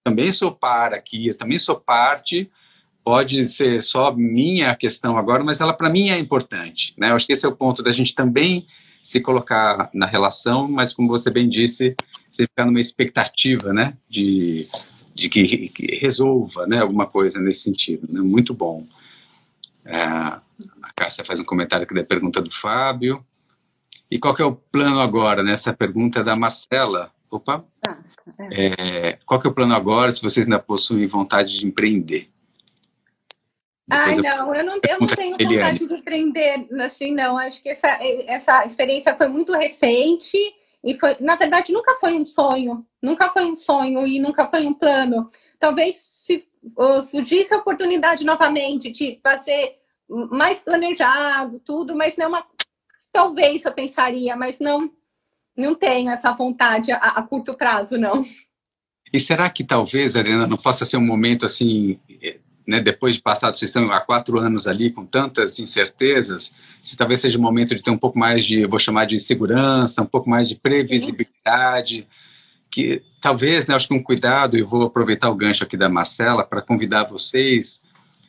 também 0.05 0.31
sou 0.31 0.53
par 0.53 0.95
aqui, 0.95 1.27
eu 1.27 1.37
também 1.37 1.59
sou 1.59 1.75
parte 1.75 2.49
pode 3.05 3.47
ser 3.49 3.83
só 3.83 4.15
minha 4.15 4.75
questão 4.75 5.19
agora, 5.19 5.45
mas 5.45 5.61
ela 5.61 5.75
para 5.75 5.91
mim 5.91 6.09
é 6.09 6.19
importante, 6.19 6.95
né? 6.97 7.11
Eu 7.11 7.17
acho 7.17 7.27
que 7.27 7.35
esse 7.35 7.45
é 7.45 7.49
o 7.49 7.55
ponto 7.55 7.83
da 7.83 7.93
gente 7.93 8.15
também 8.15 8.67
se 9.03 9.21
colocar 9.21 9.91
na 9.93 10.07
relação, 10.07 10.67
mas 10.67 10.95
como 10.95 11.09
você 11.09 11.31
bem 11.31 11.47
disse, 11.49 11.95
você 12.31 12.45
ficar 12.45 12.65
numa 12.65 12.81
expectativa, 12.81 13.71
né, 13.71 13.95
de, 14.09 14.67
de 15.15 15.29
que, 15.29 15.69
que 15.69 15.97
resolva, 15.97 16.67
né, 16.67 16.81
alguma 16.81 17.07
coisa 17.07 17.41
nesse 17.41 17.61
sentido, 17.61 18.09
né? 18.11 18.21
Muito 18.21 18.53
bom. 18.53 18.85
É, 19.85 20.03
a 20.03 20.43
Cássia 20.97 21.25
faz 21.25 21.39
um 21.39 21.45
comentário 21.45 21.85
aqui 21.85 21.95
da 21.95 22.03
pergunta 22.03 22.43
do 22.43 22.51
Fábio. 22.51 23.25
E 24.11 24.19
qual 24.19 24.35
que 24.35 24.43
é 24.43 24.45
o 24.45 24.55
plano 24.55 25.01
agora? 25.01 25.43
Né? 25.43 25.55
pergunta 25.79 26.21
é 26.21 26.25
da 26.25 26.35
Marcela. 26.35 27.13
Opa. 27.31 27.65
Ah, 27.87 27.99
é. 28.51 29.13
É, 29.13 29.19
qual 29.25 29.41
que 29.41 29.47
é 29.47 29.51
o 29.51 29.55
plano 29.55 29.75
agora 29.75 30.11
se 30.11 30.23
vocês 30.23 30.45
ainda 30.45 30.59
possuem 30.59 31.07
vontade 31.07 31.59
de 31.59 31.67
empreender? 31.67 32.29
Ai, 33.91 34.17
não, 34.17 34.55
eu 34.55 34.65
não, 34.65 34.81
eu 34.89 34.99
não 34.99 35.07
tenho 35.07 35.39
vontade 35.51 35.87
de 35.87 35.95
empreender 35.95 36.67
assim, 36.81 37.13
não. 37.13 37.37
Acho 37.37 37.63
que 37.63 37.69
essa, 37.69 37.99
essa 38.27 38.65
experiência 38.65 39.15
foi 39.15 39.29
muito 39.29 39.53
recente 39.53 40.39
E 40.85 40.93
foi, 40.99 41.17
na 41.19 41.35
verdade, 41.35 41.73
nunca 41.73 41.95
foi 41.95 42.15
um 42.15 42.27
sonho, 42.27 42.85
nunca 43.03 43.31
foi 43.31 43.47
um 43.47 43.57
sonho 43.57 44.07
e 44.07 44.21
nunca 44.21 44.47
foi 44.47 44.67
um 44.67 44.75
plano. 44.75 45.31
Talvez 45.59 46.05
se 46.07 46.47
surgisse 47.11 47.55
a 47.55 47.59
oportunidade 47.59 48.25
novamente 48.25 48.91
de 48.91 49.19
fazer 49.23 49.79
mais 50.09 50.61
planejado, 50.61 51.59
tudo, 51.61 51.97
mas 51.97 52.19
não 52.19 52.29
uma. 52.29 52.45
Talvez 53.11 53.65
eu 53.65 53.73
pensaria, 53.73 54.37
mas 54.37 54.59
não, 54.59 54.91
não 55.57 55.75
tenho 55.75 56.11
essa 56.11 56.33
vontade 56.33 56.93
a, 56.93 56.99
a 56.99 57.23
curto 57.23 57.55
prazo, 57.55 57.97
não. 57.97 58.23
E 59.13 59.19
será 59.19 59.49
que 59.49 59.65
talvez, 59.65 60.17
Arena, 60.17 60.47
não 60.47 60.57
possa 60.57 60.85
ser 60.85 60.97
um 60.97 61.07
momento 61.07 61.47
assim, 61.47 61.99
né, 62.67 62.81
depois 62.81 63.15
de 63.15 63.23
passar, 63.23 63.55
vocês 63.55 63.71
estão 63.71 63.91
há 63.93 64.01
quatro 64.01 64.39
anos 64.39 64.67
ali 64.67 64.91
com 64.91 65.07
tantas 65.07 65.59
incertezas, 65.59 66.53
se 66.85 66.99
talvez 66.99 67.21
seja 67.21 67.39
o 67.39 67.41
momento 67.41 67.75
de 67.75 67.83
ter 67.83 67.91
um 67.91 67.97
pouco 67.97 68.19
mais 68.19 68.45
de, 68.45 68.67
vou 68.67 68.79
chamar 68.79 69.07
de 69.07 69.19
segurança, 69.19 70.03
um 70.03 70.07
pouco 70.07 70.29
mais 70.29 70.49
de 70.49 70.55
previsibilidade, 70.55 72.07
que 72.71 73.03
talvez, 73.23 73.67
né, 73.67 73.75
acho 73.75 73.89
que 73.89 73.95
um 73.95 74.03
cuidado, 74.03 74.59
e 74.59 74.63
vou 74.63 74.83
aproveitar 74.83 75.31
o 75.31 75.35
gancho 75.35 75.65
aqui 75.65 75.79
da 75.79 75.89
Marcela 75.89 76.45
para 76.45 76.61
convidar 76.61 77.05
vocês 77.05 77.81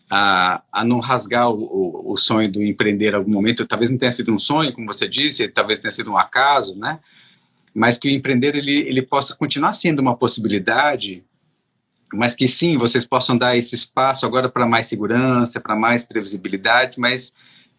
a, 0.09 0.63
a 0.71 0.85
não 0.85 0.99
rasgar 0.99 1.49
o, 1.49 1.63
o, 1.63 2.13
o, 2.13 2.17
sonho 2.17 2.49
do 2.49 2.63
empreender 2.63 3.11
em 3.11 3.15
algum 3.15 3.31
momento, 3.31 3.67
talvez 3.67 3.91
não 3.91 3.97
tenha 3.97 4.11
sido 4.11 4.33
um 4.33 4.39
sonho, 4.39 4.71
como 4.71 4.87
você 4.87 5.05
disse, 5.05 5.47
talvez 5.49 5.77
tenha 5.79 5.91
sido 5.91 6.11
um 6.11 6.17
acaso, 6.17 6.77
né, 6.77 6.99
mas 7.73 7.97
que 7.97 8.07
o 8.07 8.11
empreender 8.11 8.55
ele, 8.55 8.87
ele 8.87 9.01
possa 9.01 9.35
continuar 9.35 9.73
sendo 9.73 9.99
uma 9.99 10.15
possibilidade 10.15 11.25
mas 12.13 12.33
que 12.33 12.47
sim, 12.47 12.77
vocês 12.77 13.05
possam 13.05 13.35
dar 13.35 13.57
esse 13.57 13.75
espaço 13.75 14.25
agora 14.25 14.47
para 14.47 14.65
mais 14.65 14.87
segurança, 14.87 15.59
para 15.59 15.75
mais 15.75 16.03
previsibilidade, 16.03 16.97
mas 16.97 17.33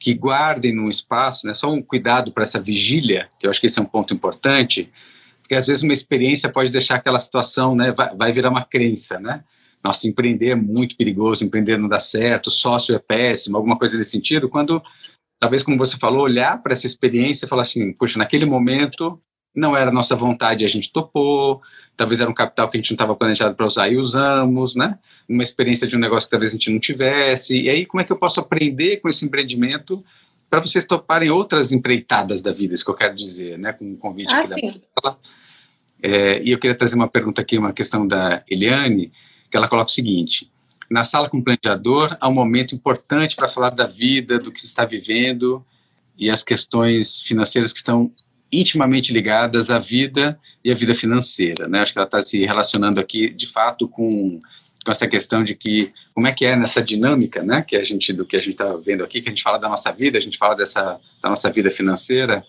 que 0.07 0.15
guardem 0.15 0.79
um 0.79 0.89
espaço, 0.89 1.49
né, 1.49 1.53
só 1.53 1.69
um 1.69 1.83
cuidado 1.83 2.31
para 2.31 2.45
essa 2.45 2.61
vigília, 2.61 3.29
que 3.41 3.47
eu 3.49 3.51
acho 3.51 3.61
que 3.61 3.67
esse 3.67 3.81
é 3.81 3.83
um 3.83 3.87
ponto 3.87 4.15
importante, 4.15 4.89
porque 5.41 5.57
às 5.57 5.67
vezes 5.67 5.83
uma 5.83 5.93
experiência 5.93 6.49
pode 6.49 6.71
deixar 6.71 6.95
aquela 6.95 7.19
situação, 7.19 7.75
né, 7.75 7.91
vai, 7.91 8.15
vai 8.15 8.33
virar 8.33 8.51
uma 8.51 8.65
crença, 8.65 9.19
né? 9.19 9.43
Nossa, 9.83 10.07
empreender 10.07 10.51
é 10.51 10.55
muito 10.55 10.97
perigoso, 10.97 11.45
empreender 11.45 11.77
não 11.77 11.89
dá 11.89 11.99
certo, 11.99 12.53
sócio 12.53 12.95
é 12.95 13.01
péssimo, 13.01 13.57
alguma 13.57 13.77
coisa 13.77 13.99
nesse 13.99 14.13
sentido, 14.13 14.49
quando 14.49 14.81
talvez, 15.41 15.65
como 15.65 15.77
você 15.77 15.97
falou, 15.97 16.23
olhar 16.23 16.63
para 16.63 16.73
essa 16.73 16.87
experiência 16.87 17.45
e 17.45 17.49
falar 17.49 17.63
assim, 17.63 17.93
puxa, 17.93 18.17
naquele 18.17 18.47
momento 18.47 19.21
não 19.53 19.77
era 19.77 19.91
nossa 19.91 20.15
vontade, 20.15 20.65
a 20.65 20.69
gente 20.69 20.93
topou, 20.93 21.61
talvez 21.97 22.21
era 22.21 22.29
um 22.31 22.35
capital 22.35 22.69
que 22.69 22.77
a 22.77 22.81
gente 22.81 22.91
não 22.91 22.97
estava 22.97 23.15
planejado 23.17 23.55
para 23.55 23.67
usar 23.67 23.89
e 23.89 23.97
usamos, 23.97 24.77
né? 24.77 24.99
Uma 25.29 25.43
experiência 25.43 25.87
de 25.87 25.97
um 25.97 25.99
negócio 25.99 26.29
que 26.29 26.31
talvez 26.31 26.53
a 26.53 26.57
gente 26.57 26.71
não 26.71 26.79
tivesse. 26.79 27.61
E 27.61 27.71
aí, 27.71 27.87
como 27.87 28.01
é 28.01 28.05
que 28.05 28.13
eu 28.13 28.17
posso 28.17 28.39
aprender 28.39 28.99
com 28.99 29.09
esse 29.09 29.25
empreendimento 29.25 30.05
para 30.49 30.61
vocês 30.61 30.85
toparem 30.85 31.31
outras 31.31 31.73
empreitadas 31.73 32.41
da 32.41 32.53
vida, 32.53 32.73
isso 32.73 32.85
que 32.85 32.91
eu 32.91 32.95
quero 32.95 33.15
dizer, 33.15 33.59
né? 33.59 33.73
Com 33.73 33.85
um 33.85 33.97
convite 33.97 34.33
ah, 34.33 34.45
sim. 34.45 34.73
da 35.03 35.17
é, 36.03 36.43
E 36.43 36.51
eu 36.51 36.59
queria 36.59 36.77
trazer 36.77 36.95
uma 36.95 37.09
pergunta 37.09 37.41
aqui, 37.41 37.59
uma 37.59 37.73
questão 37.73 38.07
da 38.07 38.43
Eliane, 38.49 39.13
que 39.51 39.57
ela 39.57 39.69
coloca 39.69 39.91
o 39.91 39.95
seguinte: 39.95 40.51
na 40.91 41.03
sala 41.03 41.29
com 41.29 41.39
o 41.39 41.43
planejador 41.43 42.17
há 42.21 42.29
um 42.29 42.35
momento 42.35 42.75
importante 42.75 43.35
para 43.35 43.49
falar 43.49 43.71
da 43.71 43.87
vida, 43.87 44.39
do 44.39 44.53
que 44.53 44.61
se 44.61 44.67
está 44.67 44.85
vivendo 44.85 45.65
e 46.19 46.31
as 46.31 46.43
questões 46.43 47.21
financeiras 47.21 47.73
que 47.73 47.79
estão 47.79 48.11
intimamente 48.51 49.13
ligadas 49.13 49.71
à 49.71 49.79
vida 49.79 50.39
e 50.65 50.71
à 50.71 50.75
vida 50.75 50.95
financeira, 50.95 51.69
né? 51.69 51.81
Acho 51.81 51.93
que 51.93 51.99
ela 51.99 52.07
está 52.07 52.23
se 52.23 52.45
relacionando 52.45 53.01
aqui, 53.01 53.31
de 53.31 53.47
fato, 53.47 53.89
com, 53.89 54.41
com 54.85 54.91
essa 54.91 55.07
questão 55.09 55.43
de 55.43 55.55
que 55.55 55.93
como 56.15 56.27
é 56.27 56.33
que 56.33 56.45
é 56.45 56.57
nessa 56.57 56.83
dinâmica, 56.83 57.43
né? 57.43 57.63
Que 57.63 57.77
a 57.77 57.85
gente 57.85 58.13
do 58.13 58.25
que 58.25 58.37
a 58.37 58.41
gente 58.41 58.53
está 58.53 58.73
vendo 58.77 59.03
aqui, 59.03 59.21
que 59.21 59.29
a 59.29 59.33
gente 59.33 59.43
fala 59.43 59.59
da 59.59 59.69
nossa 59.69 59.91
vida, 59.93 60.17
a 60.17 60.21
gente 60.21 60.39
fala 60.39 60.55
dessa 60.55 60.99
da 61.23 61.29
nossa 61.29 61.51
vida 61.51 61.71
financeira 61.71 62.45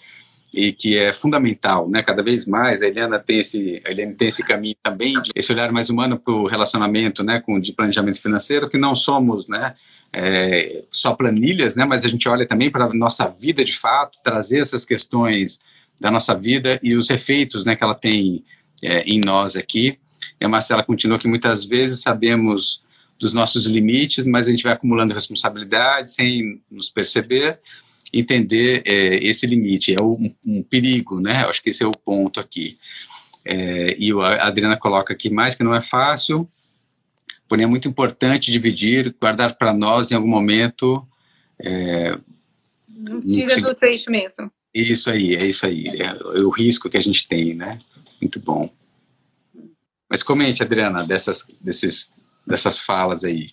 e 0.54 0.72
que 0.72 0.98
é 0.98 1.12
fundamental, 1.12 1.90
né? 1.90 2.02
Cada 2.02 2.24
vez 2.24 2.46
mais 2.46 2.82
a 2.82 2.88
Helena 2.88 3.20
tem 3.20 3.40
esse, 3.40 3.82
a 3.86 3.92
Helena 3.92 4.14
tem 4.18 4.28
esse 4.28 4.44
caminho 4.44 4.76
também 4.82 5.22
de 5.22 5.32
esse 5.36 5.52
olhar 5.52 5.72
mais 5.72 5.90
humano 5.90 6.18
para 6.18 6.34
o 6.34 6.48
relacionamento, 6.48 7.24
né? 7.24 7.42
Com 7.42 7.60
de 7.60 7.74
planejamento 7.74 8.22
financeiro, 8.22 8.70
que 8.70 8.78
não 8.78 8.96
somos, 8.96 9.48
né? 9.48 9.76
É, 10.14 10.84
só 10.90 11.14
planilhas, 11.14 11.76
né? 11.76 11.86
Mas 11.86 12.06
a 12.06 12.08
gente 12.08 12.30
olha 12.30 12.48
também 12.48 12.72
para 12.72 12.86
a 12.86 12.94
nossa 12.94 13.28
vida 13.28 13.64
de 13.66 13.78
fato, 13.78 14.20
trazer 14.24 14.60
essas 14.60 14.86
questões 14.86 15.60
da 16.00 16.12
nossa 16.12 16.36
vida 16.36 16.80
e 16.84 16.96
os 16.96 17.10
efeitos 17.10 17.66
né, 17.66 17.76
que 17.76 17.84
ela 17.84 17.96
tem 17.96 18.44
é, 18.82 19.02
em 19.04 19.20
nós 19.20 19.56
aqui. 19.56 19.98
E 20.40 20.46
a 20.46 20.48
Marcela 20.48 20.84
continua 20.84 21.20
que 21.20 21.28
muitas 21.28 21.66
vezes 21.66 22.02
sabemos 22.02 22.82
dos 23.20 23.34
nossos 23.34 23.66
limites, 23.66 24.26
mas 24.26 24.48
a 24.48 24.52
gente 24.52 24.64
vai 24.64 24.74
acumulando 24.74 25.14
responsabilidade 25.14 26.12
sem 26.12 26.62
nos 26.70 26.90
perceber, 26.90 27.60
entender 28.14 28.84
é, 28.86 29.16
esse 29.24 29.46
limite. 29.48 29.96
É 29.96 30.02
um, 30.02 30.34
um, 30.46 30.64
perigo, 30.64 31.20
né? 31.20 31.46
Acho 31.46 31.62
que 31.62 31.72
esse 31.72 31.84
é 31.84 31.88
o 31.88 31.92
ponto 31.92 32.40
aqui. 32.40 32.78
É, 33.44 33.96
e 33.98 34.12
a 34.12 34.48
Adriana 34.48 34.78
coloca 34.78 35.14
aqui 35.14 35.30
mais 35.30 35.56
que 35.56 35.64
não 35.64 35.74
é 35.74 35.82
fácil, 35.82 36.48
porém 37.48 37.64
é 37.64 37.68
muito 37.68 37.88
importante 37.88 38.52
dividir, 38.52 39.16
guardar 39.20 39.58
para 39.58 39.74
nós 39.74 40.12
em 40.12 40.16
algum 40.16 40.28
momento. 40.28 41.08
É, 41.60 42.18
não 42.88 43.20
tira 43.20 43.60
do 43.60 43.74
trecho 43.74 44.12
mesmo. 44.12 44.52
Isso 44.74 45.10
aí, 45.10 45.36
é 45.36 45.46
isso 45.46 45.66
aí. 45.66 45.88
É, 45.88 46.06
é 46.06 46.44
o 46.44 46.50
risco 46.50 46.90
que 46.90 46.98
a 46.98 47.02
gente 47.02 47.28
tem, 47.28 47.56
né? 47.56 47.80
Muito 48.22 48.40
bom. 48.40 48.70
Mas 50.10 50.24
comente, 50.24 50.64
Adriana, 50.64 51.06
dessas, 51.06 51.44
desses, 51.60 52.12
dessas 52.46 52.80
falas 52.80 53.24
aí. 53.24 53.52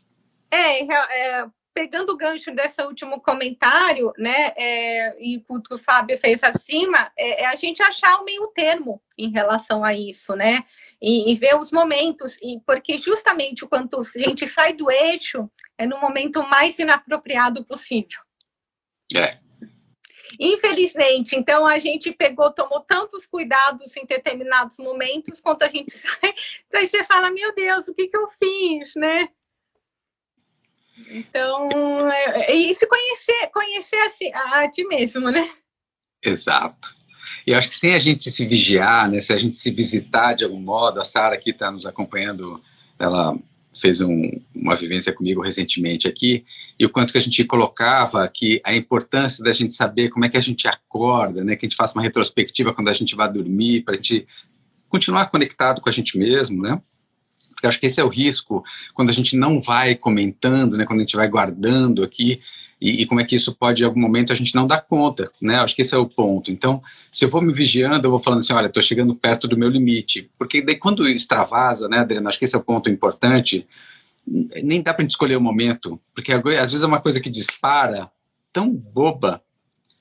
É, 0.50 0.82
é, 0.82 1.46
pegando 1.74 2.12
o 2.12 2.16
gancho 2.16 2.54
desse 2.54 2.80
último 2.82 3.20
comentário, 3.20 4.12
né, 4.16 4.52
é, 4.56 5.16
e 5.20 5.44
o 5.48 5.60
que 5.60 5.74
o 5.74 5.78
Fábio 5.78 6.16
fez 6.16 6.44
acima, 6.44 7.10
é, 7.18 7.42
é, 7.42 7.46
a 7.46 7.56
gente 7.56 7.82
achar 7.82 8.20
o 8.20 8.24
meio 8.24 8.46
termo 8.54 9.02
em 9.18 9.30
relação 9.30 9.82
a 9.82 9.92
isso, 9.92 10.36
né, 10.36 10.62
e, 11.02 11.32
e, 11.32 11.34
ver 11.34 11.56
os 11.56 11.72
momentos, 11.72 12.36
e 12.40 12.60
porque 12.64 12.96
justamente 12.96 13.66
quando 13.66 14.00
a 14.00 14.18
gente 14.18 14.46
sai 14.46 14.74
do 14.74 14.88
eixo, 14.88 15.50
é 15.76 15.84
no 15.84 16.00
momento 16.00 16.48
mais 16.48 16.78
inapropriado 16.78 17.64
possível. 17.64 18.20
É, 19.12 19.38
Infelizmente, 20.38 21.36
então 21.36 21.66
a 21.66 21.78
gente 21.78 22.12
pegou, 22.12 22.50
tomou 22.52 22.80
tantos 22.80 23.26
cuidados 23.26 23.96
em 23.96 24.06
determinados 24.06 24.78
momentos, 24.78 25.40
quando 25.40 25.62
a 25.62 25.68
gente 25.68 25.90
sai, 25.96 26.34
aí 26.74 26.88
você 26.88 27.04
fala, 27.04 27.30
meu 27.30 27.54
Deus, 27.54 27.88
o 27.88 27.94
que, 27.94 28.06
que 28.06 28.16
eu 28.16 28.28
fiz, 28.28 28.94
né? 28.94 29.28
Então, 31.10 31.68
é, 32.10 32.50
é, 32.50 32.54
e 32.54 32.74
se 32.74 32.86
conhecer, 32.86 33.50
conhecer 33.52 33.96
a, 33.96 34.10
si, 34.10 34.32
a, 34.32 34.70
ti 34.70 34.84
mesmo, 34.84 35.30
né? 35.30 35.48
Exato. 36.22 36.94
E 37.46 37.52
acho 37.52 37.68
que 37.68 37.76
sem 37.76 37.94
a 37.94 37.98
gente 37.98 38.30
se 38.30 38.46
vigiar, 38.46 39.10
né, 39.10 39.20
se 39.20 39.32
a 39.32 39.36
gente 39.36 39.56
se 39.56 39.70
visitar 39.70 40.34
de 40.34 40.44
algum 40.44 40.60
modo, 40.60 41.00
a 41.00 41.04
Sara 41.04 41.34
aqui 41.34 41.50
está 41.50 41.70
nos 41.70 41.84
acompanhando, 41.84 42.62
ela 42.98 43.36
fez 43.84 44.00
um, 44.00 44.40
uma 44.54 44.74
vivência 44.74 45.12
comigo 45.12 45.42
recentemente 45.42 46.08
aqui, 46.08 46.42
e 46.78 46.86
o 46.86 46.88
quanto 46.88 47.12
que 47.12 47.18
a 47.18 47.20
gente 47.20 47.44
colocava 47.44 48.26
que 48.26 48.58
a 48.64 48.74
importância 48.74 49.44
da 49.44 49.52
gente 49.52 49.74
saber 49.74 50.08
como 50.08 50.24
é 50.24 50.30
que 50.30 50.38
a 50.38 50.40
gente 50.40 50.66
acorda, 50.66 51.44
né, 51.44 51.54
que 51.54 51.66
a 51.66 51.68
gente 51.68 51.76
faça 51.76 51.92
uma 51.94 52.02
retrospectiva 52.02 52.72
quando 52.72 52.88
a 52.88 52.94
gente 52.94 53.14
vai 53.14 53.30
dormir, 53.30 53.82
para 53.82 53.92
a 53.92 53.96
gente 53.98 54.26
continuar 54.88 55.26
conectado 55.26 55.82
com 55.82 55.90
a 55.90 55.92
gente 55.92 56.16
mesmo, 56.16 56.62
né? 56.62 56.80
Porque 57.50 57.66
acho 57.66 57.78
que 57.78 57.84
esse 57.84 58.00
é 58.00 58.04
o 58.04 58.08
risco 58.08 58.64
quando 58.94 59.10
a 59.10 59.12
gente 59.12 59.36
não 59.36 59.60
vai 59.60 59.94
comentando, 59.94 60.78
né, 60.78 60.86
quando 60.86 61.00
a 61.00 61.02
gente 61.02 61.16
vai 61.16 61.28
guardando 61.28 62.02
aqui, 62.02 62.40
e, 62.84 63.00
e, 63.00 63.06
como 63.06 63.18
é 63.18 63.24
que 63.24 63.34
isso 63.34 63.54
pode, 63.54 63.82
em 63.82 63.86
algum 63.86 63.98
momento, 63.98 64.30
a 64.30 64.36
gente 64.36 64.54
não 64.54 64.66
dar 64.66 64.82
conta, 64.82 65.32
né? 65.40 65.56
Acho 65.56 65.74
que 65.74 65.80
esse 65.80 65.94
é 65.94 65.96
o 65.96 66.06
ponto. 66.06 66.52
Então, 66.52 66.82
se 67.10 67.24
eu 67.24 67.30
vou 67.30 67.40
me 67.40 67.50
vigiando, 67.50 68.06
eu 68.06 68.10
vou 68.10 68.20
falando 68.20 68.40
assim, 68.40 68.52
olha, 68.52 68.66
estou 68.66 68.82
chegando 68.82 69.14
perto 69.14 69.48
do 69.48 69.56
meu 69.56 69.70
limite. 69.70 70.30
Porque 70.36 70.60
daí, 70.60 70.76
quando 70.76 71.08
extravasa, 71.08 71.88
né, 71.88 72.00
Adriana, 72.00 72.28
acho 72.28 72.38
que 72.38 72.44
esse 72.44 72.54
é 72.54 72.58
o 72.58 72.62
ponto 72.62 72.90
importante, 72.90 73.66
nem 74.62 74.82
dá 74.82 74.92
para 74.92 75.02
gente 75.02 75.12
escolher 75.12 75.36
o 75.36 75.40
momento, 75.40 75.98
porque 76.14 76.30
às 76.30 76.42
vezes 76.42 76.82
é 76.82 76.86
uma 76.86 77.00
coisa 77.00 77.20
que 77.20 77.30
dispara 77.30 78.10
tão 78.52 78.70
boba, 78.70 79.42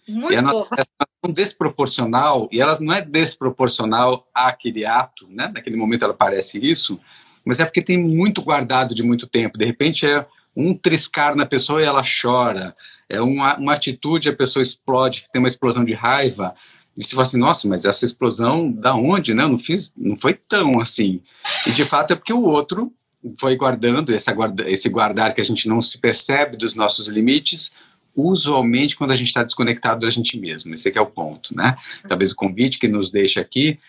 muito 0.05 0.37
e 0.37 0.41
boba. 0.41 0.75
é 0.77 0.83
tão 1.21 1.31
desproporcional, 1.31 2.49
e 2.51 2.59
ela 2.59 2.77
não 2.81 2.93
é 2.93 3.01
desproporcional 3.01 4.27
àquele 4.35 4.85
ato, 4.85 5.25
né? 5.29 5.49
Naquele 5.53 5.77
momento 5.77 6.03
ela 6.03 6.13
parece 6.13 6.59
isso, 6.59 6.99
mas 7.45 7.61
é 7.61 7.65
porque 7.65 7.81
tem 7.81 7.97
muito 7.97 8.41
guardado 8.41 8.93
de 8.93 9.03
muito 9.03 9.25
tempo. 9.25 9.57
De 9.57 9.63
repente 9.63 10.05
é 10.05 10.25
um 10.55 10.73
triscar 10.73 11.35
na 11.35 11.45
pessoa 11.45 11.81
e 11.81 11.85
ela 11.85 12.03
chora, 12.03 12.75
é 13.09 13.21
uma, 13.21 13.57
uma 13.57 13.73
atitude, 13.73 14.29
a 14.29 14.35
pessoa 14.35 14.61
explode, 14.61 15.25
tem 15.31 15.39
uma 15.39 15.47
explosão 15.47 15.83
de 15.83 15.93
raiva, 15.93 16.55
e 16.95 17.03
se 17.03 17.11
fala 17.11 17.23
assim, 17.23 17.37
nossa, 17.37 17.67
mas 17.67 17.85
essa 17.85 18.05
explosão 18.05 18.71
da 18.71 18.95
onde, 18.95 19.33
né? 19.33 19.43
Eu 19.43 19.49
não 19.49 19.57
fiz, 19.57 19.91
não 19.97 20.15
foi 20.15 20.35
tão 20.35 20.79
assim. 20.79 21.21
E 21.65 21.71
de 21.71 21.83
fato 21.83 22.13
é 22.13 22.15
porque 22.15 22.33
o 22.33 22.43
outro 22.43 22.93
foi 23.39 23.55
guardando 23.55 24.13
essa 24.13 24.31
guarda, 24.31 24.69
esse 24.69 24.89
guardar 24.89 25.33
que 25.33 25.41
a 25.41 25.45
gente 25.45 25.67
não 25.67 25.81
se 25.81 25.97
percebe 25.97 26.55
dos 26.55 26.75
nossos 26.75 27.07
limites, 27.07 27.73
usualmente 28.15 28.95
quando 28.95 29.11
a 29.11 29.15
gente 29.15 29.29
está 29.29 29.43
desconectado 29.43 30.01
da 30.01 30.09
gente 30.11 30.37
mesmo. 30.37 30.73
Esse 30.75 30.95
é 30.95 31.01
o 31.01 31.05
ponto, 31.05 31.55
né? 31.55 31.75
Talvez 32.07 32.31
o 32.31 32.35
convite 32.35 32.77
que 32.77 32.87
nos 32.87 33.09
deixa 33.09 33.41
aqui, 33.41 33.79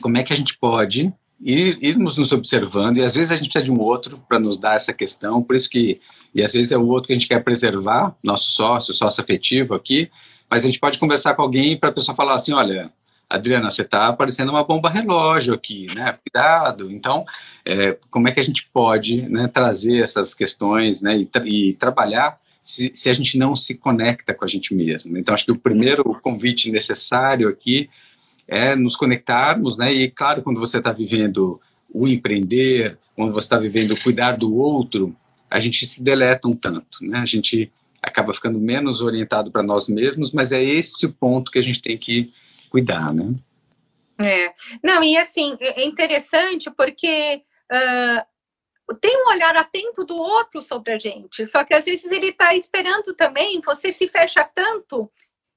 como 0.00 0.18
é 0.18 0.22
que 0.22 0.32
a 0.32 0.36
gente 0.36 0.56
pode 0.58 1.12
ir, 1.40 1.78
irmos 1.82 2.16
nos 2.16 2.32
observando, 2.32 2.98
e 2.98 3.02
às 3.02 3.14
vezes 3.14 3.30
a 3.30 3.36
gente 3.36 3.50
precisa 3.50 3.64
de 3.64 3.70
um 3.70 3.82
outro 3.82 4.20
para 4.28 4.38
nos 4.38 4.58
dar 4.58 4.76
essa 4.76 4.92
questão, 4.92 5.42
por 5.42 5.56
isso 5.56 5.68
que, 5.68 6.00
e 6.34 6.42
às 6.42 6.52
vezes 6.52 6.72
é 6.72 6.76
o 6.76 6.86
outro 6.86 7.08
que 7.08 7.12
a 7.12 7.16
gente 7.16 7.28
quer 7.28 7.42
preservar, 7.42 8.14
nosso 8.22 8.50
sócio, 8.50 8.92
sócio 8.92 9.22
afetivo 9.22 9.74
aqui, 9.74 10.10
mas 10.50 10.62
a 10.62 10.66
gente 10.66 10.80
pode 10.80 10.98
conversar 10.98 11.34
com 11.34 11.42
alguém 11.42 11.76
para 11.76 11.90
a 11.90 11.92
pessoa 11.92 12.14
falar 12.14 12.34
assim, 12.34 12.52
olha, 12.52 12.92
Adriana, 13.30 13.70
você 13.70 13.82
está 13.82 14.12
parecendo 14.12 14.50
uma 14.50 14.64
bomba 14.64 14.90
relógio 14.90 15.54
aqui, 15.54 15.86
né? 15.94 16.18
Cuidado. 16.20 16.90
Então, 16.90 17.24
é, 17.64 17.96
como 18.10 18.26
é 18.26 18.32
que 18.32 18.40
a 18.40 18.42
gente 18.42 18.68
pode 18.72 19.22
né, 19.22 19.46
trazer 19.46 20.02
essas 20.02 20.34
questões 20.34 21.00
né, 21.00 21.16
e, 21.16 21.26
tra 21.26 21.46
e 21.46 21.74
trabalhar 21.74 22.40
se, 22.60 22.90
se, 22.92 23.08
a 23.08 23.12
gente 23.12 23.38
não 23.38 23.54
se 23.54 23.76
conecta 23.76 24.34
com 24.34 24.44
a 24.44 24.48
gente 24.48 24.74
mesmo? 24.74 25.16
Então, 25.16 25.32
acho 25.32 25.44
que 25.44 25.52
o 25.52 25.58
primeiro 25.58 26.02
convite 26.20 26.72
necessário 26.72 27.48
aqui 27.48 27.88
é 28.50 28.74
nos 28.74 28.96
conectarmos, 28.96 29.78
né? 29.78 29.92
E, 29.92 30.10
claro, 30.10 30.42
quando 30.42 30.58
você 30.58 30.78
está 30.78 30.90
vivendo 30.90 31.60
o 31.88 32.08
empreender, 32.08 32.98
quando 33.14 33.32
você 33.32 33.46
está 33.46 33.56
vivendo 33.56 33.92
o 33.92 34.02
cuidar 34.02 34.32
do 34.32 34.56
outro, 34.56 35.14
a 35.48 35.60
gente 35.60 35.86
se 35.86 36.02
deleta 36.02 36.48
um 36.48 36.56
tanto, 36.56 36.98
né? 37.00 37.20
A 37.20 37.26
gente 37.26 37.72
acaba 38.02 38.34
ficando 38.34 38.58
menos 38.58 39.00
orientado 39.00 39.52
para 39.52 39.62
nós 39.62 39.86
mesmos, 39.86 40.32
mas 40.32 40.50
é 40.50 40.60
esse 40.62 41.06
o 41.06 41.12
ponto 41.12 41.50
que 41.50 41.60
a 41.60 41.62
gente 41.62 41.80
tem 41.80 41.96
que 41.96 42.32
cuidar, 42.68 43.14
né? 43.14 43.34
É. 44.18 44.52
Não, 44.82 45.02
e 45.02 45.16
assim, 45.16 45.56
é, 45.60 45.82
é 45.82 45.86
interessante 45.86 46.70
porque 46.72 47.42
uh, 47.72 48.96
tem 49.00 49.24
um 49.24 49.30
olhar 49.30 49.56
atento 49.56 50.04
do 50.04 50.16
outro 50.16 50.60
sobre 50.60 50.92
a 50.92 50.98
gente, 50.98 51.46
só 51.46 51.62
que 51.62 51.72
às 51.72 51.84
vezes 51.84 52.10
ele 52.10 52.28
está 52.30 52.54
esperando 52.54 53.14
também, 53.14 53.60
você 53.64 53.92
se 53.92 54.08
fecha 54.08 54.44
tanto, 54.44 55.10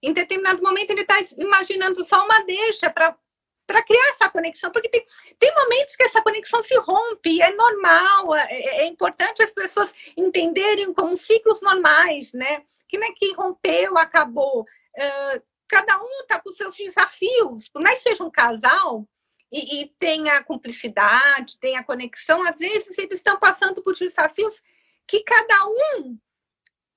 em 0.03 0.13
determinado 0.13 0.61
momento 0.61 0.91
ele 0.91 1.01
está 1.01 1.15
imaginando 1.37 2.03
só 2.03 2.23
uma 2.23 2.43
deixa 2.43 2.89
para 2.89 3.17
para 3.65 3.81
criar 3.81 4.09
essa 4.09 4.29
conexão, 4.29 4.69
porque 4.71 4.89
tem, 4.89 5.05
tem 5.39 5.55
momentos 5.55 5.95
que 5.95 6.03
essa 6.03 6.21
conexão 6.21 6.61
se 6.61 6.77
rompe, 6.79 7.41
é 7.41 7.49
normal, 7.55 8.35
é, 8.35 8.47
é, 8.51 8.81
é 8.81 8.87
importante 8.87 9.41
as 9.41 9.53
pessoas 9.53 9.93
entenderem 10.17 10.93
como 10.93 11.15
ciclos 11.15 11.61
normais, 11.61 12.33
né? 12.33 12.63
Que 12.89 12.97
não 12.97 13.07
é 13.07 13.13
que 13.13 13.33
rompeu, 13.33 13.97
acabou. 13.97 14.63
Uh, 14.63 15.43
cada 15.67 15.97
um 15.97 16.21
está 16.21 16.41
com 16.41 16.51
seus 16.51 16.75
desafios, 16.75 17.69
por 17.69 17.81
mais 17.81 18.03
que 18.03 18.09
seja 18.09 18.23
um 18.23 18.29
casal 18.29 19.07
e, 19.51 19.81
e 19.81 19.87
tenha 19.97 20.43
cumplicidade, 20.43 21.57
tenha 21.57 21.83
conexão, 21.83 22.43
às 22.43 22.57
vezes 22.57 22.97
eles 22.97 23.19
estão 23.19 23.39
passando 23.39 23.81
por 23.81 23.93
desafios 23.93 24.61
que 25.07 25.21
cada 25.23 25.65
um 25.97 26.17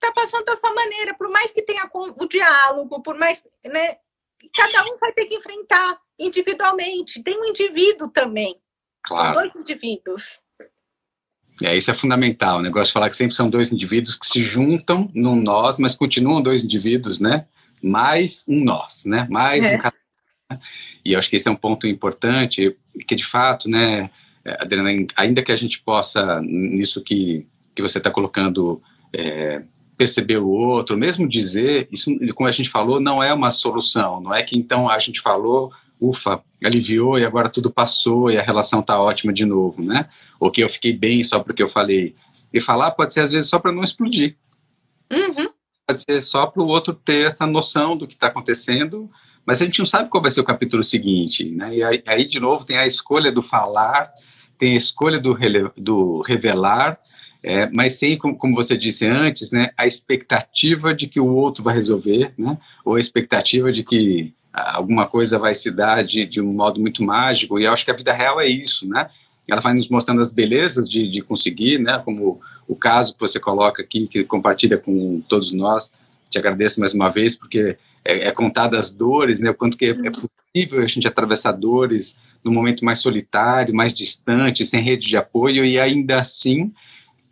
está 0.01 0.12
passando 0.12 0.44
da 0.44 0.57
sua 0.57 0.72
maneira, 0.74 1.14
por 1.14 1.28
mais 1.30 1.51
que 1.51 1.62
tenha 1.62 1.88
o 1.92 2.26
diálogo, 2.26 3.03
por 3.03 3.18
mais, 3.18 3.42
né, 3.64 3.97
cada 4.55 4.84
um 4.84 4.97
vai 4.99 5.12
ter 5.12 5.26
que 5.26 5.36
enfrentar 5.36 5.99
individualmente. 6.18 7.22
Tem 7.22 7.38
um 7.38 7.44
indivíduo 7.47 8.09
também. 8.09 8.57
Claro. 9.03 9.34
São 9.34 9.42
dois 9.42 9.57
indivíduos. 9.57 10.40
É, 11.62 11.76
isso 11.76 11.90
é 11.90 11.94
fundamental. 11.94 12.59
O 12.59 12.62
negócio 12.62 12.88
de 12.88 12.92
falar 12.92 13.09
que 13.09 13.16
sempre 13.16 13.34
são 13.34 13.49
dois 13.49 13.72
indivíduos 13.72 14.16
que 14.16 14.26
se 14.26 14.42
juntam 14.42 15.11
num 15.14 15.36
nós, 15.36 15.78
mas 15.78 15.94
continuam 15.94 16.42
dois 16.42 16.62
indivíduos, 16.62 17.18
né? 17.18 17.47
Mais 17.82 18.44
um 18.47 18.62
nós, 18.62 19.05
né? 19.07 19.26
Mais 19.30 19.64
é. 19.64 19.76
um 19.76 19.78
cada 19.78 19.97
né? 20.51 20.61
E 21.05 21.12
eu 21.12 21.18
acho 21.18 21.30
que 21.30 21.36
esse 21.36 21.49
é 21.49 21.51
um 21.51 21.57
ponto 21.57 21.86
importante, 21.86 22.76
que 23.07 23.14
de 23.14 23.24
fato, 23.24 23.68
né, 23.68 24.11
Adriana, 24.59 24.90
ainda 25.16 25.42
que 25.42 25.53
a 25.53 25.57
gente 25.57 25.80
possa, 25.80 26.40
nisso 26.40 27.03
que, 27.03 27.47
que 27.74 27.82
você 27.82 27.99
está 27.99 28.11
colocando, 28.11 28.82
é, 29.12 29.62
perceber 29.97 30.36
o 30.36 30.49
outro, 30.49 30.97
mesmo 30.97 31.28
dizer, 31.28 31.88
isso, 31.90 32.11
como 32.34 32.49
a 32.49 32.53
gente 32.53 32.68
falou, 32.68 33.01
não 33.01 33.22
é 33.22 33.32
uma 33.32 33.51
solução, 33.51 34.20
não 34.20 34.34
é 34.34 34.42
que 34.42 34.59
então 34.59 34.88
a 34.88 34.99
gente 34.99 35.20
falou, 35.20 35.72
ufa, 36.01 36.42
aliviou 36.62 37.18
e 37.18 37.24
agora 37.24 37.49
tudo 37.49 37.70
passou 37.70 38.30
e 38.30 38.38
a 38.38 38.42
relação 38.42 38.82
tá 38.82 39.01
ótima 39.01 39.32
de 39.32 39.44
novo, 39.44 39.82
né? 39.82 40.09
Ou 40.38 40.51
que 40.51 40.62
eu 40.62 40.68
fiquei 40.68 40.92
bem 40.92 41.24
só 41.24 41.40
porque 41.40 41.62
eu 41.62 41.68
falei. 41.68 42.14
E 42.53 42.61
falar 42.61 42.90
pode 42.92 43.12
ser 43.12 43.20
às 43.20 43.30
vezes 43.30 43.49
só 43.49 43.59
para 43.59 43.72
não 43.72 43.82
explodir. 43.82 44.36
Uhum. 45.11 45.49
Pode 45.86 46.01
ser 46.01 46.20
só 46.20 46.47
para 46.47 46.62
o 46.62 46.66
outro 46.66 46.92
ter 46.92 47.26
essa 47.26 47.47
noção 47.47 47.97
do 47.97 48.07
que 48.07 48.14
está 48.14 48.26
acontecendo, 48.26 49.11
mas 49.47 49.62
a 49.62 49.64
gente 49.64 49.78
não 49.78 49.86
sabe 49.86 50.11
qual 50.11 50.22
vai 50.22 50.30
ser 50.30 50.40
o 50.40 50.44
capítulo 50.44 50.82
seguinte, 50.84 51.44
né? 51.51 51.76
E 51.76 51.82
aí, 51.82 52.03
aí 52.07 52.26
de 52.26 52.40
novo 52.40 52.64
tem 52.64 52.76
a 52.76 52.86
escolha 52.86 53.30
do 53.30 53.42
falar, 53.42 54.11
tem 54.59 54.74
a 54.74 54.76
escolha 54.76 55.20
do, 55.20 55.36
do 55.76 56.20
revelar, 56.22 56.99
é, 57.47 57.70
mas 57.72 57.97
sem, 57.97 58.18
como, 58.18 58.57
você 58.57 58.76
disse 58.76 59.07
antes, 59.07 59.53
né, 59.53 59.70
a 59.76 59.86
expectativa 59.86 60.92
de 60.92 61.07
que 61.07 61.20
o 61.20 61.32
outro 61.32 61.62
vai 61.62 61.76
resolver, 61.76 62.32
né, 62.36 62.59
ou 62.84 62.97
a 62.97 63.01
expectativa 63.01 63.72
de 63.72 63.84
que 63.84 64.34
alguma 64.53 65.07
coisa 65.07 65.38
vai 65.38 65.55
se 65.55 65.70
dar 65.70 66.03
de, 66.03 66.26
de 66.26 66.40
um 66.40 66.53
modo 66.53 66.80
muito 66.80 67.05
mágico, 67.05 67.57
e 67.57 67.64
eu 67.64 67.72
acho 67.72 67.84
que 67.84 67.90
a 67.92 67.97
vida 67.97 68.12
real 68.12 68.40
é 68.40 68.49
isso, 68.49 68.88
né? 68.88 69.09
Ela 69.47 69.61
vai 69.61 69.74
nos 69.74 69.88
mostrando 69.88 70.20
as 70.20 70.32
belezas 70.32 70.90
de, 70.90 71.09
de 71.09 71.20
conseguir, 71.20 71.78
né? 71.78 72.03
Como 72.05 72.40
o 72.66 72.74
caso 72.74 73.12
que 73.14 73.20
você 73.20 73.38
coloca 73.38 73.80
aqui, 73.80 74.09
que 74.09 74.24
compartilha 74.24 74.78
com 74.78 75.20
todos 75.28 75.53
nós. 75.53 75.88
Te 76.30 76.38
agradeço 76.38 76.80
mais 76.80 76.94
uma 76.94 77.11
vez, 77.11 77.36
porque 77.36 77.76
é, 78.05 78.28
é 78.28 78.32
contada 78.32 78.78
as 78.78 78.90
dores, 78.90 79.38
né? 79.38 79.51
O 79.51 79.55
quanto 79.55 79.76
que 79.76 79.84
é, 79.84 79.90
é 79.90 80.11
possível 80.11 80.82
a 80.82 80.86
gente 80.86 81.07
atravessar 81.07 81.53
dores 81.53 82.18
no 82.42 82.51
momento 82.51 82.84
mais 82.84 82.99
solitário, 82.99 83.74
mais 83.74 83.94
distante, 83.94 84.64
sem 84.64 84.82
rede 84.82 85.07
de 85.07 85.16
apoio, 85.18 85.64
e 85.64 85.78
ainda 85.78 86.18
assim 86.18 86.72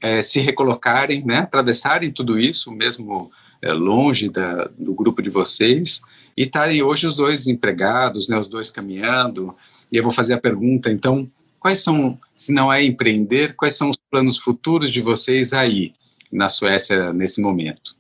é, 0.05 0.23
se 0.23 0.39
recolocarem, 0.39 1.25
né? 1.25 1.39
Atravessarem 1.39 2.13
tudo 2.13 2.39
isso, 2.39 2.71
mesmo 2.71 3.31
é, 3.63 3.73
longe 3.73 4.29
da, 4.29 4.69
do 4.79 4.93
grupo 4.93 5.23
de 5.23 5.31
vocês, 5.31 6.03
e 6.37 6.43
estarem 6.43 6.83
hoje 6.83 7.07
os 7.07 7.17
dois 7.17 7.47
empregados, 7.47 8.29
né, 8.29 8.39
os 8.39 8.47
dois 8.47 8.71
caminhando. 8.71 9.57
E 9.91 9.97
eu 9.97 10.03
vou 10.03 10.13
fazer 10.13 10.35
a 10.35 10.39
pergunta, 10.39 10.91
então, 10.91 11.27
quais 11.59 11.83
são, 11.83 12.19
se 12.37 12.53
não 12.53 12.71
é 12.71 12.85
empreender, 12.85 13.55
quais 13.57 13.77
são 13.77 13.89
os 13.89 13.97
planos 14.11 14.37
futuros 14.37 14.93
de 14.93 15.01
vocês 15.01 15.55
aí 15.55 15.95
na 16.31 16.51
Suécia 16.51 17.11
nesse 17.15 17.41
momento? 17.41 17.97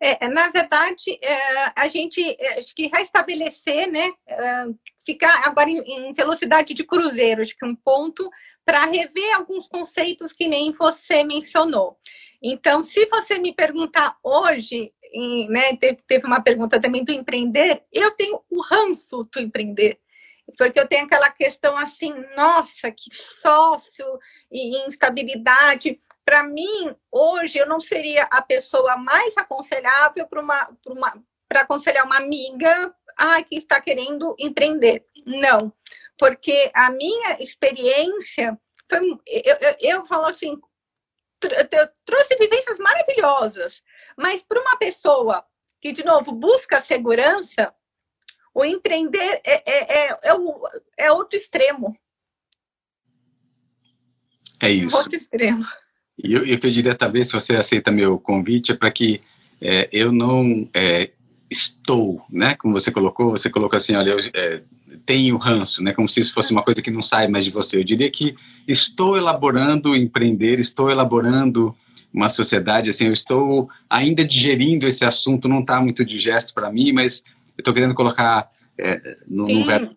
É, 0.00 0.28
na 0.28 0.48
verdade, 0.48 1.18
é, 1.22 1.72
a 1.76 1.88
gente 1.88 2.20
é, 2.38 2.58
acho 2.58 2.74
que 2.74 2.88
restabelecer, 2.88 3.90
né, 3.90 4.12
é, 4.26 4.66
ficar 5.04 5.46
agora 5.46 5.70
em, 5.70 5.78
em, 5.78 6.12
velocidade 6.12 6.74
de 6.74 6.84
cruzeiro, 6.84 7.42
acho 7.42 7.56
que 7.56 7.64
um 7.64 7.74
ponto 7.74 8.28
para 8.64 8.84
rever 8.84 9.34
alguns 9.36 9.68
conceitos 9.68 10.32
que 10.32 10.48
nem 10.48 10.72
você 10.72 11.22
mencionou. 11.24 11.96
Então, 12.42 12.82
se 12.82 13.06
você 13.06 13.38
me 13.38 13.54
perguntar 13.54 14.16
hoje, 14.22 14.92
em, 15.12 15.48
né, 15.48 15.76
teve, 15.76 15.98
teve 16.06 16.26
uma 16.26 16.42
pergunta 16.42 16.80
também 16.80 17.04
do 17.04 17.12
empreender, 17.12 17.82
eu 17.92 18.10
tenho 18.10 18.40
o 18.50 18.60
ranço 18.60 19.28
do 19.32 19.40
empreender 19.40 19.98
porque 20.56 20.78
eu 20.78 20.86
tenho 20.86 21.04
aquela 21.04 21.28
questão 21.30 21.76
assim, 21.76 22.14
nossa, 22.36 22.90
que 22.90 23.12
sócio 23.12 24.06
e 24.50 24.86
instabilidade. 24.86 26.00
Para 26.26 26.42
mim, 26.42 26.92
hoje, 27.10 27.56
eu 27.56 27.68
não 27.68 27.78
seria 27.78 28.24
a 28.24 28.42
pessoa 28.42 28.96
mais 28.96 29.36
aconselhável 29.36 30.26
para 30.26 30.40
uma, 30.40 30.76
uma 30.84 31.24
aconselhar 31.54 32.04
uma 32.04 32.16
amiga 32.16 32.92
ah, 33.16 33.40
que 33.44 33.54
está 33.54 33.80
querendo 33.80 34.34
empreender. 34.36 35.06
Não, 35.24 35.72
porque 36.18 36.68
a 36.74 36.90
minha 36.90 37.40
experiência 37.40 38.58
foi. 38.90 39.00
Eu, 39.24 39.56
eu, 39.60 39.76
eu 39.80 40.04
falo 40.04 40.26
assim, 40.26 40.60
eu 41.42 41.88
trouxe 42.04 42.36
vivências 42.36 42.80
maravilhosas, 42.80 43.80
mas 44.18 44.42
para 44.42 44.60
uma 44.60 44.76
pessoa 44.78 45.46
que, 45.80 45.92
de 45.92 46.04
novo, 46.04 46.32
busca 46.32 46.80
segurança, 46.80 47.72
o 48.52 48.64
empreender 48.64 49.40
é, 49.44 49.62
é, 49.64 50.08
é, 50.08 50.18
é, 50.24 50.34
o, 50.34 50.60
é 50.96 51.12
outro 51.12 51.38
extremo. 51.38 51.96
É 54.60 54.70
isso. 54.70 54.96
Outro 54.96 55.14
extremo. 55.14 55.64
E 56.22 56.32
eu, 56.32 56.44
eu 56.46 56.58
pediria 56.58 56.94
talvez, 56.94 57.28
se 57.28 57.34
você 57.34 57.54
aceita 57.56 57.90
meu 57.90 58.18
convite, 58.18 58.74
para 58.74 58.90
que 58.90 59.20
é, 59.60 59.88
eu 59.92 60.12
não 60.12 60.68
é, 60.74 61.10
estou, 61.50 62.22
né? 62.30 62.54
Como 62.54 62.74
você 62.74 62.90
colocou, 62.90 63.30
você 63.30 63.50
colocou 63.50 63.76
assim, 63.76 63.94
olha, 63.94 64.10
eu 64.10 64.20
é, 64.34 64.62
tenho 65.04 65.36
ranço, 65.36 65.82
né? 65.82 65.92
Como 65.92 66.08
se 66.08 66.20
isso 66.20 66.32
fosse 66.32 66.52
uma 66.52 66.62
coisa 66.62 66.82
que 66.82 66.90
não 66.90 67.02
sai 67.02 67.28
mais 67.28 67.44
de 67.44 67.50
você. 67.50 67.76
Eu 67.78 67.84
diria 67.84 68.10
que 68.10 68.34
estou 68.66 69.16
elaborando 69.16 69.96
empreender, 69.96 70.58
estou 70.58 70.90
elaborando 70.90 71.74
uma 72.12 72.28
sociedade, 72.28 72.88
assim, 72.88 73.06
eu 73.06 73.12
estou 73.12 73.68
ainda 73.90 74.24
digerindo 74.24 74.86
esse 74.86 75.04
assunto, 75.04 75.48
não 75.48 75.60
está 75.60 75.80
muito 75.80 76.04
digesto 76.04 76.54
para 76.54 76.72
mim, 76.72 76.90
mas 76.92 77.22
eu 77.56 77.60
estou 77.60 77.74
querendo 77.74 77.94
colocar 77.94 78.50
é, 78.78 79.18
no, 79.26 79.44
no 79.44 79.64
verbo 79.64 79.94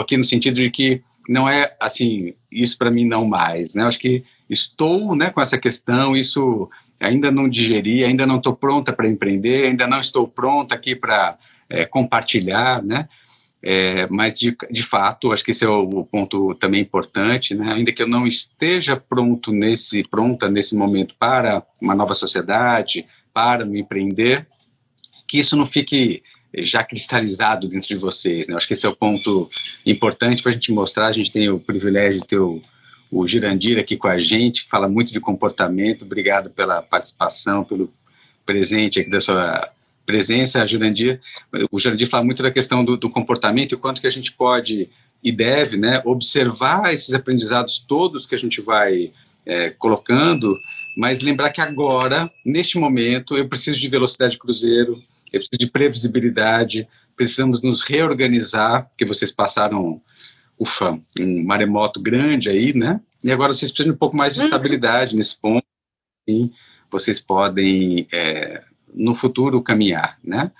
aqui 0.00 0.16
no 0.16 0.24
sentido 0.24 0.56
de 0.56 0.68
que 0.68 1.00
não 1.28 1.48
é 1.48 1.76
assim, 1.78 2.34
isso 2.50 2.76
para 2.76 2.90
mim 2.90 3.04
não 3.04 3.24
mais, 3.24 3.72
né? 3.72 3.82
Eu 3.82 3.86
acho 3.86 4.00
que 4.00 4.24
estou, 4.50 5.14
né, 5.14 5.30
com 5.30 5.40
essa 5.40 5.56
questão, 5.56 6.16
isso 6.16 6.68
ainda 6.98 7.30
não 7.30 7.48
digeri, 7.48 8.04
ainda 8.04 8.26
não 8.26 8.36
estou 8.36 8.54
pronta 8.54 8.92
para 8.92 9.08
empreender, 9.08 9.68
ainda 9.68 9.86
não 9.86 10.00
estou 10.00 10.28
pronta 10.28 10.74
aqui 10.74 10.94
para 10.94 11.38
é, 11.68 11.86
compartilhar, 11.86 12.82
né? 12.82 13.08
É, 13.62 14.06
mas 14.08 14.38
de, 14.38 14.56
de 14.70 14.82
fato, 14.82 15.32
acho 15.32 15.44
que 15.44 15.50
esse 15.50 15.64
é 15.64 15.68
o, 15.68 16.04
ponto 16.04 16.54
também 16.54 16.80
importante, 16.80 17.54
né? 17.54 17.72
Ainda 17.72 17.92
que 17.92 18.02
eu 18.02 18.08
não 18.08 18.26
esteja 18.26 18.96
pronto 18.96 19.52
nesse 19.52 20.02
pronta 20.02 20.48
nesse 20.48 20.74
momento 20.74 21.14
para 21.18 21.62
uma 21.80 21.94
nova 21.94 22.14
sociedade, 22.14 23.06
para 23.32 23.64
me 23.64 23.80
empreender, 23.80 24.46
que 25.28 25.38
isso 25.38 25.56
não 25.56 25.66
fique 25.66 26.22
já 26.58 26.82
cristalizado 26.82 27.68
dentro 27.68 27.88
de 27.88 27.96
vocês. 27.96 28.48
Né? 28.48 28.56
Acho 28.56 28.66
que 28.66 28.74
esse 28.74 28.84
é 28.84 28.88
o 28.88 28.96
ponto 28.96 29.48
importante 29.86 30.42
para 30.42 30.50
a 30.50 30.54
gente 30.54 30.72
mostrar. 30.72 31.08
A 31.08 31.12
gente 31.12 31.30
tem 31.30 31.48
o 31.48 31.60
privilégio 31.60 32.20
de 32.20 32.26
ter 32.26 32.38
o, 32.38 32.60
o 33.10 33.26
Girandir 33.26 33.78
aqui 33.78 33.96
com 33.96 34.08
a 34.08 34.20
gente, 34.20 34.66
fala 34.68 34.88
muito 34.88 35.12
de 35.12 35.20
comportamento. 35.20 36.04
Obrigado 36.04 36.50
pela 36.50 36.80
participação, 36.80 37.64
pelo 37.64 37.92
presente 38.46 39.00
aqui 39.00 39.10
da 39.10 39.20
sua 39.20 39.70
presença, 40.06 40.66
Jurandir. 40.66 41.20
O 41.70 41.78
Jurandir 41.78 42.08
fala 42.08 42.24
muito 42.24 42.42
da 42.42 42.50
questão 42.50 42.84
do, 42.84 42.96
do 42.96 43.10
comportamento 43.10 43.74
e 43.74 43.78
quanto 43.78 44.00
que 44.00 44.06
a 44.06 44.10
gente 44.10 44.32
pode 44.32 44.88
e 45.22 45.30
deve 45.30 45.76
né, 45.76 45.94
observar 46.04 46.92
esses 46.92 47.12
aprendizados 47.12 47.78
todos 47.78 48.26
que 48.26 48.34
a 48.34 48.38
gente 48.38 48.60
vai 48.60 49.12
é, 49.44 49.70
colocando, 49.70 50.58
mas 50.96 51.20
lembrar 51.20 51.50
que 51.50 51.60
agora, 51.60 52.30
neste 52.44 52.78
momento, 52.78 53.36
eu 53.36 53.48
preciso 53.48 53.78
de 53.78 53.88
velocidade 53.88 54.38
cruzeiro, 54.38 54.94
eu 55.32 55.40
preciso 55.40 55.58
de 55.58 55.66
previsibilidade, 55.66 56.88
precisamos 57.16 57.62
nos 57.62 57.82
reorganizar, 57.82 58.88
porque 58.88 59.04
vocês 59.04 59.30
passaram, 59.30 60.00
ufa, 60.60 61.00
um 61.18 61.44
maremoto 61.44 62.00
grande 62.00 62.50
aí, 62.50 62.74
né? 62.74 63.00
E 63.24 63.32
agora 63.32 63.54
vocês 63.54 63.70
precisam 63.70 63.92
de 63.92 63.96
um 63.96 63.98
pouco 63.98 64.14
mais 64.14 64.34
de 64.34 64.40
uhum. 64.40 64.46
estabilidade 64.46 65.16
nesse 65.16 65.36
ponto, 65.36 65.66
sim, 66.28 66.52
vocês 66.90 67.18
podem, 67.18 68.06
é, 68.12 68.62
no 68.92 69.14
futuro, 69.14 69.62
caminhar, 69.62 70.18
né? 70.22 70.52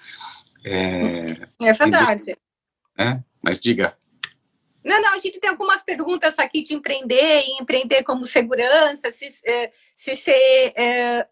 É, 0.64 1.36
é 1.60 1.72
verdade. 1.72 2.36
É, 2.98 3.18
mas 3.42 3.60
diga. 3.60 3.96
Não, 4.82 5.00
não, 5.02 5.12
a 5.12 5.18
gente 5.18 5.38
tem 5.38 5.50
algumas 5.50 5.82
perguntas 5.82 6.38
aqui 6.38 6.62
de 6.62 6.74
empreender 6.74 7.42
e 7.42 7.60
empreender 7.60 8.02
como 8.02 8.24
segurança, 8.24 9.12
se, 9.12 9.28
é, 9.44 9.70
se 9.94 10.16
ser 10.16 10.72
é, 10.74 11.26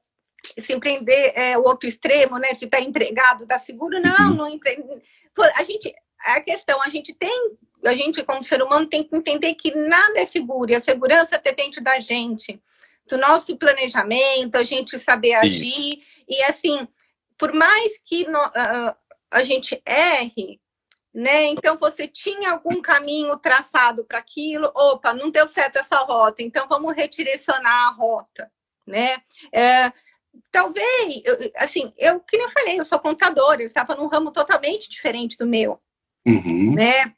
se 0.59 0.73
empreender 0.73 1.33
é 1.35 1.57
o 1.57 1.63
outro 1.63 1.89
extremo, 1.89 2.39
né? 2.39 2.55
Se 2.55 2.67
está 2.67 2.81
empregado, 2.81 3.45
está 3.45 3.59
seguro, 3.59 4.01
não, 4.01 4.31
uhum. 4.31 4.37
não 4.37 4.49
empreende. 4.49 4.83
A 5.57 5.63
gente, 5.63 5.95
a 6.27 6.41
questão, 6.41 6.83
a 6.83 6.89
gente 6.89 7.15
tem, 7.15 7.57
a 7.85 7.93
gente 7.95 8.23
como 8.25 8.43
ser 8.43 8.63
humano 8.63 8.87
tem 8.87 9.05
que 9.05 9.17
entender 9.17 9.55
que 9.55 9.75
nada 9.75 10.21
é 10.21 10.27
seguro 10.27 10.71
e 10.71 10.75
a 10.75 10.81
segurança 10.81 11.39
depende 11.39 11.81
da 11.81 12.01
gente, 12.01 12.61
do 13.09 13.17
nosso 13.17 13.57
planejamento, 13.57 14.57
a 14.57 14.63
gente 14.63 14.99
saber 14.99 15.35
agir 15.35 16.03
e 16.29 16.43
assim, 16.45 16.87
por 17.39 17.55
mais 17.55 17.99
que 17.99 18.29
no, 18.29 18.39
uh, 18.39 18.95
a 19.31 19.43
gente 19.43 19.81
erre, 19.87 20.61
né? 21.15 21.47
Então 21.47 21.77
você 21.79 22.07
tinha 22.07 22.53
algum 22.53 22.83
caminho 22.83 23.37
traçado 23.39 24.05
para 24.05 24.19
aquilo, 24.19 24.71
opa, 24.75 25.15
não 25.15 25.31
deu 25.31 25.47
certo 25.47 25.77
essa 25.77 25.97
rota, 26.01 26.43
então 26.43 26.67
vamos 26.69 26.95
redirecionar 26.95 27.89
a 27.89 27.93
rota, 27.93 28.51
né? 28.87 29.17
É, 29.53 29.93
talvez, 30.51 31.23
assim, 31.57 31.93
eu 31.97 32.21
que 32.21 32.37
eu 32.37 32.49
falei, 32.49 32.79
eu 32.79 32.85
sou 32.85 32.99
contadora, 32.99 33.63
eu 33.63 33.67
estava 33.67 33.95
num 33.95 34.09
ramo 34.09 34.31
totalmente 34.31 34.91
diferente 34.91 35.37
do 35.39 35.47
meu, 35.47 35.81
uhum. 36.27 36.75
né? 36.75 37.15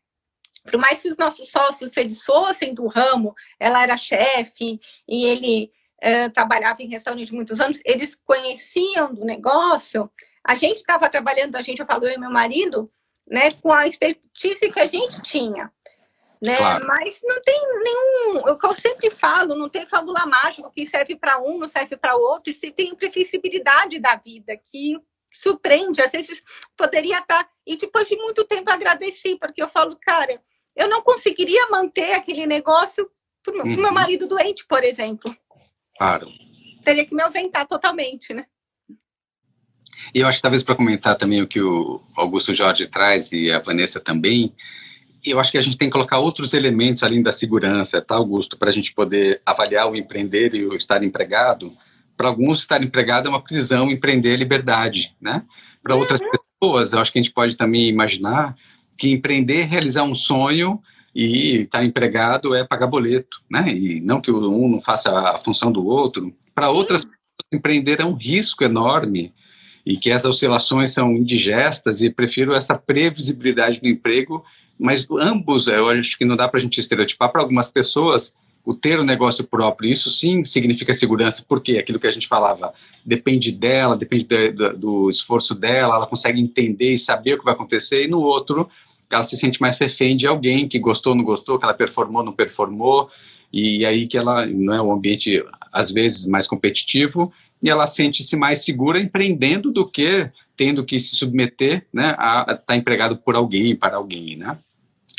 Por 0.64 0.78
mais 0.78 1.00
que 1.00 1.08
os 1.08 1.16
nossos 1.16 1.50
sócios 1.50 1.96
eles 1.96 2.24
fossem 2.24 2.74
do 2.74 2.86
ramo, 2.86 3.34
ela 3.58 3.82
era 3.82 3.96
chefe 3.96 4.78
e 5.08 5.24
ele 5.24 5.72
é, 6.00 6.28
trabalhava 6.28 6.82
em 6.82 6.88
restaurante 6.88 7.34
muitos 7.34 7.60
anos, 7.60 7.80
eles 7.84 8.14
conheciam 8.14 9.12
do 9.12 9.24
negócio. 9.24 10.10
A 10.44 10.54
gente 10.54 10.78
estava 10.78 11.08
trabalhando, 11.08 11.56
a 11.56 11.62
gente, 11.62 11.80
eu 11.80 11.86
falo, 11.86 12.06
eu 12.06 12.14
e 12.14 12.18
meu 12.18 12.30
marido, 12.30 12.90
né, 13.26 13.52
com 13.52 13.72
a 13.72 13.86
expertise 13.86 14.70
que 14.70 14.80
a 14.80 14.86
gente 14.86 15.22
tinha. 15.22 15.72
Né? 16.40 16.56
Claro. 16.56 16.86
Mas 16.86 17.20
não 17.22 17.38
tem 17.42 17.60
nenhum, 17.82 18.38
o 18.50 18.56
que 18.56 18.66
eu 18.66 18.74
sempre 18.74 19.10
falo, 19.10 19.54
não 19.54 19.68
tem 19.68 19.84
fórmula 19.84 20.24
mágica 20.24 20.70
que 20.74 20.86
serve 20.86 21.14
para 21.14 21.38
um, 21.38 21.58
não 21.58 21.66
serve 21.66 21.98
para 21.98 22.16
outro, 22.16 22.50
e 22.50 22.70
tem 22.72 22.88
imprevisibilidade 22.88 23.98
da 23.98 24.16
vida 24.16 24.56
que 24.56 24.96
surpreende, 25.32 26.00
às 26.00 26.12
vezes 26.12 26.42
poderia 26.76 27.18
estar, 27.18 27.48
e 27.66 27.76
depois 27.76 28.08
de 28.08 28.16
muito 28.16 28.44
tempo 28.44 28.70
agradeci, 28.70 29.36
porque 29.36 29.62
eu 29.62 29.68
falo, 29.68 29.96
cara, 30.00 30.40
eu 30.76 30.88
não 30.88 31.02
conseguiria 31.02 31.68
manter 31.68 32.12
aquele 32.12 32.46
negócio 32.46 33.10
para 33.42 33.54
o 33.54 33.58
uhum. 33.58 33.76
meu 33.76 33.92
marido 33.92 34.26
doente, 34.26 34.66
por 34.66 34.84
exemplo. 34.84 35.34
Claro. 35.96 36.28
Teria 36.84 37.04
que 37.04 37.14
me 37.14 37.22
ausentar 37.22 37.66
totalmente, 37.66 38.32
né? 38.32 38.46
E 40.14 40.20
eu 40.20 40.26
acho 40.26 40.38
que 40.38 40.42
talvez 40.42 40.62
para 40.62 40.74
comentar 40.74 41.16
também 41.16 41.42
o 41.42 41.46
que 41.46 41.60
o 41.60 42.00
Augusto 42.16 42.54
Jorge 42.54 42.86
traz 42.86 43.30
e 43.32 43.50
a 43.50 43.60
Vanessa 43.60 44.00
também, 44.00 44.54
eu 45.24 45.38
acho 45.38 45.52
que 45.52 45.58
a 45.58 45.60
gente 45.60 45.76
tem 45.76 45.88
que 45.88 45.92
colocar 45.92 46.18
outros 46.18 46.54
elementos 46.54 47.02
além 47.02 47.22
da 47.22 47.32
segurança, 47.32 48.00
tá, 48.00 48.14
Augusto, 48.14 48.56
para 48.56 48.70
a 48.70 48.72
gente 48.72 48.92
poder 48.94 49.42
avaliar 49.44 49.90
o 49.90 49.96
empreender 49.96 50.54
e 50.54 50.64
o 50.64 50.74
estar 50.74 51.02
empregado. 51.04 51.76
Para 52.20 52.28
alguns, 52.28 52.58
estar 52.58 52.82
empregado 52.82 53.28
é 53.28 53.30
uma 53.30 53.40
prisão, 53.40 53.90
empreender 53.90 54.34
é 54.34 54.36
liberdade, 54.36 55.16
né? 55.18 55.42
Para 55.82 55.94
uhum. 55.94 56.02
outras 56.02 56.20
pessoas, 56.20 56.92
eu 56.92 56.98
acho 56.98 57.10
que 57.10 57.18
a 57.18 57.22
gente 57.22 57.32
pode 57.32 57.56
também 57.56 57.88
imaginar 57.88 58.54
que 58.98 59.10
empreender 59.10 59.64
realizar 59.64 60.02
um 60.02 60.14
sonho 60.14 60.82
e 61.14 61.62
estar 61.62 61.82
empregado 61.82 62.54
é 62.54 62.62
pagar 62.62 62.88
boleto, 62.88 63.40
né? 63.50 63.72
E 63.72 64.02
não 64.02 64.20
que 64.20 64.30
um 64.30 64.68
não 64.68 64.82
faça 64.82 65.10
a 65.10 65.38
função 65.38 65.72
do 65.72 65.86
outro. 65.86 66.30
Para 66.54 66.68
outras 66.68 67.06
pessoas, 67.06 67.48
empreender 67.50 68.02
é 68.02 68.04
um 68.04 68.12
risco 68.12 68.64
enorme 68.64 69.32
e 69.86 69.96
que 69.96 70.10
as 70.10 70.26
oscilações 70.26 70.90
são 70.90 71.12
indigestas 71.12 72.02
e 72.02 72.10
prefiro 72.10 72.52
essa 72.52 72.76
previsibilidade 72.76 73.80
do 73.80 73.88
emprego, 73.88 74.44
mas 74.78 75.08
ambos, 75.10 75.68
eu 75.68 75.88
acho 75.88 76.18
que 76.18 76.26
não 76.26 76.36
dá 76.36 76.46
para 76.46 76.60
a 76.60 76.62
gente 76.62 76.78
estereotipar. 76.78 77.32
Para 77.32 77.40
algumas 77.40 77.68
pessoas, 77.68 78.30
o 78.64 78.74
ter 78.74 78.98
o 78.98 79.02
um 79.02 79.06
negócio 79.06 79.44
próprio, 79.44 79.90
isso 79.90 80.10
sim 80.10 80.44
significa 80.44 80.92
segurança, 80.92 81.44
porque 81.48 81.78
aquilo 81.78 81.98
que 81.98 82.06
a 82.06 82.12
gente 82.12 82.28
falava 82.28 82.72
depende 83.04 83.50
dela, 83.50 83.96
depende 83.96 84.24
do, 84.52 84.76
do 84.76 85.10
esforço 85.10 85.54
dela, 85.54 85.96
ela 85.96 86.06
consegue 86.06 86.40
entender 86.40 86.94
e 86.94 86.98
saber 86.98 87.34
o 87.34 87.38
que 87.38 87.44
vai 87.44 87.54
acontecer, 87.54 88.04
e 88.04 88.08
no 88.08 88.20
outro, 88.20 88.68
ela 89.10 89.24
se 89.24 89.36
sente 89.36 89.60
mais 89.60 89.78
refém 89.78 90.16
de 90.16 90.26
alguém 90.26 90.68
que 90.68 90.78
gostou, 90.78 91.14
não 91.14 91.24
gostou, 91.24 91.58
que 91.58 91.64
ela 91.64 91.74
performou, 91.74 92.22
não 92.22 92.32
performou, 92.32 93.10
e 93.52 93.84
aí 93.84 94.06
que 94.06 94.16
ela 94.16 94.46
não 94.46 94.74
é 94.74 94.82
um 94.82 94.92
ambiente 94.92 95.44
às 95.72 95.90
vezes 95.90 96.26
mais 96.26 96.46
competitivo 96.46 97.32
e 97.62 97.68
ela 97.68 97.86
sente-se 97.86 98.36
mais 98.36 98.64
segura 98.64 99.00
empreendendo 99.00 99.72
do 99.72 99.86
que 99.86 100.30
tendo 100.56 100.84
que 100.84 101.00
se 101.00 101.16
submeter 101.16 101.86
né, 101.92 102.14
a 102.18 102.40
estar 102.42 102.56
tá 102.58 102.76
empregado 102.76 103.16
por 103.16 103.34
alguém, 103.34 103.74
para 103.74 103.96
alguém, 103.96 104.36
né? 104.36 104.58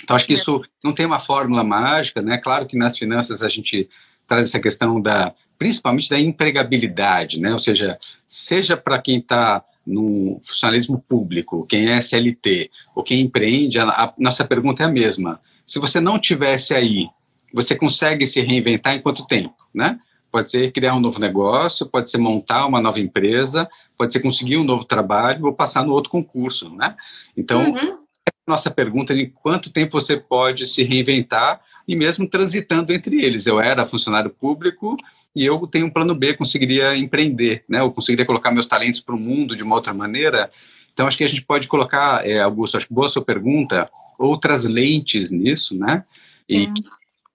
Então, 0.04 0.16
acho 0.16 0.26
que 0.26 0.34
isso 0.34 0.62
não 0.84 0.94
tem 0.94 1.06
uma 1.06 1.20
fórmula 1.20 1.64
mágica, 1.64 2.22
né? 2.22 2.38
Claro 2.38 2.66
que 2.66 2.78
nas 2.78 2.98
finanças 2.98 3.42
a 3.42 3.50
gente 3.50 3.90
traz 4.28 4.48
essa 4.48 4.60
questão 4.60 5.02
da, 5.02 5.34
principalmente 5.58 6.10
da 6.10 6.20
empregabilidade, 6.20 7.40
né? 7.40 7.52
Ou 7.54 7.60
seja, 7.60 8.00
seja 8.28 8.78
para 8.78 9.02
quem 9.02 9.20
está 9.20 9.64
no 9.86 10.40
funcionalismo 10.44 11.04
público, 11.08 11.66
quem 11.66 11.90
é 11.90 11.98
SLT, 11.98 12.70
ou 12.96 13.04
quem 13.04 13.22
empreende, 13.22 13.80
a, 13.80 13.86
a 13.86 14.14
nossa 14.18 14.46
pergunta 14.46 14.84
é 14.84 14.86
a 14.86 14.90
mesma. 14.90 15.42
Se 15.66 15.80
você 15.80 16.00
não 16.00 16.20
tivesse 16.20 16.74
aí, 16.74 17.08
você 17.54 17.76
consegue 17.76 18.26
se 18.26 18.42
reinventar 18.42 18.96
em 18.96 19.02
quanto 19.02 19.26
tempo, 19.28 19.56
né? 19.74 20.00
Pode 20.32 20.50
ser 20.50 20.72
criar 20.72 20.96
um 20.96 21.00
novo 21.00 21.20
negócio, 21.20 21.86
pode 21.86 22.10
ser 22.10 22.18
montar 22.18 22.66
uma 22.66 22.80
nova 22.80 23.00
empresa, 23.00 23.70
pode 23.98 24.14
ser 24.14 24.22
conseguir 24.22 24.58
um 24.58 24.64
novo 24.64 24.86
trabalho 24.86 25.46
ou 25.46 25.54
passar 25.54 25.84
no 25.84 25.92
outro 25.92 26.10
concurso, 26.10 26.70
né? 26.70 26.96
Então, 27.36 27.72
uhum. 27.72 27.98
Nossa 28.52 28.70
pergunta 28.70 29.16
de 29.16 29.28
quanto 29.28 29.72
tempo 29.72 30.00
você 30.00 30.18
pode 30.18 30.68
se 30.68 30.84
reinventar 30.84 31.62
e 31.88 31.96
mesmo 31.96 32.28
transitando 32.28 32.94
entre 32.94 33.24
eles. 33.24 33.48
Eu 33.48 33.60
era 33.60 33.86
funcionário 33.86 34.30
público 34.30 34.96
e 35.36 35.46
eu 35.46 35.66
tenho 35.68 35.88
um 35.88 35.90
plano 35.90 36.14
B, 36.14 36.34
conseguiria 36.36 36.96
empreender, 36.96 37.64
né? 37.68 37.80
Eu 37.80 37.92
conseguiria 37.92 38.26
colocar 38.26 38.52
meus 38.52 38.68
talentos 38.68 39.00
para 39.00 39.16
o 39.16 39.20
mundo 39.20 39.56
de 39.56 39.64
uma 39.64 39.76
outra 39.76 39.94
maneira. 39.94 40.50
Então, 40.94 41.08
acho 41.08 41.18
que 41.18 41.24
a 41.24 41.28
gente 41.28 41.42
pode 41.42 41.68
colocar, 41.68 42.28
é, 42.28 42.42
Augusto, 42.42 42.78
acho 42.78 42.88
que 42.88 42.94
boa 42.94 43.10
sua 43.10 43.24
pergunta, 43.24 43.90
outras 44.20 44.66
lentes 44.66 45.32
nisso, 45.32 45.76
né? 45.76 46.04
E 46.48 46.66
Sim 46.66 46.74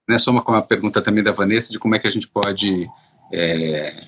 né, 0.07 0.17
soma 0.17 0.41
com 0.41 0.53
a 0.53 0.61
pergunta 0.61 1.01
também 1.01 1.23
da 1.23 1.31
Vanessa 1.31 1.71
de 1.71 1.77
como 1.77 1.95
é 1.95 1.99
que 1.99 2.07
a 2.07 2.11
gente 2.11 2.27
pode 2.27 2.89
é, 3.31 4.05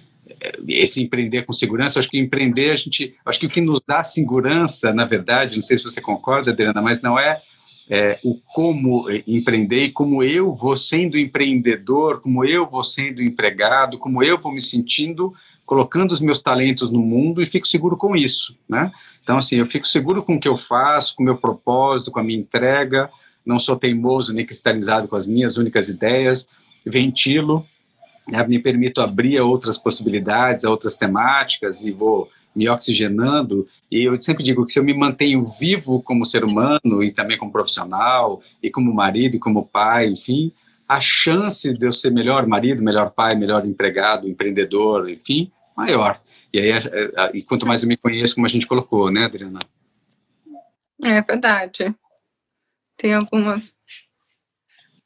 esse 0.68 1.02
empreender 1.02 1.44
com 1.44 1.54
segurança. 1.54 2.00
Acho 2.00 2.10
que 2.10 2.20
empreender, 2.20 2.72
a 2.72 2.76
gente, 2.76 3.16
acho 3.26 3.40
que 3.40 3.46
o 3.46 3.50
que 3.50 3.62
nos 3.62 3.82
dá 3.86 4.04
segurança, 4.04 4.94
na 4.94 5.06
verdade, 5.06 5.56
não 5.56 5.64
sei 5.64 5.78
se 5.78 5.84
você 5.84 6.02
concorda, 6.02 6.52
Adriana, 6.52 6.82
mas 6.82 7.02
não 7.02 7.18
é, 7.18 7.42
é 7.90 8.20
o 8.24 8.36
como 8.54 9.06
empreender 9.28 9.86
e 9.86 9.92
como 9.92 10.24
eu 10.24 10.54
vou 10.54 10.76
sendo 10.76 11.18
empreendedor, 11.18 12.22
como 12.22 12.46
eu 12.46 12.70
vou 12.70 12.84
sendo 12.84 13.22
empregado, 13.22 13.98
como 13.98 14.24
eu 14.24 14.40
vou 14.40 14.52
me 14.52 14.62
sentindo 14.62 15.34
colocando 15.70 16.12
os 16.14 16.20
meus 16.20 16.42
talentos 16.42 16.90
no 16.90 17.00
mundo 17.00 17.44
e 17.44 17.46
fico 17.46 17.68
seguro 17.68 17.96
com 17.96 18.16
isso, 18.16 18.58
né? 18.68 18.92
Então, 19.22 19.38
assim, 19.38 19.58
eu 19.58 19.68
fico 19.68 19.88
seguro 19.88 20.24
com 20.24 20.34
o 20.34 20.40
que 20.40 20.48
eu 20.48 20.58
faço, 20.58 21.16
com 21.16 21.22
o 21.22 21.26
meu 21.26 21.38
propósito, 21.38 22.10
com 22.10 22.20
a 22.20 22.24
minha 22.24 22.40
entrega, 22.40 23.08
não 23.46 23.60
sou 23.60 23.76
teimoso 23.76 24.34
nem 24.34 24.44
cristalizado 24.44 25.08
com 25.08 25.16
as 25.16 25.28
minhas 25.28 25.58
únicas 25.58 25.88
ideias, 25.88 26.48
ventilo, 26.84 27.64
me 28.48 28.60
permito 28.60 29.02
abrir 29.02 29.38
a 29.38 29.44
outras 29.44 29.78
possibilidades, 29.78 30.64
a 30.64 30.70
outras 30.70 30.96
temáticas 30.96 31.84
e 31.84 31.92
vou 31.92 32.30
me 32.56 32.68
oxigenando. 32.68 33.68
E 33.92 34.04
eu 34.04 34.22
sempre 34.22 34.44
digo 34.44 34.66
que 34.66 34.72
se 34.72 34.80
eu 34.80 34.84
me 34.84 34.94
mantenho 34.94 35.46
vivo 35.46 36.02
como 36.02 36.26
ser 36.26 36.44
humano 36.44 37.04
e 37.04 37.12
também 37.12 37.38
como 37.38 37.52
profissional, 37.52 38.42
e 38.62 38.70
como 38.70 38.94
marido, 38.94 39.36
e 39.36 39.40
como 39.40 39.66
pai, 39.66 40.08
enfim, 40.08 40.52
a 40.88 41.00
chance 41.00 41.72
de 41.72 41.86
eu 41.86 41.94
ser 41.94 42.12
melhor 42.12 42.48
marido, 42.48 42.82
melhor 42.82 43.12
pai, 43.12 43.36
melhor 43.36 43.66
empregado, 43.66 44.28
empreendedor, 44.28 45.10
enfim, 45.10 45.52
maior. 45.78 46.20
E 46.52 46.60
aí, 46.60 46.72
e 47.36 47.44
quanto 47.44 47.68
mais 47.68 47.84
eu 47.84 47.88
me 47.88 47.96
conheço, 47.96 48.34
como 48.34 48.48
a 48.48 48.50
gente 48.50 48.66
colocou, 48.66 49.12
né, 49.12 49.26
Adriana? 49.26 49.60
É 51.06 51.22
verdade. 51.22 51.96
Tem 52.98 53.14
algumas 53.14 53.76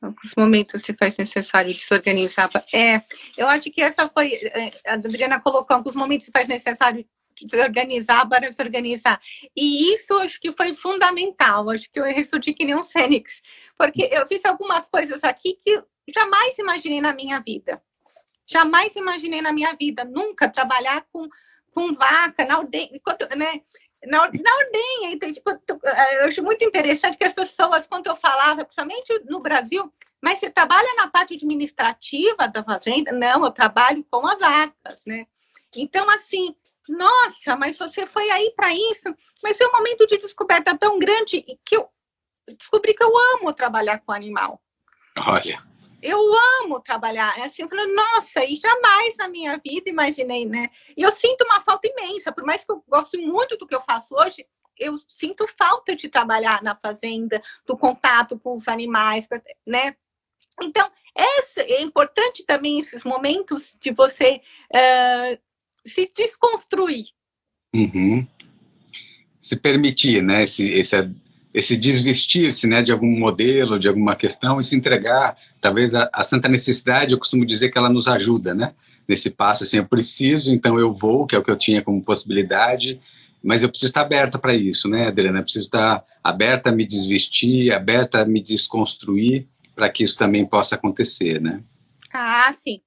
alguns 0.03 0.35
momentos 0.35 0.81
se 0.81 0.93
faz 0.93 1.17
necessário 1.17 1.73
de 1.73 1.79
se 1.79 1.93
organizar. 1.93 2.49
É, 2.73 3.01
eu 3.37 3.47
acho 3.47 3.71
que 3.71 3.81
essa 3.81 4.07
foi. 4.09 4.33
É, 4.33 4.71
a 4.85 4.93
Adriana 4.93 5.39
colocou 5.39 5.75
alguns 5.75 5.95
momentos 5.95 6.25
se 6.25 6.31
faz 6.31 6.47
necessário 6.47 7.05
se 7.35 7.59
organizar, 7.59 8.25
bora 8.25 8.51
se 8.51 8.61
organizar. 8.61 9.19
E 9.55 9.93
isso 9.93 10.13
acho 10.19 10.39
que 10.39 10.51
foi 10.51 10.73
fundamental, 10.73 11.69
acho 11.69 11.89
que 11.91 11.99
eu 11.99 12.03
ressurgi 12.03 12.53
que 12.53 12.65
nem 12.65 12.75
um 12.75 12.83
fênix, 12.83 13.41
porque 13.77 14.07
eu 14.11 14.27
fiz 14.27 14.45
algumas 14.45 14.87
coisas 14.87 15.23
aqui 15.23 15.57
que 15.63 15.81
jamais 16.13 16.57
imaginei 16.57 17.01
na 17.01 17.13
minha 17.13 17.39
vida. 17.39 17.81
Jamais 18.45 18.95
imaginei 18.95 19.41
na 19.41 19.53
minha 19.53 19.73
vida, 19.73 20.03
nunca 20.03 20.49
trabalhar 20.49 21.05
com, 21.11 21.27
com 21.73 21.93
vaca 21.93 22.45
na 22.45 22.55
aldeia, 22.55 22.89
né? 23.35 23.61
Na, 24.05 24.19
na 24.19 24.25
ordenha, 24.27 25.11
então, 25.11 25.31
tipo, 25.31 25.49
eu 25.49 26.25
acho 26.25 26.43
muito 26.43 26.63
interessante 26.65 27.17
que 27.17 27.23
as 27.23 27.33
pessoas, 27.33 27.87
quando 27.87 28.07
eu 28.07 28.15
falava, 28.15 28.65
principalmente 28.65 29.23
no 29.25 29.39
Brasil, 29.39 29.91
mas 30.21 30.39
você 30.39 30.49
trabalha 30.49 30.87
na 30.95 31.07
parte 31.07 31.33
administrativa 31.35 32.47
da 32.47 32.63
fazenda? 32.63 33.11
Não, 33.11 33.43
eu 33.43 33.51
trabalho 33.51 34.05
com 34.09 34.25
as 34.27 34.41
atas, 34.41 34.99
né? 35.05 35.25
Então, 35.75 36.09
assim, 36.09 36.55
nossa, 36.87 37.55
mas 37.55 37.77
você 37.77 38.05
foi 38.05 38.29
aí 38.29 38.53
para 38.55 38.73
isso. 38.73 39.13
Mas 39.41 39.59
é 39.59 39.67
um 39.67 39.71
momento 39.71 40.05
de 40.05 40.17
descoberta 40.17 40.77
tão 40.77 40.99
grande 40.99 41.41
que 41.65 41.75
eu 41.75 41.89
descobri 42.57 42.93
que 42.93 43.03
eu 43.03 43.11
amo 43.35 43.53
trabalhar 43.53 43.99
com 43.99 44.11
animal. 44.11 44.61
Olha. 45.17 45.72
Eu 46.03 46.19
amo 46.61 46.81
trabalhar. 46.81 47.39
É 47.39 47.43
assim, 47.43 47.61
eu 47.61 47.69
falei, 47.69 47.87
nossa, 47.87 48.43
e 48.43 48.57
jamais 48.57 49.15
na 49.17 49.29
minha 49.29 49.57
vida 49.57 49.89
imaginei, 49.89 50.45
né? 50.45 50.69
E 50.97 51.01
eu 51.01 51.11
sinto 51.13 51.45
uma 51.45 51.61
falta 51.61 51.87
imensa, 51.87 52.29
por 52.29 52.43
mais 52.43 52.65
que 52.65 52.73
eu 52.73 52.83
goste 52.85 53.17
muito 53.17 53.55
do 53.57 53.65
que 53.65 53.73
eu 53.73 53.79
faço 53.79 54.13
hoje, 54.13 54.45
eu 54.77 54.95
sinto 55.07 55.47
falta 55.47 55.95
de 55.95 56.09
trabalhar 56.09 56.61
na 56.61 56.75
fazenda, 56.75 57.41
do 57.65 57.77
contato 57.77 58.37
com 58.37 58.53
os 58.53 58.67
animais, 58.67 59.27
né? 59.65 59.95
Então, 60.61 60.91
é 61.15 61.81
importante 61.81 62.45
também 62.45 62.79
esses 62.79 63.05
momentos 63.05 63.73
de 63.79 63.91
você 63.91 64.41
uh, 64.73 65.39
se 65.85 66.07
desconstruir. 66.13 67.05
Uhum. 67.73 68.27
Se 69.41 69.55
permitir, 69.55 70.21
né? 70.21 70.43
Esse, 70.43 70.63
esse, 70.65 70.95
esse 71.53 71.77
desvestir-se 71.77 72.65
né, 72.65 72.81
de 72.81 72.91
algum 72.91 73.19
modelo, 73.19 73.79
de 73.79 73.87
alguma 73.87 74.15
questão 74.15 74.59
e 74.59 74.63
se 74.63 74.75
entregar. 74.75 75.37
Talvez 75.61 75.93
a, 75.93 76.09
a, 76.11 76.23
santa 76.23 76.49
necessidade, 76.49 77.11
eu 77.11 77.19
costumo 77.19 77.45
dizer 77.45 77.69
que 77.69 77.77
ela 77.77 77.89
nos 77.89 78.07
ajuda, 78.07 78.55
né? 78.55 78.73
Nesse 79.07 79.29
passo, 79.29 79.63
assim, 79.63 79.77
eu 79.77 79.85
preciso, 79.85 80.51
então 80.51 80.79
eu 80.79 80.93
vou, 80.93 81.27
que 81.27 81.35
é 81.35 81.39
o 81.39 81.43
que 81.43 81.51
eu 81.51 81.57
tinha 81.57 81.81
como 81.81 82.01
possibilidade, 82.01 82.99
mas 83.43 83.61
eu 83.61 83.69
preciso 83.69 83.89
estar 83.89 84.01
aberta 84.01 84.39
para 84.39 84.55
isso, 84.55 84.87
né, 84.87 85.07
Adriana? 85.07 85.39
Eu 85.39 85.43
preciso 85.43 85.65
estar 85.65 86.03
aberta 86.23 86.69
a 86.69 86.71
me 86.71 86.87
desvestir, 86.87 87.71
aberta 87.73 88.21
a 88.21 88.25
me 88.25 88.41
desconstruir, 88.41 89.47
para 89.75 89.89
que 89.89 90.03
isso 90.03 90.17
também 90.17 90.45
possa 90.45 90.75
acontecer, 90.75 91.41
né? 91.41 91.61
Ah, 92.13 92.51
sim. 92.53 92.79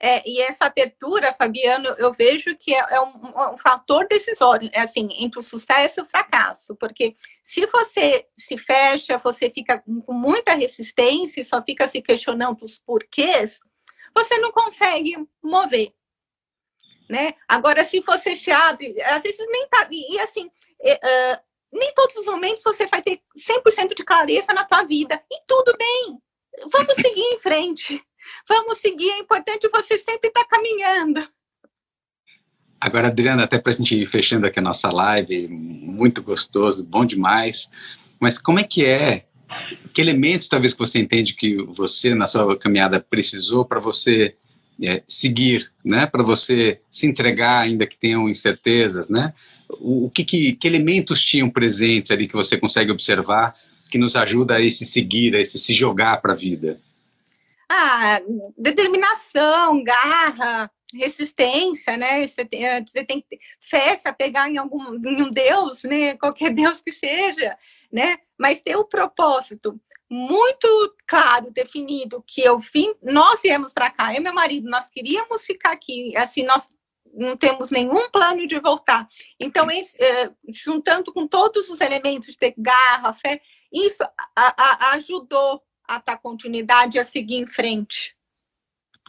É, 0.00 0.28
e 0.28 0.40
essa 0.40 0.66
abertura, 0.66 1.32
Fabiano, 1.32 1.88
eu 1.98 2.12
vejo 2.12 2.56
que 2.56 2.74
é, 2.74 2.78
é 2.90 3.00
um, 3.00 3.52
um, 3.52 3.56
fator 3.56 4.06
decisório, 4.08 4.70
é 4.72 4.80
assim, 4.80 5.08
entre 5.18 5.38
o 5.38 5.42
sucesso 5.42 6.00
e 6.00 6.02
o 6.02 6.06
fracasso, 6.06 6.74
porque 6.76 7.14
se 7.42 7.66
você 7.66 8.26
se 8.36 8.58
fecha, 8.58 9.18
você 9.18 9.50
fica 9.50 9.82
com 10.04 10.12
muita 10.12 10.54
resistência 10.54 11.40
e 11.40 11.44
só 11.44 11.62
fica 11.62 11.86
se 11.88 12.02
questionando 12.02 12.62
os 12.62 12.78
porquês, 12.78 13.60
você 14.14 14.38
não 14.38 14.52
consegue 14.52 15.16
mover. 15.42 15.92
Né? 17.08 17.34
Agora, 17.46 17.84
se 17.84 18.00
você 18.00 18.34
se 18.34 18.50
abre, 18.50 19.00
às 19.02 19.22
vezes 19.22 19.46
nem 19.48 19.68
tá. 19.68 19.88
E, 19.90 20.18
assim, 20.20 20.46
uh, 20.46 21.46
nem 21.72 21.92
todos 21.94 22.16
os 22.16 22.26
momentos 22.26 22.64
você 22.64 22.86
vai 22.86 23.00
ter 23.00 23.20
100% 23.38 23.94
de 23.94 24.04
clareza 24.04 24.52
na 24.52 24.64
tua 24.64 24.82
vida. 24.82 25.22
E 25.30 25.40
tudo 25.46 25.76
bem. 25.78 26.18
Vamos 26.72 26.94
seguir 26.94 27.20
em 27.20 27.38
frente. 27.38 28.05
Vamos 28.48 28.78
seguir, 28.78 29.10
é 29.10 29.18
importante 29.18 29.68
você 29.68 29.98
sempre 29.98 30.28
estar 30.28 30.44
tá 30.44 30.48
caminhando. 30.48 31.26
Agora, 32.80 33.08
Adriana, 33.08 33.44
até 33.44 33.58
para 33.58 33.72
a 33.72 33.76
gente 33.76 33.94
ir 33.94 34.06
fechando 34.06 34.46
aqui 34.46 34.58
a 34.58 34.62
nossa 34.62 34.90
live, 34.90 35.48
muito 35.48 36.22
gostoso, 36.22 36.84
bom 36.84 37.04
demais. 37.04 37.70
Mas 38.20 38.38
como 38.38 38.60
é 38.60 38.64
que 38.64 38.84
é? 38.84 39.24
Que 39.92 40.00
elementos 40.00 40.48
talvez 40.48 40.72
que 40.72 40.78
você 40.78 40.98
entende 40.98 41.34
que 41.34 41.56
você 41.62 42.14
na 42.14 42.26
sua 42.26 42.56
caminhada 42.58 43.00
precisou 43.00 43.64
para 43.64 43.80
você 43.80 44.36
é, 44.82 45.02
seguir, 45.06 45.70
né? 45.84 46.06
Para 46.06 46.22
você 46.22 46.80
se 46.90 47.06
entregar 47.06 47.60
ainda 47.60 47.86
que 47.86 47.96
tenham 47.96 48.28
incertezas, 48.28 49.08
né? 49.08 49.32
O, 49.68 50.10
que, 50.10 50.24
que, 50.24 50.52
que 50.52 50.68
elementos 50.68 51.22
tinham 51.24 51.50
presentes 51.50 52.10
ali 52.10 52.28
que 52.28 52.34
você 52.34 52.56
consegue 52.56 52.92
observar 52.92 53.54
que 53.90 53.98
nos 53.98 54.14
ajuda 54.16 54.56
a 54.56 54.60
esse 54.60 54.84
seguir, 54.84 55.34
a 55.34 55.40
esse 55.40 55.58
se 55.58 55.74
jogar 55.74 56.20
para 56.20 56.34
a 56.34 56.36
vida? 56.36 56.78
Ah, 57.68 58.20
determinação, 58.56 59.82
garra, 59.82 60.70
resistência, 60.94 61.96
né? 61.96 62.26
Você 62.26 62.44
tem, 62.44 62.64
eh, 62.64 62.84
você 62.86 63.04
tem 63.04 63.24
fé, 63.60 63.96
se 63.96 64.08
apegar 64.08 64.48
em 64.48 64.56
algum 64.56 64.94
em 64.94 65.22
um 65.22 65.30
Deus, 65.30 65.82
né? 65.82 66.16
Qualquer 66.16 66.52
Deus 66.54 66.80
que 66.80 66.92
seja, 66.92 67.56
né? 67.90 68.18
Mas 68.38 68.60
ter 68.62 68.76
o 68.76 68.84
propósito 68.84 69.80
muito 70.08 70.94
claro, 71.06 71.50
definido, 71.50 72.22
que 72.26 72.40
eu 72.40 72.58
vim, 72.58 72.94
nós 73.02 73.42
viemos 73.42 73.72
para 73.72 73.90
cá, 73.90 74.12
eu 74.14 74.20
e 74.20 74.22
meu 74.22 74.32
marido, 74.32 74.70
nós 74.70 74.88
queríamos 74.88 75.44
ficar 75.44 75.72
aqui, 75.72 76.16
assim, 76.16 76.44
nós 76.44 76.70
não 77.12 77.36
temos 77.36 77.70
nenhum 77.70 78.08
plano 78.10 78.46
de 78.46 78.58
voltar. 78.60 79.08
Então, 79.40 79.68
esse, 79.70 80.00
eh, 80.00 80.30
juntando 80.48 81.12
com 81.12 81.26
todos 81.26 81.68
os 81.70 81.80
elementos 81.80 82.28
de 82.28 82.38
ter 82.38 82.54
garra, 82.56 83.12
fé, 83.12 83.40
isso 83.72 84.02
a, 84.04 84.12
a, 84.36 84.90
ajudou 84.92 85.62
a 85.88 85.98
dar 85.98 86.18
continuidade, 86.18 86.98
a 86.98 87.04
seguir 87.04 87.36
em 87.36 87.46
frente. 87.46 88.14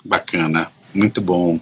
Bacana, 0.03 0.71
muito 0.93 1.21
bom. 1.21 1.59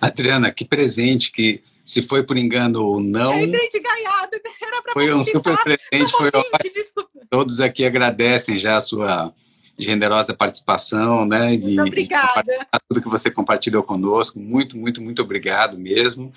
Adriana, 0.00 0.52
que 0.52 0.64
presente 0.64 1.32
que 1.32 1.62
se 1.84 2.02
foi 2.02 2.22
por 2.22 2.36
engano 2.36 2.82
ou 2.84 3.00
não. 3.00 3.32
Eu 3.32 3.46
entrei 3.46 3.68
de 3.68 3.80
gaiado, 3.80 4.36
era 4.62 4.82
para 4.82 4.92
Foi 4.92 5.12
um 5.12 5.24
super 5.24 5.56
presente, 5.62 6.12
foi 6.12 6.30
ótimo. 6.34 7.08
Todos 7.30 7.60
aqui 7.60 7.84
agradecem 7.84 8.58
já 8.58 8.76
a 8.76 8.80
sua 8.80 9.34
generosa 9.78 10.34
participação, 10.34 11.24
né? 11.24 11.56
Muito 11.56 11.80
obrigada. 11.80 12.66
tudo 12.88 13.00
que 13.00 13.08
você 13.08 13.30
compartilhou 13.30 13.82
conosco. 13.82 14.38
Muito, 14.38 14.76
muito, 14.76 15.02
muito 15.02 15.22
obrigado 15.22 15.78
mesmo. 15.78 16.32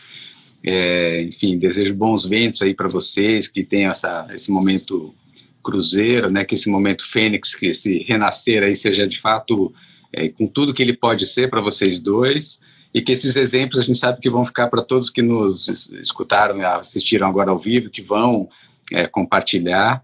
É, 0.63 1.23
enfim, 1.23 1.57
desejo 1.57 1.95
bons 1.95 2.23
ventos 2.23 2.61
aí 2.61 2.73
para 2.73 2.87
vocês, 2.87 3.47
que 3.47 3.63
tenham 3.63 3.89
essa, 3.89 4.27
esse 4.33 4.51
momento 4.51 5.13
cruzeiro, 5.61 6.29
né? 6.29 6.43
Que 6.43 6.55
esse 6.55 6.69
momento 6.69 7.07
fênix, 7.07 7.55
que 7.55 7.67
esse 7.67 7.99
renascer 7.99 8.63
aí 8.63 8.75
seja 8.75 9.07
de 9.07 9.19
fato 9.19 9.73
é, 10.13 10.29
com 10.29 10.47
tudo 10.47 10.73
que 10.73 10.81
ele 10.81 10.93
pode 10.93 11.25
ser 11.25 11.49
para 11.49 11.61
vocês 11.61 11.99
dois 11.99 12.59
e 12.93 13.01
que 13.01 13.11
esses 13.11 13.35
exemplos 13.35 13.81
a 13.81 13.85
gente 13.85 13.99
sabe 13.99 14.19
que 14.19 14.29
vão 14.29 14.45
ficar 14.45 14.67
para 14.67 14.81
todos 14.81 15.09
que 15.09 15.21
nos 15.21 15.67
escutaram 15.93 16.57
e 16.59 16.65
assistiram 16.65 17.27
agora 17.27 17.51
ao 17.51 17.57
vivo, 17.57 17.89
que 17.89 18.01
vão 18.01 18.49
é, 18.91 19.07
compartilhar. 19.07 20.03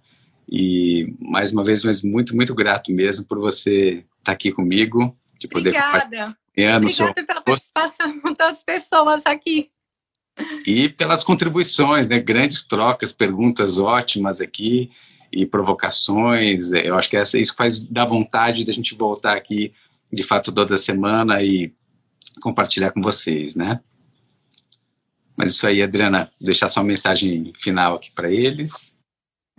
E 0.49 1.13
mais 1.19 1.51
uma 1.51 1.63
vez, 1.63 1.83
mas 1.83 2.01
muito, 2.01 2.33
muito 2.33 2.55
grato 2.55 2.91
mesmo 2.91 3.25
por 3.25 3.37
você 3.39 3.89
estar 3.89 4.05
tá 4.23 4.31
aqui 4.31 4.51
comigo, 4.51 5.15
de 5.37 5.47
poder 5.47 5.69
Obrigada. 5.69 6.37
Obrigada 6.77 7.25
pela 7.25 7.41
participação 7.41 8.21
das 8.37 8.63
pessoas 8.63 9.25
aqui. 9.25 9.69
E 10.65 10.87
pelas 10.89 11.23
contribuições, 11.23 12.07
né? 12.07 12.19
Grandes 12.19 12.63
trocas, 12.63 13.11
perguntas 13.11 13.77
ótimas 13.77 14.39
aqui 14.39 14.91
e 15.31 15.45
provocações. 15.45 16.71
Eu 16.71 16.95
acho 16.95 17.09
que 17.09 17.17
essa, 17.17 17.37
isso 17.37 17.55
faz 17.55 17.79
dar 17.79 18.05
vontade 18.05 18.65
da 18.65 18.73
gente 18.73 18.95
voltar 18.95 19.35
aqui, 19.35 19.73
de 20.11 20.23
fato, 20.23 20.51
toda 20.51 20.77
semana 20.77 21.41
e 21.41 21.73
compartilhar 22.41 22.91
com 22.91 23.01
vocês, 23.01 23.55
né? 23.55 23.81
Mas 25.35 25.51
isso 25.51 25.67
aí, 25.67 25.81
Adriana, 25.81 26.31
deixar 26.41 26.67
sua 26.67 26.83
mensagem 26.83 27.53
final 27.61 27.95
aqui 27.95 28.11
para 28.11 28.31
eles. 28.31 28.95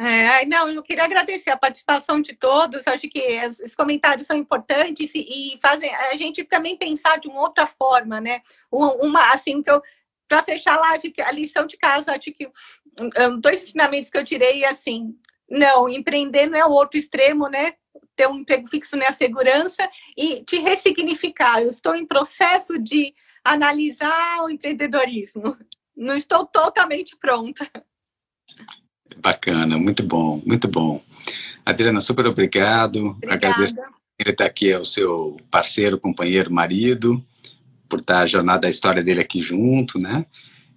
É, 0.01 0.47
não, 0.47 0.69
eu 0.69 0.83
queria 0.83 1.05
agradecer 1.05 1.51
a 1.51 1.57
participação 1.57 2.21
de 2.21 2.33
todos. 2.35 2.87
Acho 2.87 3.09
que 3.09 3.19
esses 3.19 3.75
comentários 3.75 4.29
são 4.29 4.37
importantes 4.37 5.13
e, 5.15 5.59
fazem 5.61 5.93
a 5.93 6.17
gente 6.17 6.45
também 6.45 6.77
pensar 6.77 7.19
de 7.19 7.29
uma 7.29 7.41
outra 7.41 7.67
forma, 7.67 8.21
né? 8.21 8.41
Uma, 8.71 9.33
assim, 9.33 9.61
que 9.61 9.71
eu 9.71 9.83
para 10.29 10.43
fechar 10.43 10.77
a 10.77 10.81
live, 10.81 11.13
a 11.25 11.33
lição 11.33 11.67
de 11.67 11.79
casa, 11.79 12.13
acho 12.13 12.31
que 12.33 12.49
dois 13.41 13.63
ensinamentos 13.63 14.11
que 14.11 14.19
eu 14.19 14.25
tirei 14.25 14.65
assim, 14.65 15.17
não, 15.49 15.89
empreender 15.89 16.47
não 16.47 16.59
é 16.59 16.65
o 16.65 16.71
outro 16.71 16.99
extremo, 16.99 17.49
né? 17.49 17.75
Ter 18.15 18.29
um 18.29 18.37
emprego 18.37 18.67
fixo 18.67 18.97
não 18.97 19.05
é 19.05 19.09
a 19.09 19.13
segurança 19.13 19.89
e 20.17 20.43
te 20.45 20.59
ressignificar. 20.59 21.61
Eu 21.61 21.69
estou 21.69 21.95
em 21.95 22.07
processo 22.07 22.79
de 22.79 23.15
analisar 23.45 24.43
o 24.43 24.51
empreendedorismo. 24.51 25.57
Não 25.97 26.15
estou 26.17 26.47
totalmente 26.47 27.17
pronta. 27.17 27.69
Bacana, 29.17 29.79
muito 29.79 30.03
bom, 30.03 30.41
muito 30.47 30.69
bom. 30.69 31.03
Adriana, 31.65 32.01
super 32.01 32.27
obrigado. 32.27 33.09
Obrigada. 33.09 33.49
Agradeço 33.49 33.75
ele 34.19 34.31
estar 34.31 34.47
aqui, 34.47 34.71
é 34.71 34.79
o 34.79 34.85
seu 34.85 35.37
parceiro, 35.51 35.99
companheiro, 35.99 36.53
marido, 36.53 37.25
por 37.89 38.01
estar 38.01 38.21
a 38.21 38.27
jornada 38.27 38.63
da 38.63 38.71
história 38.71 39.03
dele 39.03 39.21
aqui 39.21 39.43
junto, 39.43 39.99
né? 39.99 40.27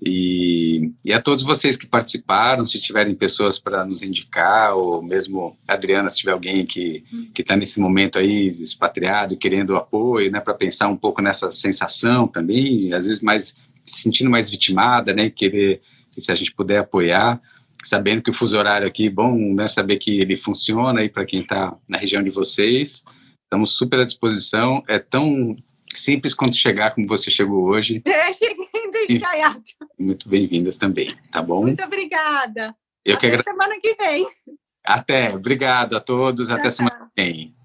E, 0.03 0.91
e, 1.05 1.13
a 1.13 1.21
todos 1.21 1.43
vocês 1.43 1.77
que 1.77 1.85
participaram, 1.85 2.65
se 2.65 2.79
tiverem 2.79 3.13
pessoas 3.13 3.59
para 3.59 3.85
nos 3.85 4.01
indicar, 4.01 4.75
ou 4.75 5.01
mesmo 5.01 5.55
Adriana, 5.67 6.09
se 6.09 6.17
tiver 6.17 6.31
alguém 6.31 6.65
que 6.65 7.03
está 7.37 7.55
nesse 7.55 7.79
momento 7.79 8.17
aí 8.17 8.47
expatriado 8.59 9.37
querendo 9.37 9.75
apoio, 9.75 10.31
né, 10.31 10.39
para 10.39 10.55
pensar 10.55 10.87
um 10.87 10.97
pouco 10.97 11.21
nessa 11.21 11.51
sensação 11.51 12.27
também, 12.27 12.91
às 12.93 13.05
vezes 13.05 13.21
mais 13.21 13.53
se 13.85 14.01
sentindo 14.01 14.29
mais 14.29 14.49
vitimada, 14.49 15.13
né? 15.13 15.29
Querer, 15.29 15.81
se 16.17 16.31
a 16.31 16.35
gente 16.35 16.53
puder 16.53 16.79
apoiar, 16.79 17.41
sabendo 17.83 18.21
que 18.21 18.29
o 18.29 18.33
fuso 18.33 18.57
horário 18.57 18.87
aqui, 18.87 19.09
bom, 19.09 19.35
né? 19.53 19.67
Saber 19.67 19.97
que 19.97 20.19
ele 20.19 20.37
funciona 20.37 21.01
aí 21.01 21.09
para 21.09 21.25
quem 21.25 21.41
está 21.41 21.75
na 21.87 21.97
região 21.97 22.23
de 22.23 22.29
vocês. 22.29 23.03
Estamos 23.43 23.71
super 23.71 23.99
à 23.99 24.05
disposição. 24.05 24.83
É 24.87 24.99
tão 24.99 25.55
simples 25.95 26.33
quanto 26.33 26.55
chegar 26.55 26.93
como 26.93 27.07
você 27.07 27.29
chegou 27.31 27.65
hoje. 27.65 28.01
É, 28.11 28.33
cheguei 28.33 29.07
de 29.07 29.17
Gaiato. 29.19 29.61
Muito 29.97 30.29
bem-vindas 30.29 30.75
também, 30.75 31.15
tá 31.31 31.41
bom? 31.41 31.63
Muito 31.63 31.83
obrigada. 31.83 32.75
Eu 33.03 33.17
Até 33.17 33.37
que 33.37 33.43
semana 33.43 33.79
que 33.79 33.95
vem. 33.95 34.27
Até, 34.85 35.33
obrigado 35.33 35.95
a 35.95 35.99
todos, 35.99 36.51
até 36.51 36.71
semana 36.71 37.09
que 37.15 37.21
vem. 37.21 37.55